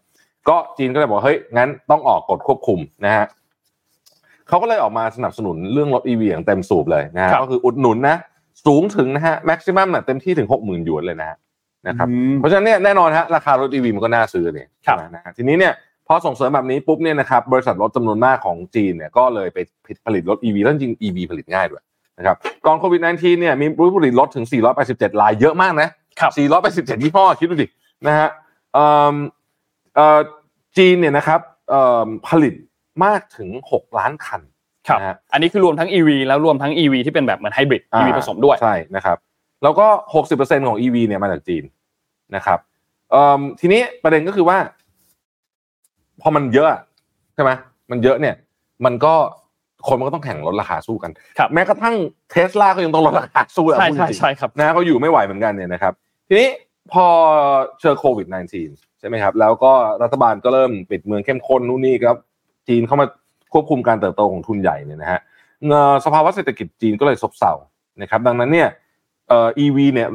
[0.49, 3.25] ก็จีนก็เลยบอกเฮ้ยงั้นต้องออกกฎควบคุมนะฮะ
[4.47, 8.17] เขาก็เลยออกมาสนับสนุนเรื่องรถ EV อย่างเต็มสูบเลยนะฮะครับก็คืออุดหนุนนะ
[8.65, 11.37] สูงถึงนะฮะแม็กซิมัมเต็มที่ถึง60,000หยวนเลยนะฮะ
[11.87, 15.73] นะครับอืมเพราะฉะนั้นเนี่ยแน่นอนฮะราคารถ EV มันก็น่าซื้อเนี่ยครับใช่ไหมนะฮะทีนี้เนี่ย
[16.07, 19.57] พอส่งเสริมแบบนี้ปุ๊บเนี่ยนะครับบริษัทรถจำนวนมากของจีนเนี่ยก็เลยไป
[20.05, 21.83] ผลิตรถ EV แล้วจริง EV ผลิตง่ายด้วย
[22.17, 24.45] นะครับก่อนโควิด -19 เนี่ยมีผู้ผลิตรถถึง
[24.83, 25.89] 487 ลายเยอะมากนะ
[26.19, 26.31] ครับ
[26.97, 27.67] 487ยี่ห้อคิดดูดิ
[28.07, 28.29] นะฮะ
[28.73, 29.15] เอิ่ม
[29.95, 30.19] เอ่อ
[30.77, 31.39] จีนเนี่ยนะครับ
[31.69, 32.53] เอ่อผลิต
[33.03, 34.41] มากถึง 6 ล้านคัน
[34.87, 39.17] ครับนะฮะอันนี้คือรวมทั้ง EV แล้วรวมทั้ง EV ที่เป็นแบบเหมือนไฮบริดอ่า EV ผสมด้วยใช่นะครับ
[39.63, 39.87] แล้วก็
[40.27, 41.63] 60%ของ EV เนี่ยมาจากจีน
[42.35, 42.59] นะครับ
[43.11, 44.57] เอิ่มทีนี้ประเด็นก็คือว่า
[46.21, 46.67] พอมันเยอะ
[47.35, 47.51] ใช่ไหม
[47.91, 48.35] มันเยอะเนี่ย
[48.85, 49.13] มันก็
[49.87, 51.95] คนมันก็ต้องแข่งลดราคาสู้กันครับแม้กระทั่ง
[52.31, 55.93] เทสลาก็ยังต้องลดราคาสู้อะใช่พูดใช่จริงๆใช่ครับนะเขาอยู่ไม่ไหวเหมือนกันเนี่ยนะครับ
[56.27, 56.47] ทีนี้
[56.93, 57.05] พอ
[57.81, 58.27] เจอโควิด
[58.63, 59.73] -19 ใช่ไหมครับ แล้วก็
[60.03, 62.17] รัฐบาลก็เริ่มปิดเมืองเข้มข้นนู่นนี่ครับ
[62.67, 63.07] จีนเข้ามา
[63.53, 65.19] ควบคุมการเติบโตของทุนใหญ่เนี่ยนะฮะ
[66.05, 67.53] สภาวะเศรษฐกิจจีนก็เลยซบเซา
[68.01, 68.69] นะครับ ดังนั้นเนี่ย
[69.27, 70.09] เอ่อ EV เนี่ย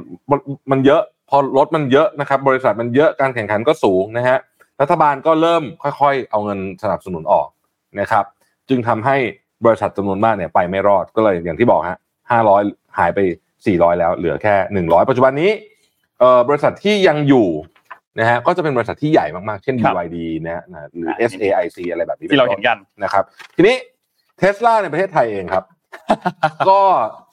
[0.71, 4.39] มันเยอะพอรถมันเยอะนะครับ บริษัทมันเยอะการแข่งขันก็สูงนะฮะ
[4.81, 7.49] รัฐบาลก็เริ่มค่อยๆ เอาเงินสนับสนุนออก
[8.01, 8.25] นะครับ
[8.69, 9.17] จึงทำให้
[9.65, 11.99] บริษัทจำนวนมากเนี่ยไปไม่รอดก็เลยอย่างที่บอกฮะ
[12.31, 12.63] ห้าร้อย
[12.99, 13.19] หายไป
[13.67, 15.51] สี่ร้อยแล้วเหลือแค่หนึ่งร้อยปัจจุบันนี้
[16.21, 17.49] เอ่อบริษัทที่ยังอยู่
[18.19, 23.25] นะฮะก็จะเป็นบริษัทที่ใหญ่มากๆ เช่นครับ BYD นะฮะหรืออ่า SAIC อะไรแบบนี้ที่เราเห็นกันนะครับ
[23.57, 23.77] ทีนี้
[24.39, 25.65] เทสลาในประเทศไทยเองครับ
[26.69, 26.81] ก็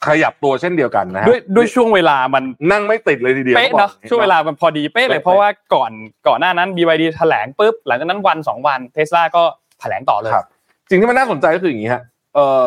[0.06, 5.92] ขยับตัวเช่นเดียวกันนะฮะด้วยด้วยช่วงเวลามันนั่งไม่ติดเลยทีเดียวเป๊ะเนาะช่วงเวลามันพอดีเป๊ะเลยเป๊ะเพราะว่าก่อน
[6.26, 9.42] ก่อนหน้านั้น BYD แถลงปุ๊บหลังจากนั้นวันสองวันเทสลาก็
[9.80, 10.46] แถลงต่อเลยครับ
[10.90, 12.02] สิ่งที่มันน่าสนใจก็คืออย่างนี้ฮะ
[12.34, 12.64] เอ่อ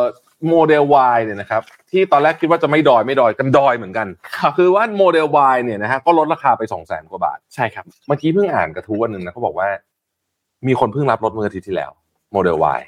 [0.48, 0.84] โมเดล
[1.14, 9.68] Y เนี่ยนะครับที่ตอนแรกคิดว่าจะไม่ดอยไม่ดอยกันดอยเหมือนกันครับคือว่าโมเดล Y เนี่ยนะฮะก็ลดราคาไป2 0 0 0 0 0กว่าบาทใช่ครับเมื่อกี้เพิ่งอ่านกระทู้วันหนึ่งนะเขาบอกว่า
[10.66, 11.90] มีคนเพิ่งรับรถเมื่ออาทิตย์ที่แล้ว
[12.32, 12.80] โมเดล Y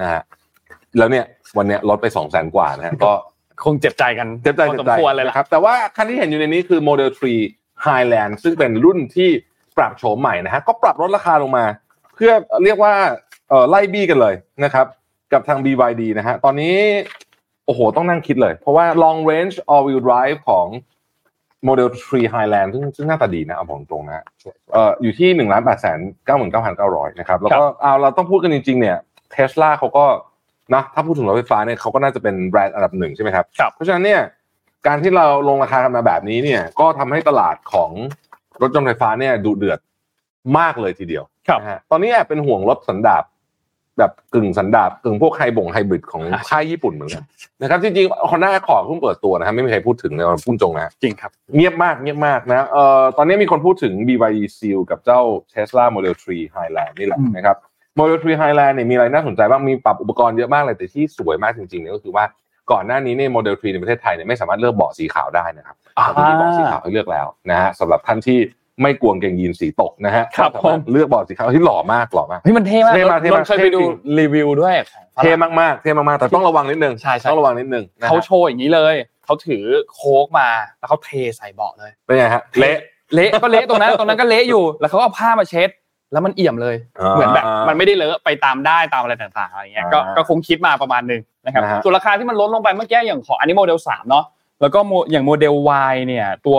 [0.00, 0.22] นะฮะ
[0.98, 1.24] แล้วเนี่ย
[1.56, 3.12] วันเนี้ยลดไป2 0 0 0 0 0กว่านะฮะก็
[3.64, 7.10] คงเจ็บใจกันเจ็บใจเจ็บใจพอสมควรเลยล่ะนะครับ แต่ว่าคันที่เห็นอยู่ในนี้คือโมเดล
[7.48, 9.28] 3 Highland ซึ่งเป็นรุ่นที่
[9.78, 11.64] ปรับโฉมใหม่นะฮะก็ปรับลดราคาลงมา
[12.14, 12.32] เพื่อ
[12.64, 12.92] เรียกว่า
[13.48, 14.34] เออไล่บี้กันเลย
[14.64, 14.86] นะครับ
[15.32, 16.76] กับทาง BYD นะฮะตอนนี้
[17.66, 20.66] โอ้โหต้องนั่งคิดเลย เพราะว่า long range all wheel drive ของ
[21.68, 24.24] Model 3 Highland ซึ่งซึ่งหน้าตาดีนะเอาบอกตรงนะ
[24.72, 28.96] เอ่ออยู่ที่1 8 9 9 9 9 0 0นะครับแล้วก็เอาเราต้องพูดกันจริงๆเนี่ย
[29.32, 30.04] เทสลาเขาก็
[30.74, 34.22] นะถ้าพูดถึงรถไฟฟ้าเนี่ยเขาก็น่าจะเป็นแบรนด์อันดับหนึ่งใช่ไหมครับครับเพราะฉะนั้นเนี่ย
[34.86, 37.90] การที่เราลงราคากันมาแบบนี้เนี่ยก็ทำให้ตลาดของ
[38.62, 39.78] รถยนต์ไฟฟ้าเนี่ยดุเดือด
[40.58, 43.24] มากเลยทีเดียวครับนะฮะตอนนี้แอบเป็นห่วงรถสันดาป
[43.98, 47.22] แบบกึ่งสันดาปกึ่งพวกไฮบ่งไฮบริดของค่ายญี่ปุ่นเหมือนกัน
[47.62, 55.20] นะครับจริงๆคอนด้าคอร์เพิ่งเปิดตัวนะครับไม่มีใครพูดถึงเลยพูดตรงนะจริงครับ เงียบมากเงียบมากนะเอ่อตอนนี้มีคนพูดถึง BYD Seal กับเจ้า
[55.54, 57.56] Tesla Model 3 Highland นี่แหละอืมนะครับ
[57.98, 62.24] Model 3 Highland เนี่ยมีอะไรน่าสนใจบ้างมีปรับอุปกรณ์เยอะมากเลยแต่ที่สวยมากจริงๆเนี่ยก็คือว่า
[62.72, 68.38] ก่อนหน้านี้เนี่ย Model 3ในประเทศไทยเนี่ยไม่สามารถเลือกเบาะสีขาวได้นะครับอ่าตอนนี้มีเบาะสีขาวให้เลือกแล้วนะฮะสำหรับท่านที่
[68.82, 82.76] ไม่กลัวกางเกงยีนสีตกนะฮะครับก็สามารถเลือกเบาะสีขาวที่หล่อมากหล่อมากเฮ้ยมันเท่มากเท่มากเท่มากนนท์เคยไปดูเท่จริงรีวิวด้วยของฝรั่งเท่มากๆเท่มากๆแต่ต้องระวังนิดนึงใช่ใช่ต้องระวังนิดนึงนะฮะเขาโชว์อย่างนี้เลยเขาถือโค้กมาแล้วเขาเทใส่เบาะเลยเป็นไงฮะเละ
[83.14, 85.70] เละก็เละตรงนั้นตรงนั้นก็เละอยู่แล้วเขาก็เอาผ้ามาเช็ด
[86.12, 86.76] แล้วมันเอี่ยมเลย
[87.14, 94.24] เหมือนแบบมันไม่ได้เลอะไปตามได้ตามอะไรต่างๆอะไรเงี้ยก็อ่าก็คงคิดมาประมาณหนึงนะครับนะฮะส่วนราคาที่มันลดลงไปเมื่อกี้อย่างของอันนี้โมเดล3เนาะ
[94.60, 95.54] แล้วก็โมอย่างโมเดล
[95.92, 96.58] Y เนี่ยตัว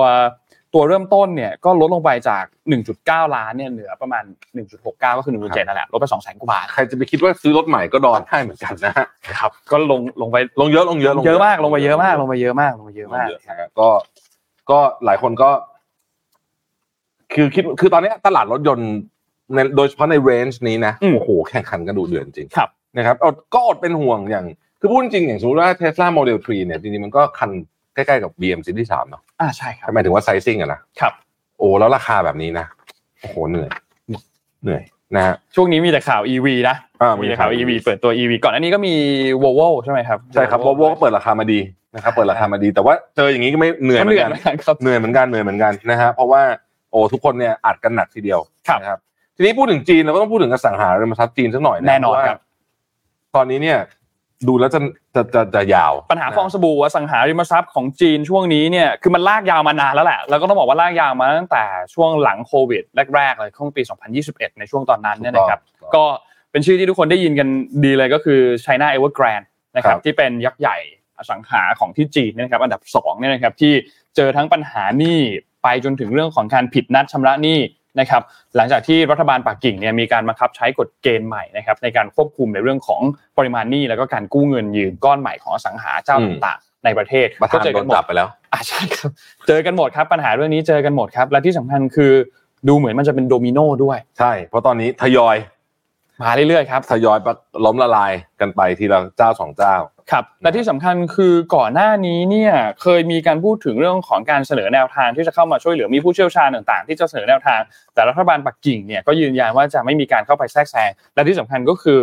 [0.74, 2.44] ตัวเริ่มต้นเนี่ยก็ลดลงไปจาก
[2.90, 4.24] 1.9 ล้านเนี่ยเหลือประมาณ
[4.66, 9.08] 1.69 ก็คือ1.7นั่นแหละลดไป2แสนกว่าบาทใครจะไปคิดว่าซื้อรถใหม่ก็ดอนได้เหมือนกันนะฮะ
[9.40, 13.90] ครับก็ลงลงไปลงเยอะลงเยอะเยอะมากลงไปเยอะมากลงไปเยอะมากลงไปเยอะมากเยอะนะฮะก็
[14.70, 15.50] ก็หลายคนก็
[17.34, 18.92] คือคิดคือตอนนี้ตลาดรถยนต์
[19.54, 24.46] ในโดยเฉพาะในเรนจ์นี้นะอืมโอ้โหแข่งขันกันดูเดือดจริงครับนะครับเอาก็อดเป็นห่วงอย่าง
[24.80, 27.52] คือพูดจริงๆอย่างสมมติว่า Tesla Model 3เนี่ยจริงๆมันก็คัน
[27.96, 31.14] ใกล้ๆกับ BM Series 3เนาะอ่าใช่ครับหมายถึงว่าไซซิ่งอะนะครับ
[31.58, 32.66] โอ้แล้วราคาแบบนี้นะ
[33.22, 33.70] โอ้โหเหนื่อย
[34.64, 34.84] เหนื่อย
[35.16, 38.94] นะฮะช่วงนี้มีแต่ข่าว EV นะอ่ามีมีแต่ข่าวข่าว EV เปิดตัว EV ก่อนอันนี้ก็มี
[39.44, 41.60] Volvo ใช่ไหมครับใช่ครับ Volvo ก็เปิดราคามาดี
[41.96, 46.42] นะครับเปิดราคามาดี แต่ว่าเจออย่างนี้ก็ไม่เหนื่อยก็เหมืเหอนื่อยนกันเหมือนกันครับเหนื่อยเหมือนกันเหนื่อยเหมือนกันนะฮะเพราะว่า
[46.92, 49.00] โอ้ทุกคนเนี่ยอัดกันหนักทีเดียวครับนะครับ
[49.36, 52.40] ทีนี้พูดถึงจีนเราก็ต้องพูดถึงอสังหาริมทรัพย์จีนสักหน่อยะแน่นอนเพาะว่าครับ
[53.36, 53.78] ตอนนี้เนี่ย
[54.48, 54.80] ดูแล้วจะ
[55.16, 61.64] จะจะจะยาว ปัญหาฟองสบู่อสังหาริมทรัพย์ของจีนช่วงนี้เนี่ยคือมันลากยาวมานานแล้วแหละแล้วก็ต้องบอกว่าลากยาวมาตั้งแต่
[61.94, 62.84] ช่วงหลังโควิด
[63.16, 63.82] แรกๆเลยช่วงปี
[64.22, 66.04] 2021 ในช่วงตอนนั้นเนี่ยนะครับถูกต้องก็
[66.52, 67.48] เป็นชื่อที่ทุกคนได้ยินกัน
[67.84, 70.78] ดีเลยก็คือ China Evergrande นะครับครับที่เป็นยักษ์ใหญ่
[71.18, 73.74] อสังหาของที่จีนเนี่ยนะครับ อันดับสองเนี่ยนะครับที่
[74.16, 75.20] เจอทั้งปัญหาหนี้
[75.64, 77.60] ไปจนถึงเรื่องของการผิดนัดชำระหนี้
[78.00, 78.22] นะครับ
[78.56, 83.02] หลังจากที่รัฐบาลปักกิ่งเนี่ยมีการบังคับใช้กฎเกณฑ์ใหม่นะครับในการควบคุมในเรื่องของ
[83.38, 89.10] ปริมาณหนี้แล้วก็การกู้เงินยืมก้อนใหม่ของอสังหาเจ้าอืมต่างๆในประเทศประธานเจอโดกันนหมจัดบไปแล้วอ่าใช่ครับ
[89.48, 92.14] เจอกันหมดครับปัญหาเรื่องนี้เจอกันหมดครับ และที่สำคัญคือ
[92.68, 95.36] ดูเหมือนมันจะเป็นโดมิโนด้วย ใช่ เพราะตอนนี้ทยอย
[96.22, 97.18] มาเรื่อยๆครับทยอย
[97.66, 99.76] ล้มละลายกันไปทีละเจ้าสองเจ้า
[100.12, 107.60] ครับและที่สำคัญคือก่อนหน้านี้เนี่ยเคยมีการพูดถึงเรื่องของการเสนอแนวทางที่จะเข้ามาช่วยเหลือมีผู้เชี่ยวชาญต่างๆ ที่จะเสนอแนวทาง
[107.94, 112.00] แต่รัฐบาลปักกิ่งเนี่ยก็ยืนยันว่าจะไม่มีการเข้าไปแทรกแซงและที่สำคัญก็คือ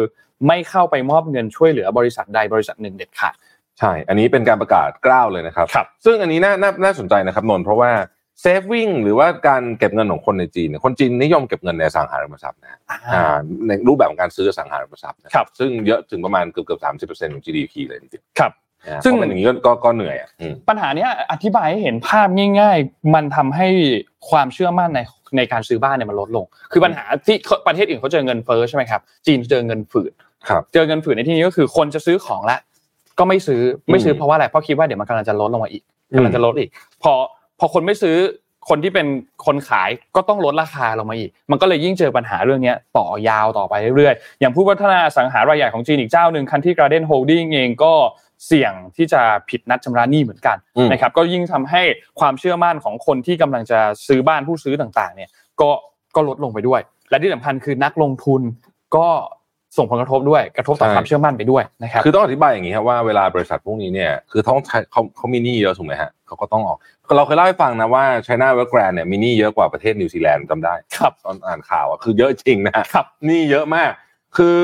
[0.47, 3.35] ไม่เข้าไปมอบเงินช่วยเหลือบริษัทใดบริษัทหนึ่งเด็ดขาด
[3.79, 7.91] ใช่ อันนี้เป็นการประกาศกล้าวเลยนะครับครับซึ่งอันนี้น่าน่าน่าสนใจนะครับนนท์เพราะว่า
[8.41, 12.81] เซฟวิ่งหรือว่าการเก็บเงินของคนในจีนเนี่ยคนจีนนิยมเก็บเงินในอสังหาริมทรัพย์นะ
[13.15, 13.37] อ่า
[13.67, 22.29] ในรูปแบบของการซื้ออสังหาริมทรัพย์นะครับซึ่งเยอะถึงประมาณเกือบเกือบสามสิบเปอร์เซ็นต์ของ GDP เลยจริงครับๆนะซึ่งเพราะเป็นอย่างนี้ก็ก็ก็เหนื่อยอะอืมปัญหาเนี้ยอธิบายให้เห็นภาพ
[22.61, 23.69] ง่าย ๆ มันทำให้
[24.31, 25.01] ความเชื่อมั่นใน
[25.37, 27.37] ในการซื้อบ้านเนี่ยมันลดลง คือปัญหาที่
[27.67, 30.13] ประเทศอื่นเขาเจอเงินเฟ้อใช่ไหมครับจีนเจอเงินฝืด
[30.49, 32.59] ครับเจอเงินฝืดในที่นี้ก็คือคนจะซื้อของละ
[33.19, 35.83] ก็ไม่ซื้อไม่ซื้อเพราะว่าอะไรเพราะคิดว่าเดี๋ยวมันกำลังจะลดลงมาอีก
[36.13, 36.71] อืมกำลังจะลดอีก
[37.03, 37.13] พอ
[37.59, 38.17] พอคนไม่ซื้อ
[38.69, 39.07] คนที่เป็น
[39.47, 47.93] คนขายก็ต้องลดราคาลงมาอีก มันก็เลยยิ่งเจอปัญหาเรื่องเนี้ยต่อยาวต่อไปเรื่อยๆ อย่างผู้พัฒนาอสังหารายใหญ่ของจีนอีกเจ้าหนึ่ง Country Garden Holdings เองก็
[48.47, 51.83] เสี่ยงที่จะผิดนัดชำระหนี้เหมือนกันอืมนะครับ ก็ยิ่งทำให้
[52.21, 55.31] ความเชื่อมั่นของคนที่กำลังจะซื้อบ้านผู้ซื้อต่างๆ เนี่ย
[55.61, 55.71] ก็
[56.15, 56.81] ก็ลดลงไปด้วย
[57.11, 58.41] และที่สำคัญคือนักลงทุน
[58.97, 59.09] ก็
[59.77, 66.79] ส่งผลกระทบด้วยกระทบต่อความเชื่อมั่นไปด้วยนะครับคือต้องอธิบายอย่างนี้ครับว่าเวลาบริษัทพวกนี้เนี่ยคือต้องใช้เขาเขามีหนี้เยอะถูกไหมฮะเขาก็ต้องออก
[67.17, 73.91] เราเคยเล่าให้ฟังนะว่า China Evergrande เนี่ยมีหนี้เยอะกว่าประเทศนิวซีแลนด์จำได้ครับตอนอ่านข่าวอะคือเยอะจริงนะฮะครับหนี้เยอะมาก
[74.37, 74.55] คือ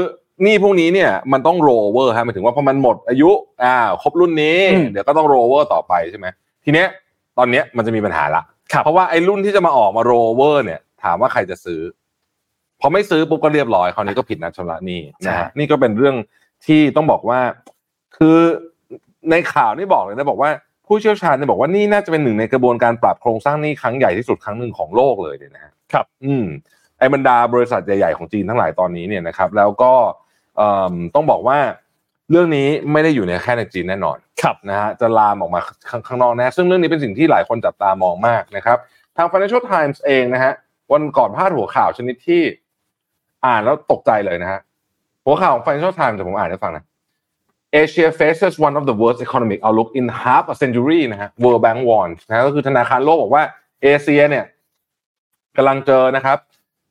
[0.42, 3.30] หนี้พวกนี้เนี่ยมันต้องโรเวอร์ฮะหมายถึงว่าพอมันหมดอายุ
[3.64, 6.26] อ่าครบรุ่นนี้อืมเดี๋ยวก็ต้องโรเวอร์ต่อไปใช่ไหม
[6.64, 6.88] ทีเนี้ย
[7.38, 8.42] ตอนเนี้ยมันจะมีปัญหาละ
[8.72, 11.80] ครับเพราะว่าไอ้รุ่นที่จะมาออกมาโรเวอร์เนี่ย ถามว่าใครจะซื้อ
[12.80, 16.16] พอไม่ซื้อปุ๊บก็เรียบร้อยคราวนี้ก็ผิดนัดชำระหนี้นะฮะนี่ก็เป็นเรื่อง
[16.66, 17.40] ที่ต้องบอกว่า
[18.16, 18.38] คือ
[19.30, 20.50] ในข่าวนี่บอกเลยนะบอกว่า
[20.86, 26.46] ผู้เชี่ยวชาญเนี่ยบอกว่านี่น่าจะเป็นหนึ่งในกระบวนการปรับโครงสร้างหนี้ครั้งใหญ่ที่สุดครั้งหนึ่งของโลกเลยเนี่ยนะฮะครับ อืม
[26.98, 29.92] ไอ้บรรดาบริษัทใหญ่ๆของจีนทั้งหลายตอนนี้เนี่ยนะครับ แล้วก็
[30.56, 31.58] เอิ่มต้องบอกว่า
[32.30, 35.60] เรื่องนี้ไม่ได้อยู่ในแค่ในจีนแน่นอนครับนะฮะจะลามออกมา
[35.90, 38.78] ข้างข้างนอกแน่ซึ่งเรื่องนี้เป็นสิ่งที่หลายคนจับตามองมากนะครับ
[39.16, 40.52] ทาง Financial Times เองนะฮะ
[40.92, 42.42] วันก่อนพาดหัวข่าวชนิดที่
[43.46, 44.60] อ่านแล้วตกใจเลยนะฮะ
[45.24, 46.84] หัวข่าวของ Financial Times แต่ผมอ่านให้ฟังนะ
[47.82, 51.80] Asia faces one of the worst economic outlook in half a century นะฮะ World Bank
[51.88, 53.44] warns นะฮะก็คือธนาคารโลกบอกว่า
[53.82, 54.44] เอเชียเนี่ย
[55.56, 56.38] กำลังเจอนะครับ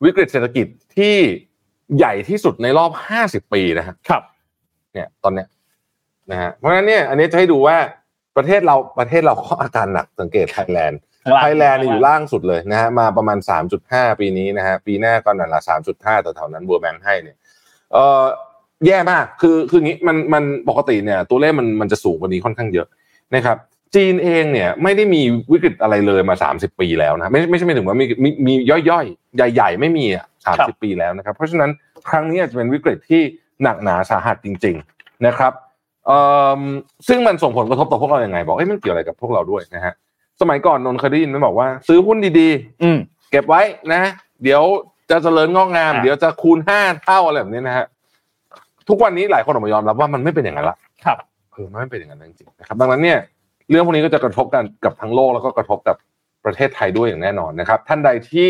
[0.04, 0.68] วิกฤตเศรษฐกิจ
[0.98, 1.16] ที่
[1.98, 2.92] ใหญ่ที่สุดในรอบ
[3.24, 4.24] 50 ปีนะฮะครับ
[4.94, 5.48] เนี่ยตอนเนี้ย
[6.32, 7.78] นะฮะเพราะฉะนั้นเนี่ยอันนี้จะให้ดูว่า
[8.38, 13.38] ประเทศเราประเทศเราก็อาการหนักสังเกต Thailand Thailand อยู่ล่างสุดเลยนะฮะมาประมาณ
[13.80, 15.62] 3.5 ปีนี้นะฮะปีหน้าก็นั่นละ
[15.92, 17.38] 3.5แต่แถวนั้น World Bank ให้เนี่ย
[17.94, 18.24] เออ
[18.86, 22.88] แย่มาก คือคืออย่างนี้มันมันปกติเนี่ย ตัวเลขมันมันจะสูงกว่านี้ค่อนข้างเยอะ
[23.36, 23.58] นะครับ
[23.96, 25.22] จีนเองเนี่ยไม่ได้มี
[25.52, 31.70] วิกฤตอะไรเลยมา 30 ปีแล้วนะไม่ไม่ใช่ไม่ถึงว่ามีมีมีย่อยๆ ใหญ่ ๆ ไม่มีอะครั30บปีแล้วนะครับ เพราะฉะนั้น
[32.10, 33.22] ครั้งนี้อาจจะเป็นวิกฤตที่
[33.64, 35.54] หนักหนาสาหัสจริง ๆนะครับ
[36.08, 36.20] เอ่
[36.60, 36.62] อ
[37.08, 39.94] ซึ่งมันส่งผลกระทบต่อพวกเราอย่างไง บอกเอ้ยมันเกี่ยวอะไรกับพวกเราด้วยนะฮะ
[40.42, 42.98] สมัยก่อนนนท์เคยได้ยินไหมบอกว่า ซื้อหุ้นดีๆ อืม
[43.32, 43.62] เก็บไว้
[43.92, 44.02] นะ
[44.44, 44.64] เดี๋ยว
[45.10, 47.86] จะเจริญงอกงามอะเดี๋ยวจะคูณห้าเท่าอะไรแบบนี้นะฮะ
[48.90, 51.18] ทุกวันนี้หลายคนออกมายอมรับว่ามันไม่เป็นอย่างนั้นละครับ
[51.52, 53.20] เออมันไม่เป็นอย่างนั้นจริงๆนะครับ ดังนั้นเนี่ย
[53.70, 55.96] เรื่องพวกนี้ก็จะกระทบกันกับทั้งโลกแล้วก็กระทบกับ
[56.46, 58.50] ประเทศไทยด้วยอย่างแน่นอนนะครับ ท่านใดที่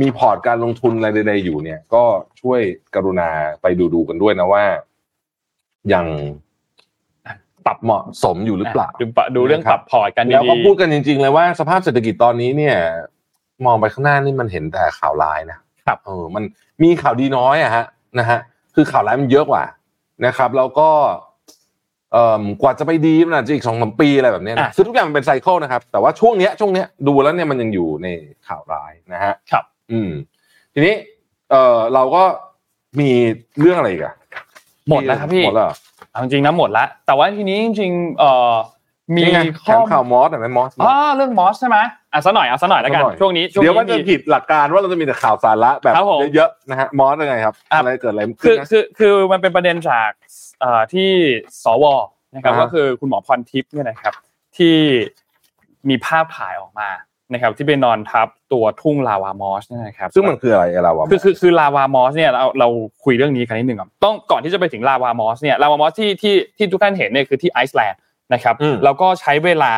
[0.00, 2.04] มีพอร์ตการลงทุนอะไรใดๆอยู่เนี่ย ก็
[2.40, 2.60] ช่วย
[2.94, 3.28] กรุณา
[3.62, 4.64] ไปดูดูๆกันด้วยนะว่า
[5.92, 6.06] ยัง
[7.66, 12.76] ปรับเหมาะสมอยู่หรือเปล่าดูปะดูเรื่องนะครับปรับพอร์ตกันดีๆแล้วก็พูดกันจริง ๆ เลยว่าสภาพเศรษฐกิจตอนนี้เนี่ย
[13.66, 16.44] มองไปข้างหน้านี่มันเห็นแต่ข่าวร้ายนะครับเออมัน
[16.82, 17.84] มีข่าวดีน้อยอะฮะ
[18.18, 18.38] นะฮะ
[18.76, 19.64] คือข่าวร้ายมันเยอะกว่า
[20.26, 20.88] นะครับ แล้วก็
[22.12, 28.08] เอ่อกว่าจะไปดีมันอาจจะอีกสองสามปีอะไรแบบเนี้ยนะอะคือทุกอย่างมันเป็นไซเคิลนะครับ แต่ว่าช่วงเนี้ยช่วงเนี้ยดูแล้วเนี่ยมันยังอยู่ใน
[28.46, 30.10] ข่าวร้ายนะฮะครับ อืม
[30.74, 30.94] ทีนี้
[31.50, 32.22] เออเราก็
[33.00, 33.10] มี
[33.60, 34.14] เรื่องอะไรอีกอะ
[34.88, 35.76] หมดแล้วครับพี่หมดแล้วเหรอ
[36.10, 38.54] เอาจริงๆนะหมดละแต่ว่าทีนี้จริงๆเอ่อ
[39.14, 41.78] มีนี่ไงข้ถาอมข่าวมอสหน่อยไหมมอสอ๋อเรื่องมอสใช่ไหม
[42.12, 50.10] อะสักหน่อยเอาสักหน่อยแล้วกันสักหน่อยช่วงนี้ช่วงเดี๋ยวมันนี้จะมีผิดหลักการว่าเราจะมีแต่ข่าวสาระแบบครับผมเยอะๆนะฮะมอสยังไงครับอะอะไรเกิดอะไรคืขึ้อนนะคือคือมันเป็นประเด็นจาก
[50.60, 51.10] เอ่อที่
[51.64, 51.84] สว
[52.34, 54.14] นะครับอ่าฮะก็คือคุณหมอพรทิพย์เนี่ยนะครับ
[54.56, 54.76] ที่
[55.88, 56.88] มีภาพถ่ายออกมา
[57.32, 62.68] นะครับที่ไปนอนทับตัวทุ่งลาวามอสเนี่ยนะครับซึ่งมันคืออะไรอะไรวะคือคือคือลาวามอสเนี่ยเราเรา
[63.04, 68.00] คุยเรื่องนี้กันนิดหนึ่งก่อนต้องก่อนที่จะไปถึงลาวามอสเนี่ยลาวามอสที่ที่ที่ทุกท่านเห็นเนี่ยคือที่ไอซ์แลนด์
[68.32, 69.72] นะครับอืมแล้วก็ใช้เวลา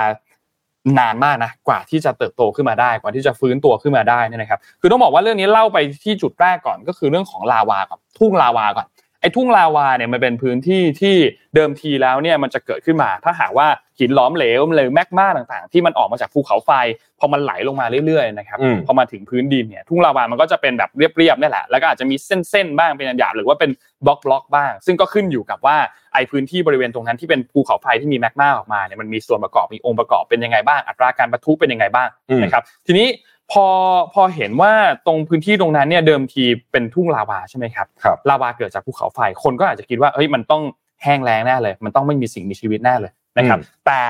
[0.99, 8.86] นานมากนะกว่าที่จะเติบโตขึ้นมาได้ กว่าที่จะฟื้นตัวขึ้นมาได้เนี่ยนะครับ คือต้องบอกว่าเรื่องนี้เล่าไปที่จุดแรกก่อนก็คือเรื่องของลาวาก่อนทุ่งลาวาก่อน
[9.21, 11.16] ไอ้ทุ่งลาวาเนี่ยมันเป็นพื้นที่ที่
[11.55, 13.66] เดิมทีแล้วเนี่ยมันจะเกิดขึ้นมา ถ้าหากว่า
[13.99, 16.71] หินหล้อมเหลวหรือแมกมาต่างๆ ที่มันออกมาจากภูเขาไฟ
[17.19, 23.71] พอมันไหลลงมาเรื่อยๆนะครับอืมพอมาถึงพื้นดินเนี่ยทุ่งลาวามันก็จะเป็นแบบเรียบๆนี่แหละแล้วก็อาจจะมีเส้นๆบ้างเป็นหยาบๆหรือว่าเป็น
[24.07, 25.77] บล็อกบล็อกๆบ้าง ซึ่งก็ขึ้นอยู่กับว่า
[26.14, 33.07] ไอ้พื้นที่บริเวณตรงนั้นที่เป็นภูเขาไฟที่มีแมกมาออกมาเนี่ยมันมีส่วนประกอบมีองค์ประกอบเป็นยังไงบ้างอัตราการปะทุเป็นยังไงบ้างอืมนะครับทีนี้
[33.53, 33.66] พอ
[34.14, 34.72] พอเห็นว่า
[35.07, 40.62] ตรงพื้นที่ตรงนั้นเนี่ยเดิมทีเป็นทุ่งลาวาใช่ไหมครับครับลาวาเกิดจากภูเขาไฟคนก็อาจจะคิดว่าเฮ้ยมันต้อง
[41.05, 44.01] แห้งแล้งแน่เลย มันต้องไม่มีสิ่งมีชีวิตแน่เลยนะครับอืมแต่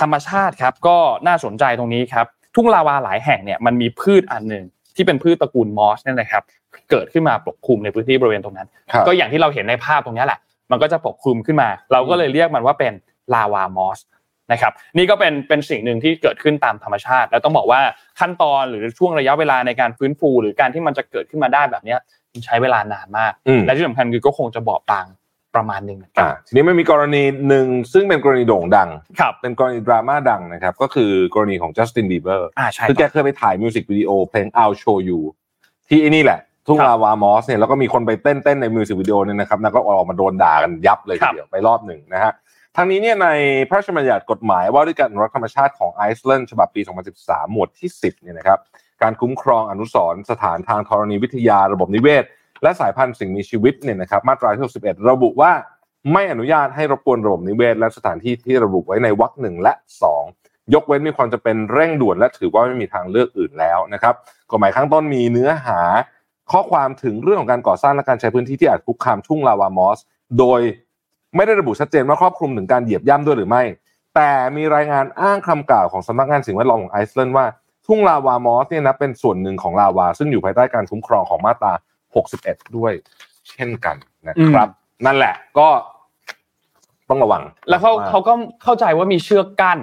[0.00, 4.64] ธรรมชาติครับก็น่าสนใจตรงนี้ครับทุ่งลาวาหลายแห่งเนี่ยมันมีพืชอันหนึ่ง
[4.96, 6.42] ที่เป็นพืชตระกูลมอสเนี่ยนะครับ
[6.90, 10.38] เกิดขึ้นมาปกคลุมในพื้นที่บริเวณตรงนั้นครับก็อย่างที่เราเห็นในภาพตรงนี้แหละ
[10.70, 12.92] มันก็จะปกคลุมขึ้นมา เราก็เลยเรียกมันว่าเป็น
[13.34, 13.98] ลาวามอส
[14.52, 17.80] นะครับนี่ก็เป็นเป็นสิ่งหนึ่งที่เกิดขึ้นตามธรรมชาติ แล้วต้องบอกว่า
[18.20, 22.00] ขั้นตอนหรือช่วงระยะเวลาในการฟื้นฟู หรือการที่มันจะเกิดขึ้นมาได้แบบเนี้ย
[22.32, 25.06] มันใช้เวลานานมากอืมและที่สำคัญคือก็คงจะบอบบาง
[25.54, 28.88] ประมาณหนึ่งเหมือนกันอ่าทีนี้มันมีกรณีหนึ่งซึ่งเป็นกรณีโด่งดัง
[29.20, 35.20] ครับเป็นกรณีดราม่าดังนะครับ ก็คือกรณีของจัสตินบีเบอร์อ่าใช่คือแกเคยไปถ่ายมิวสิกวิดีโอเพลง I'll Show You
[35.88, 42.32] ที่ไอ้นี่แหละ ทุ่งครับลาวามอสเนี่ยแล้วก็มีคนไปเต้นเต้นในมิวสิกวิดีโอเนี่ยนะครับแล้วก็ออกมาโดนด่ากันยับเลยครับทีเดียวไปรอบหนึ่งนะฮะ
[42.76, 43.28] ทางนี้เนี่ยใน
[43.68, 46.80] พระราชบัญญัติกฎหมายว่าด้วยการอนุรักษ์ธรรมชาติของไอซ์แลนด์ฉบับปี
[47.16, 48.58] 2013 หมวดที่ 10 เนี่ยนะครับ
[49.02, 52.24] การคุ้มครองอนุสรณ์สถานทางธรณีวิทยาระบบนิเวศ
[52.62, 55.52] และสายพันธุ์สิ่งมีชีวิตเนี่ยนะครับ มาตราที่ 61 ระบุว่า
[56.12, 59.72] ไม่อนุญาตให้รบกวนระบบนิเวศ และสถานที่ที่ระบุไว้ในวรรคหนึ่งและ
[60.02, 60.22] สอง
[60.74, 64.14] ยกเว้นมีความจำเป็นเร่งด่วนและถือว่าไม่มีทางเลือกอื่นแล้วนะครับ
[64.50, 65.80] กฎหมายข้างต้นมีเนื้อหา
[66.52, 69.98] ข้อความถึงเรื่องของการก่อสร้างและการใช้พื้นที่ที่อาจคุกคามทุ่งลาวามอส
[70.38, 70.60] โดย
[71.36, 73.62] ไม่ได้ระบุชัดเจนว่าครอบคลุมถึงการเหยียบย่ำด้วยหรือไม่
[74.14, 77.46] แต่มีรายงานอ้างคำกล่าวของสำนักงานสิ่งแวดล้อมของไอซ์แลนด์ว่า
[77.86, 81.72] ทุ่งลาวามอสเนี่ยนะเป็นส่วนหนึ่งของลาวา ซึ่งอยู่ภายใต้การคุ้มครองของมาตรา
[82.24, 82.92] 61 ด้วย
[83.50, 83.96] เช่นกัน
[84.28, 84.68] นะครับ
[85.06, 85.68] นั่นแหละก็
[87.08, 88.32] ต้องระวัง แล้วเขาเขาก็
[88.62, 89.78] เข้าใจว่ามีเชือกกั้น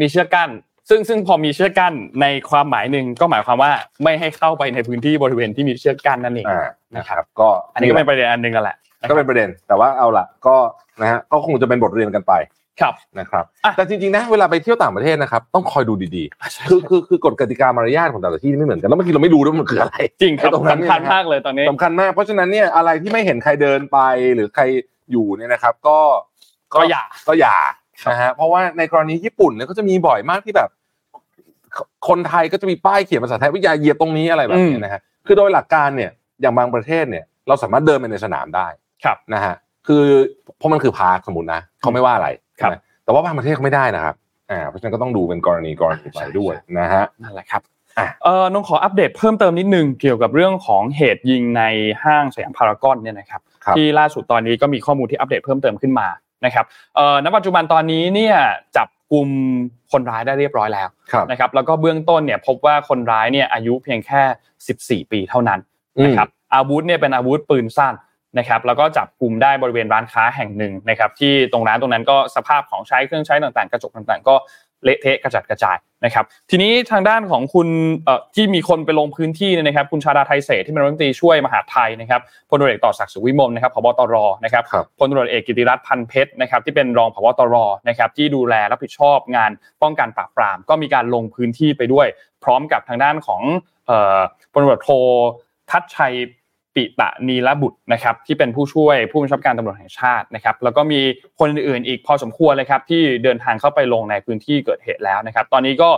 [0.00, 0.50] มีเชือกกั้น
[0.88, 3.72] ซึ่งซึ่งพอมีเชือกกั้นในความหมายหนึ่งก็หมายความว่า
[4.02, 8.76] ไม่ให้เข้าไปในพื้นที่บริเวณที่มีเชือกกั้นนั่นเองอ่านะครับ ก็อันนี้ก็เป็นประเด็นอันหนึ่งกันแหละ
[9.08, 10.56] ก็เป็นประเด็น แต่ว่าเอาละก็
[11.02, 12.34] นะฮะก็คงจะเป็นบทเรียนกันไป
[12.80, 23.98] ครับนะครับอะแต่จริงๆนะเวลาไปเที่ยวต่างประเทศนะครับต้องคอยดูดีๆ คือคือคือกฎกติกามารยาทของแต่ละที่ไม่เหมือนกันแล้วบางทีเราไม่รู้ด้วยว่ามันคืออะไรจริงครับไอ้ตรงนั้นสำคัญเนี่ยนะมากเลยตอนนี้สำคัญมากเพราะฉะนั้นเนี่ยอะไรที่ไม่เห็นใครเดินไป
[24.34, 24.62] หรือใคร
[25.12, 25.98] อยู่เนี่ยนะครับ ก็
[26.74, 27.56] ก็อย่าก็อย่า
[28.10, 30.70] นะฮะเพราะว่าในกรณีญี่ปุ่นเนี่ยก็จะมีบ่อยมากที่แบบ
[32.08, 38.66] คนไทยก็จะมีป้ายเขียนภาษาไทยว่าอย่าเหยียบตรงนี้อะไรแบบนี้นะฮะคือโดยหลักการเนี่ยอย่างบางประเทศเนี่ย เราสามารถเดินไปในสนามได้
[39.04, 39.54] ครับนะฮะ
[39.86, 40.04] คือ
[40.58, 42.28] เพราะมันคือพาร์คสมมตินะเขาไม่ว่าอะไร
[42.60, 44.14] ครับใช่ไหมแต่ว่าบางประเทศเขาไม่ได้นะครับ
[44.50, 47.62] อ่าเพราะฉะนั้นก็ต้องดูเป็นกรณีกรณีไปด้วยนะฮะนั่นแหละครับ
[47.98, 51.62] อะเออน้องขออัปเดตเพิ่มเติมนิดนึงเกี่ยวกับเรื่องของเหตุยิงใน
[52.04, 56.08] ห้างสยามพารากอนเนี่ยนะครับครับที่ล่าสุดตอนนี้ก็มีข้อมูลที่อัปเดตเพิ่มเติมขึ้นมา
[56.44, 56.64] นะครับ
[56.96, 58.36] เอ่อณปัจจุบันตอนนี้เนี่ย
[58.76, 59.28] จับกลุ่ม
[59.92, 65.60] คนร้ายได้เรียบร้อยแล้วครับนะครับแล้วก็เบื้องต้นเนี่ยพบว่าคนร้ายเนี่ยอายุเพียงแค่ 14 ปีเท่านั้น
[66.04, 67.94] นะครับอาวุธเนี่ยเป็นอาวุธปืนสั้น
[68.38, 74.36] นะครับแล้วก็จับกลุ่มได้บริเวณร้านค้าแห่งหนึ่งนะครับที่ตรงร้านตรงนั้นก็สภาพของใช้เครื่องใช้ต่างๆ กระจกต่างๆ ก็
[74.84, 77.68] เละเทะกระจัดกระจายนะครับทีนี้ทางด้านของคุณ
[78.04, 84.14] เอ่อที่มีคนไปลงพื้นที่เนี่ยนะครับคุณชาดาไทยเศรษฐ์ที่เป็นรัฐมนตรีช่วยมหาดไทยนะครับพลตำรวจเอกต่อศักดิ์สุขวิมลนะครับผบตร
[84.44, 87.54] นะครับครับพลตำรวจเอกกิติรัตน์พันเพชรนะครับที่เป็นรองผบตร
[87.88, 89.50] นะครับที่ดูแลรับผิดชอบงาน
[89.82, 92.06] ป้องกันปราบปราม ก็มีการลงพื้นที่ไปด้วย
[92.44, 93.42] พร้อมกับทางด้านของ
[93.86, 94.18] เอ่อ
[94.52, 94.88] พลตำรวจโท
[95.70, 96.14] ทัชชัย
[96.76, 101.00] ปิตะนีรบุตรนะครับที่เป็นผู้ช่วยผู้บัญชาการตำรวจแห่งชาตินะครับแล้วก็มี
[101.38, 105.90] คนอื่นๆอีกพอสมควรเลยครับที่เดินทางเข้าไปลงในพื้นที่เกิดเหตุแล้วนะครับ ตอนนี้ก็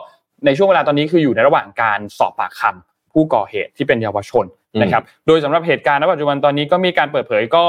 [0.47, 4.47] ในช่วงเวลาตอนนี้คืออยู่ในระหว่างการสอบปากคำผู้ก่อเหตุที่เป็นเยาวชน
[4.83, 7.65] นะครับโดยสำหรับเหตุการณ์ณปัจจุบันตอนนี้ก็มีการเปิดเผยก็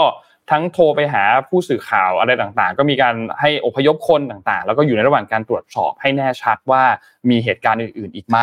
[0.51, 6.83] ทั้งโทรไปหาผู้สื่อข่าวอะไรต่างๆ ก็มีการให้อพยพคนต่างๆ แล้วก็อยู่ในระหว่างการตรวจสอบให้แน่ชัดว่า
[7.29, 8.37] มีเหตุการณ์อื่น ๆ อีกไหม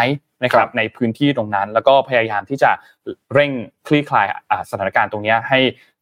[0.45, 2.71] นะคครัรับบในพื้นที่ตรงนั้น แล้วก็พยายามที่จะ
[3.35, 3.51] เร่ง
[3.87, 5.59] คลี่คลายอ่าสถานการณ์ตรงนี้ให้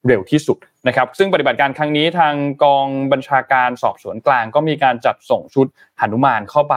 [0.06, 2.34] เร็วที่สุดนะครับ ซึ่งปฏิบัติการครั้งนี้ทาง
[2.64, 5.66] กองบัญชาการสอบสวนกลาง ก็มีการจัดส่งชุด
[6.00, 6.76] หนุมานเข้าไป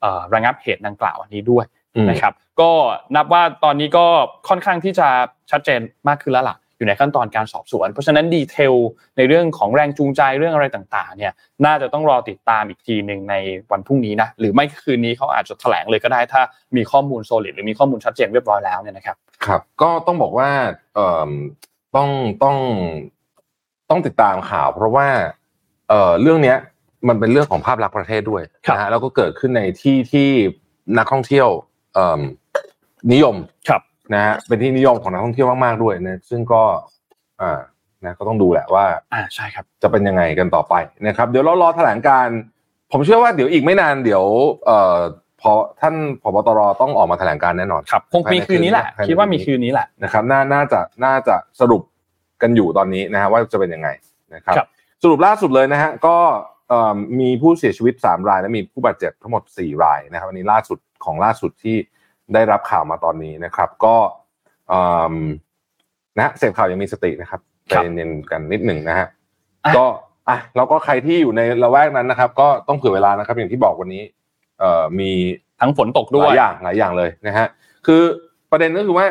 [0.00, 1.64] เอ่อระงับเหตุดังกล่าวอันนี้ด้วย
[1.96, 2.70] อืมนะครับ ก็
[3.16, 4.06] นับว่าตอนนี้ก็
[4.48, 5.08] ค่อนข้างที่จะ
[5.50, 8.74] ชัดเจนมากขึ้นแล้วล่ะ อยู่ในขั้นตอนการสอบสวน เพราะฉะนั้นดีเทล
[9.16, 11.32] ในเรื่องของแรงจูงใจเรื่องอะไรต่างๆเนี่ย
[11.66, 13.34] น่าจะต้องรอติดตามอีกทีหนึ่งใน
[13.70, 16.42] วันพรุ่งนี้นะหรือไม่คืนนี้เขาอาจจะแถลงเลยก็ได้ถ้า
[16.76, 19.16] มีข้อมูลโซลิดหรือมีข้อมูลชัดเจนเรียบร้อยแล้วเนี่ยนะครับ
[19.46, 20.50] ครับ ก็ต้องบอกว่า
[20.94, 21.30] เอ่อ
[21.96, 22.08] ต้อง
[22.42, 22.56] ต้อง
[23.90, 25.06] ต้องติดตามข่าว เพราะว่า
[25.88, 26.58] เอ่อเรื่องเนี้ย
[27.08, 30.28] มันเป็นเรื่องของภาพลักษณ์ประเทศด้วยครับนะฮะแล้วก็เกิดขึ้นในที่ที่
[30.98, 31.48] นักท่องเที่ยว
[31.94, 32.22] เอ่อ
[33.12, 33.36] นิยม
[33.68, 33.82] ครับ
[34.14, 36.62] นะฮะเป็นที่นิยมของนักท่องเที่ยวมากๆด้วยนะซึ่งก็
[37.40, 37.60] อ่า
[38.04, 38.84] นะก็ต้องดูแหละว่า
[39.14, 40.74] อ่าใช่ครับ จะเป็นยังไงกันต่อไป
[41.06, 42.38] นะครับ เดี๋ยวเรารอแถลงการณ์
[42.92, 44.24] ผมเชื่อว่าเดี๋ยวอีกไม่นานเดี๋ยว
[44.66, 44.98] เอ่อ
[45.40, 51.82] พอท่านผบตรต้องออกมาแถลงการณ์แน่นอนครับคงมีคืนนี้แหละภายในคิดว่ามีคืนนี้แหละนะครับน่าน่าจะน่าจะสรุป
[52.42, 53.88] กันอยู่ตอนนี้นะฮะว่าจะเป็นยังไง
[54.34, 54.68] นะครับครับ
[55.02, 56.16] สรุปล่าสุดเลยนะฮะก็
[56.68, 61.76] เอ่อมีผู้เสียชีวิต 3 รายและมีผู้บาดเจ็บทั้งหมด 4 รายนะครับอันนี้ล่าสุดของล่าสุดที่
[62.34, 63.96] ได้รับข่าวมาตอนนี้นะครับ ก็
[64.68, 65.14] เอิ่ม
[66.18, 69.06] นะเสพข่าวยังมีสตินะครับใจครับเย็นๆกันนิดหนึ่งนะฮะ
[69.64, 69.84] อะก็
[70.28, 74.02] อะแล้วก็ใครที่อยู่ในละแวกนั้นนะครับ ก็ต้องเผื่อเวลานะครับ อย่างที่บอกวันนี้
[74.60, 75.10] เอ่อมี
[75.60, 77.46] ทั้งฝนตกหด้วลายยอย่างหลายอย่างเลยนะฮะ
[77.86, 78.02] คือ
[78.50, 79.06] ประเด็นก็คือว่า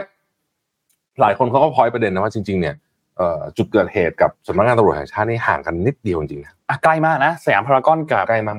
[1.22, 2.76] หลายคนเขาก็พอยประเด็นนะว่าจริง ๆ เนี่ย
[3.18, 8.56] เอ่อจุดเกิดเหตุกับสำนักงานตำรวจแห่งชาตินี่ห่างกันนิดเดียวจริงๆนะอะใกล้มากนะสยามพารากอนกับใกล้มาก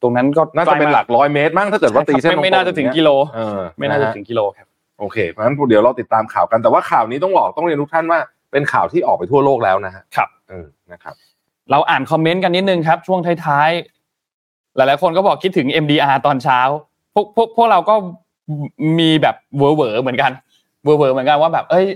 [0.00, 4.66] ๆเอ่อใกล้มากตรงนั้นก็น่าจะเป็นหลักร้อยเมตรมั้งถ้าเกิดว่าตีเส้นไม่ไม่ตรงๆน่าจะถึงอย่กิโลเออไม่น่าจะฮถึงกิโลครับ
[5.00, 8.20] โอเคเพราะฉะนั้นเดี๋ยวเราติดตามข่าวกันแต่ว่าข่าวนี้ต้องบอกต้องเรียนทุกท่านว่า
[8.52, 11.14] เป็นข่าวที่ออกไปทั่วโลกแล้วนะฮะครับเออนะครับ
[11.70, 16.60] เราอ่านคอมเมนต์กันนิดนึงครับ ช่วงท้ายๆ หลายๆคนก็บอกคิดถึง MDR ตอนเช้า
[17.14, 17.94] พวกพวกพวกเราก็
[18.98, 20.32] มีแบบเวอร์เวอร์เหมือนกัน
[20.84, 21.86] เวอร์เวอร์เหมือนกันว่าแบบ เอ้ย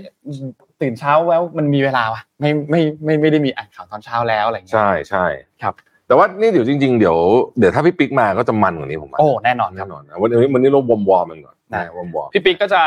[0.81, 5.25] ตื่นเช้าแล้วมันมีเวลาว่ะ ไม่ไม่ไม่ไม่ได้มีอ่านข่าวตอนเช้าแล้วอะไรอย่างเงี้ยใช่ใช่
[5.61, 5.73] ครับ
[6.07, 7.17] แต่ว่านี่เดี๋ยวจริงๆเดี๋ยว
[7.59, 12.81] เดี๋ยวถ้าพี่ปิ๊กมาก็จะมันกว่านี้ผมว่าโอ้แน่นอนครับแน่นอนนะวันนี้วันนี้เราวอร์มวอร์มกันก่อนได้วอร์มวอร์มพี่ปิ๊กก็จะ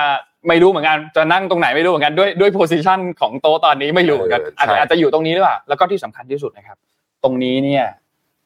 [0.48, 6.76] ไม่รู้เหมือนกันจะนั่งตรงไหนไม่รู้เหมือนกันด้วยด้วย position ของโต๊ะตอนนี้ไม่รู้เหมือนกันเอออาจใช่จะอาจจะอยู่ตรงนี้หรือเปล่าแล้วก็ที่สำคัญที่สุดนะครับ
[7.24, 7.84] ตรงนี้เนี่ย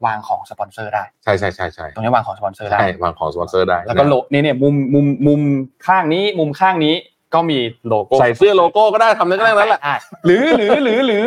[0.07, 5.41] วางของสปอนเซอร์ได้ใช่ใช่ใช่ใช่ตรงนี้วางของสปอนเซอร์ได้ใช่วางของสปอนเซอร์ได้ แล้วก็โลนี่เนี่ยมุมมุมมุม
[5.87, 6.95] ข้างนี้มุมข้างนี้
[7.35, 7.59] ก็มี
[7.89, 9.95] โลโก้ใส่เสื้อโลโก้ก็ได้ทำได้ก็ได้นั่นแหละใช่
[10.27, 11.25] หรือหรือหรือหรือ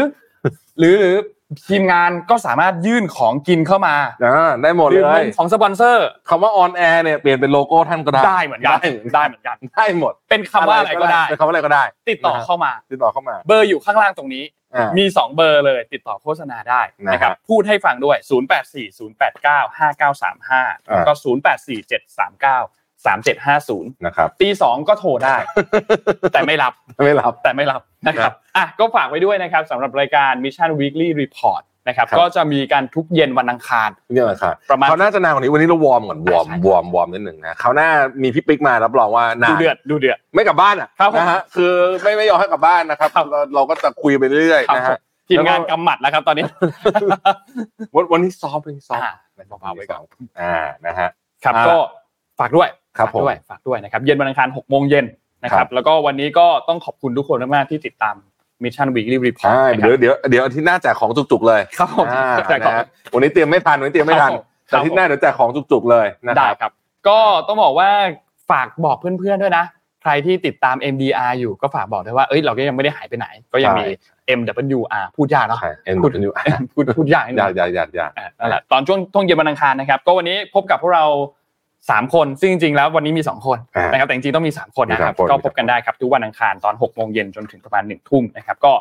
[0.80, 1.16] หรือหรือ
[1.68, 3.96] ทีมงานก็สามารถยื่นของกินเข้ามา
[4.26, 8.80] อ่าได้หมดหรือเปลี่ยนของสปอนเซอร์คำว่า on air เนี่ยเปลี่ยนเป็นโลโก้ท่านก็ได้ได้เหมือนกัน
[9.16, 14.44] ได้เหมือนกันได้หมด เป็นคำว่าอะไรก็ได้เป็นคำว่าอะไรก็ได้ ติดต่อเข้ามา ติดต่อเข้ามา เบอร์อยู่ข้างล่างตรงนี้
[14.76, 21.46] อ่ามี 2 เบอร์เลย ติดต่อโฆษณาได้นะครับนะฮะพูดให้ฟังด้วย 0 8 4 0 8 9 5 9 3 5แล้วก็ 0
[23.06, 25.36] 8 4 7 3 9 3 7 5 0นะครับตีสองก็โทรได้
[26.34, 26.74] แต่ไม่รับ
[27.06, 37.90] ไม่รับแต่ไม่รับนะครับอะก็ฝากไว้ด้วยนะครับสำหรับรายการ Mission Weekly Report นะครับครับก็จะมีการทุกเย็นวันอังคารเนี่ยแหละครับประมาณคราวหน้าจะนานกว่านี้วันนี้เราวอร์มก่อนวอร์มใช่วอร์มวอร์มนิดหนึ่งนะคราวหน้า
[38.24, 44.98] มีพี่ปิ๊กมารับรองว่านานดุเดือดดุเดือดไม่กลับบ้านอะครับผมนะฮะคือไม่ไม่ยอมให้กลับบ้านนะครับครับเราเราก็จะคุยไปเรื่อยครับๆนะฮะ
[45.30, 46.44] ทีมงานแล้วก็กำหมัดแล้วครับตอนนี้
[47.96, 50.02] วันวันนี้ซ้อมวันนี้ซ้อมอ่านะครับเบาๆไว้ก่อน
[50.42, 50.56] อ่า
[50.86, 51.10] นะฮะ
[51.44, 51.76] ครับอ่าก็
[52.40, 55.06] ฝากด้วย ครับฝากด้วยผมฝากด้วยนะครับเย็นวันอังคาร6โมงเย็น
[55.44, 58.16] นะคครัรับบแล้วก็วันนี้ก็ต้องขอบคุณทุกคนมากๆที่ติดตาม
[58.64, 66.72] Mission Weekly Report ใช่นะครัเดี๋ยวบเดี๋ยวเดี๋ยวอาทิตย์หน้าแจกของจุกๆเลยครับผมอ่าแจกของนะฮะวันนี้เตรียมไม่ทันวันนี้เตรียมไม่ทันครับผมแต่อาทิตย์หน้าเดี๋ยวแจกของจุกๆเลยนะคได้รับครับ
[67.08, 67.90] ก็ต้องบอกว่า
[68.50, 69.66] ฝากบอกเพื่อนๆด้วยนะ
[70.02, 73.86] ใครที่ติดตาม MDR อยู่ก็ฝากบอกด้วยว่าเอ้ยเราก็ยังไม่ได้หายไปไหน ก็ยังมี
[74.40, 76.30] MWR พูดยากเนาะใช่เอ็นพูดดู
[76.74, 81.06] พูดพูดยากนิดอนึยากงอยากอยากอยากอะนั่นแหละตอนช่วงช่วงเย็นวันอังคารนะครับ ก็วันนี้พบกับพวกเรา
[81.90, 88.74] สามคนซึ่งจริงๆแล้ววันนี้มีสองคนอ่านนะครับแต่จริงๆต้องมีสามคนนะครับมีสามคนก็พบกันได้ครับทุกวันอังคารตอนหกโมงเย็นจนถึงประมาณหนึ่งทุ่มนะครับก็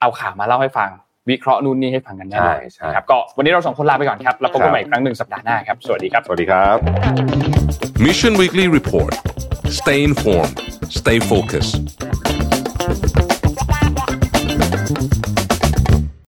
[0.00, 0.90] เอาข่าวมาเล่าให้ฟัง
[1.30, 6.76] วิเคราะห์นู่นนี่ให้ฟังกันแน่นอนใช่ใช่นะครับก็วันนี้เราสองคนลาไปก่อนครับแล้วพบกันใหม่อีกครั้งหนึ่งสัปดาห์หน้าครับสวัสดีครับสวัสดีครับ
[8.06, 9.14] Mission Weekly Report.
[9.80, 10.56] Stay informed.
[11.00, 12.29] Stay focused.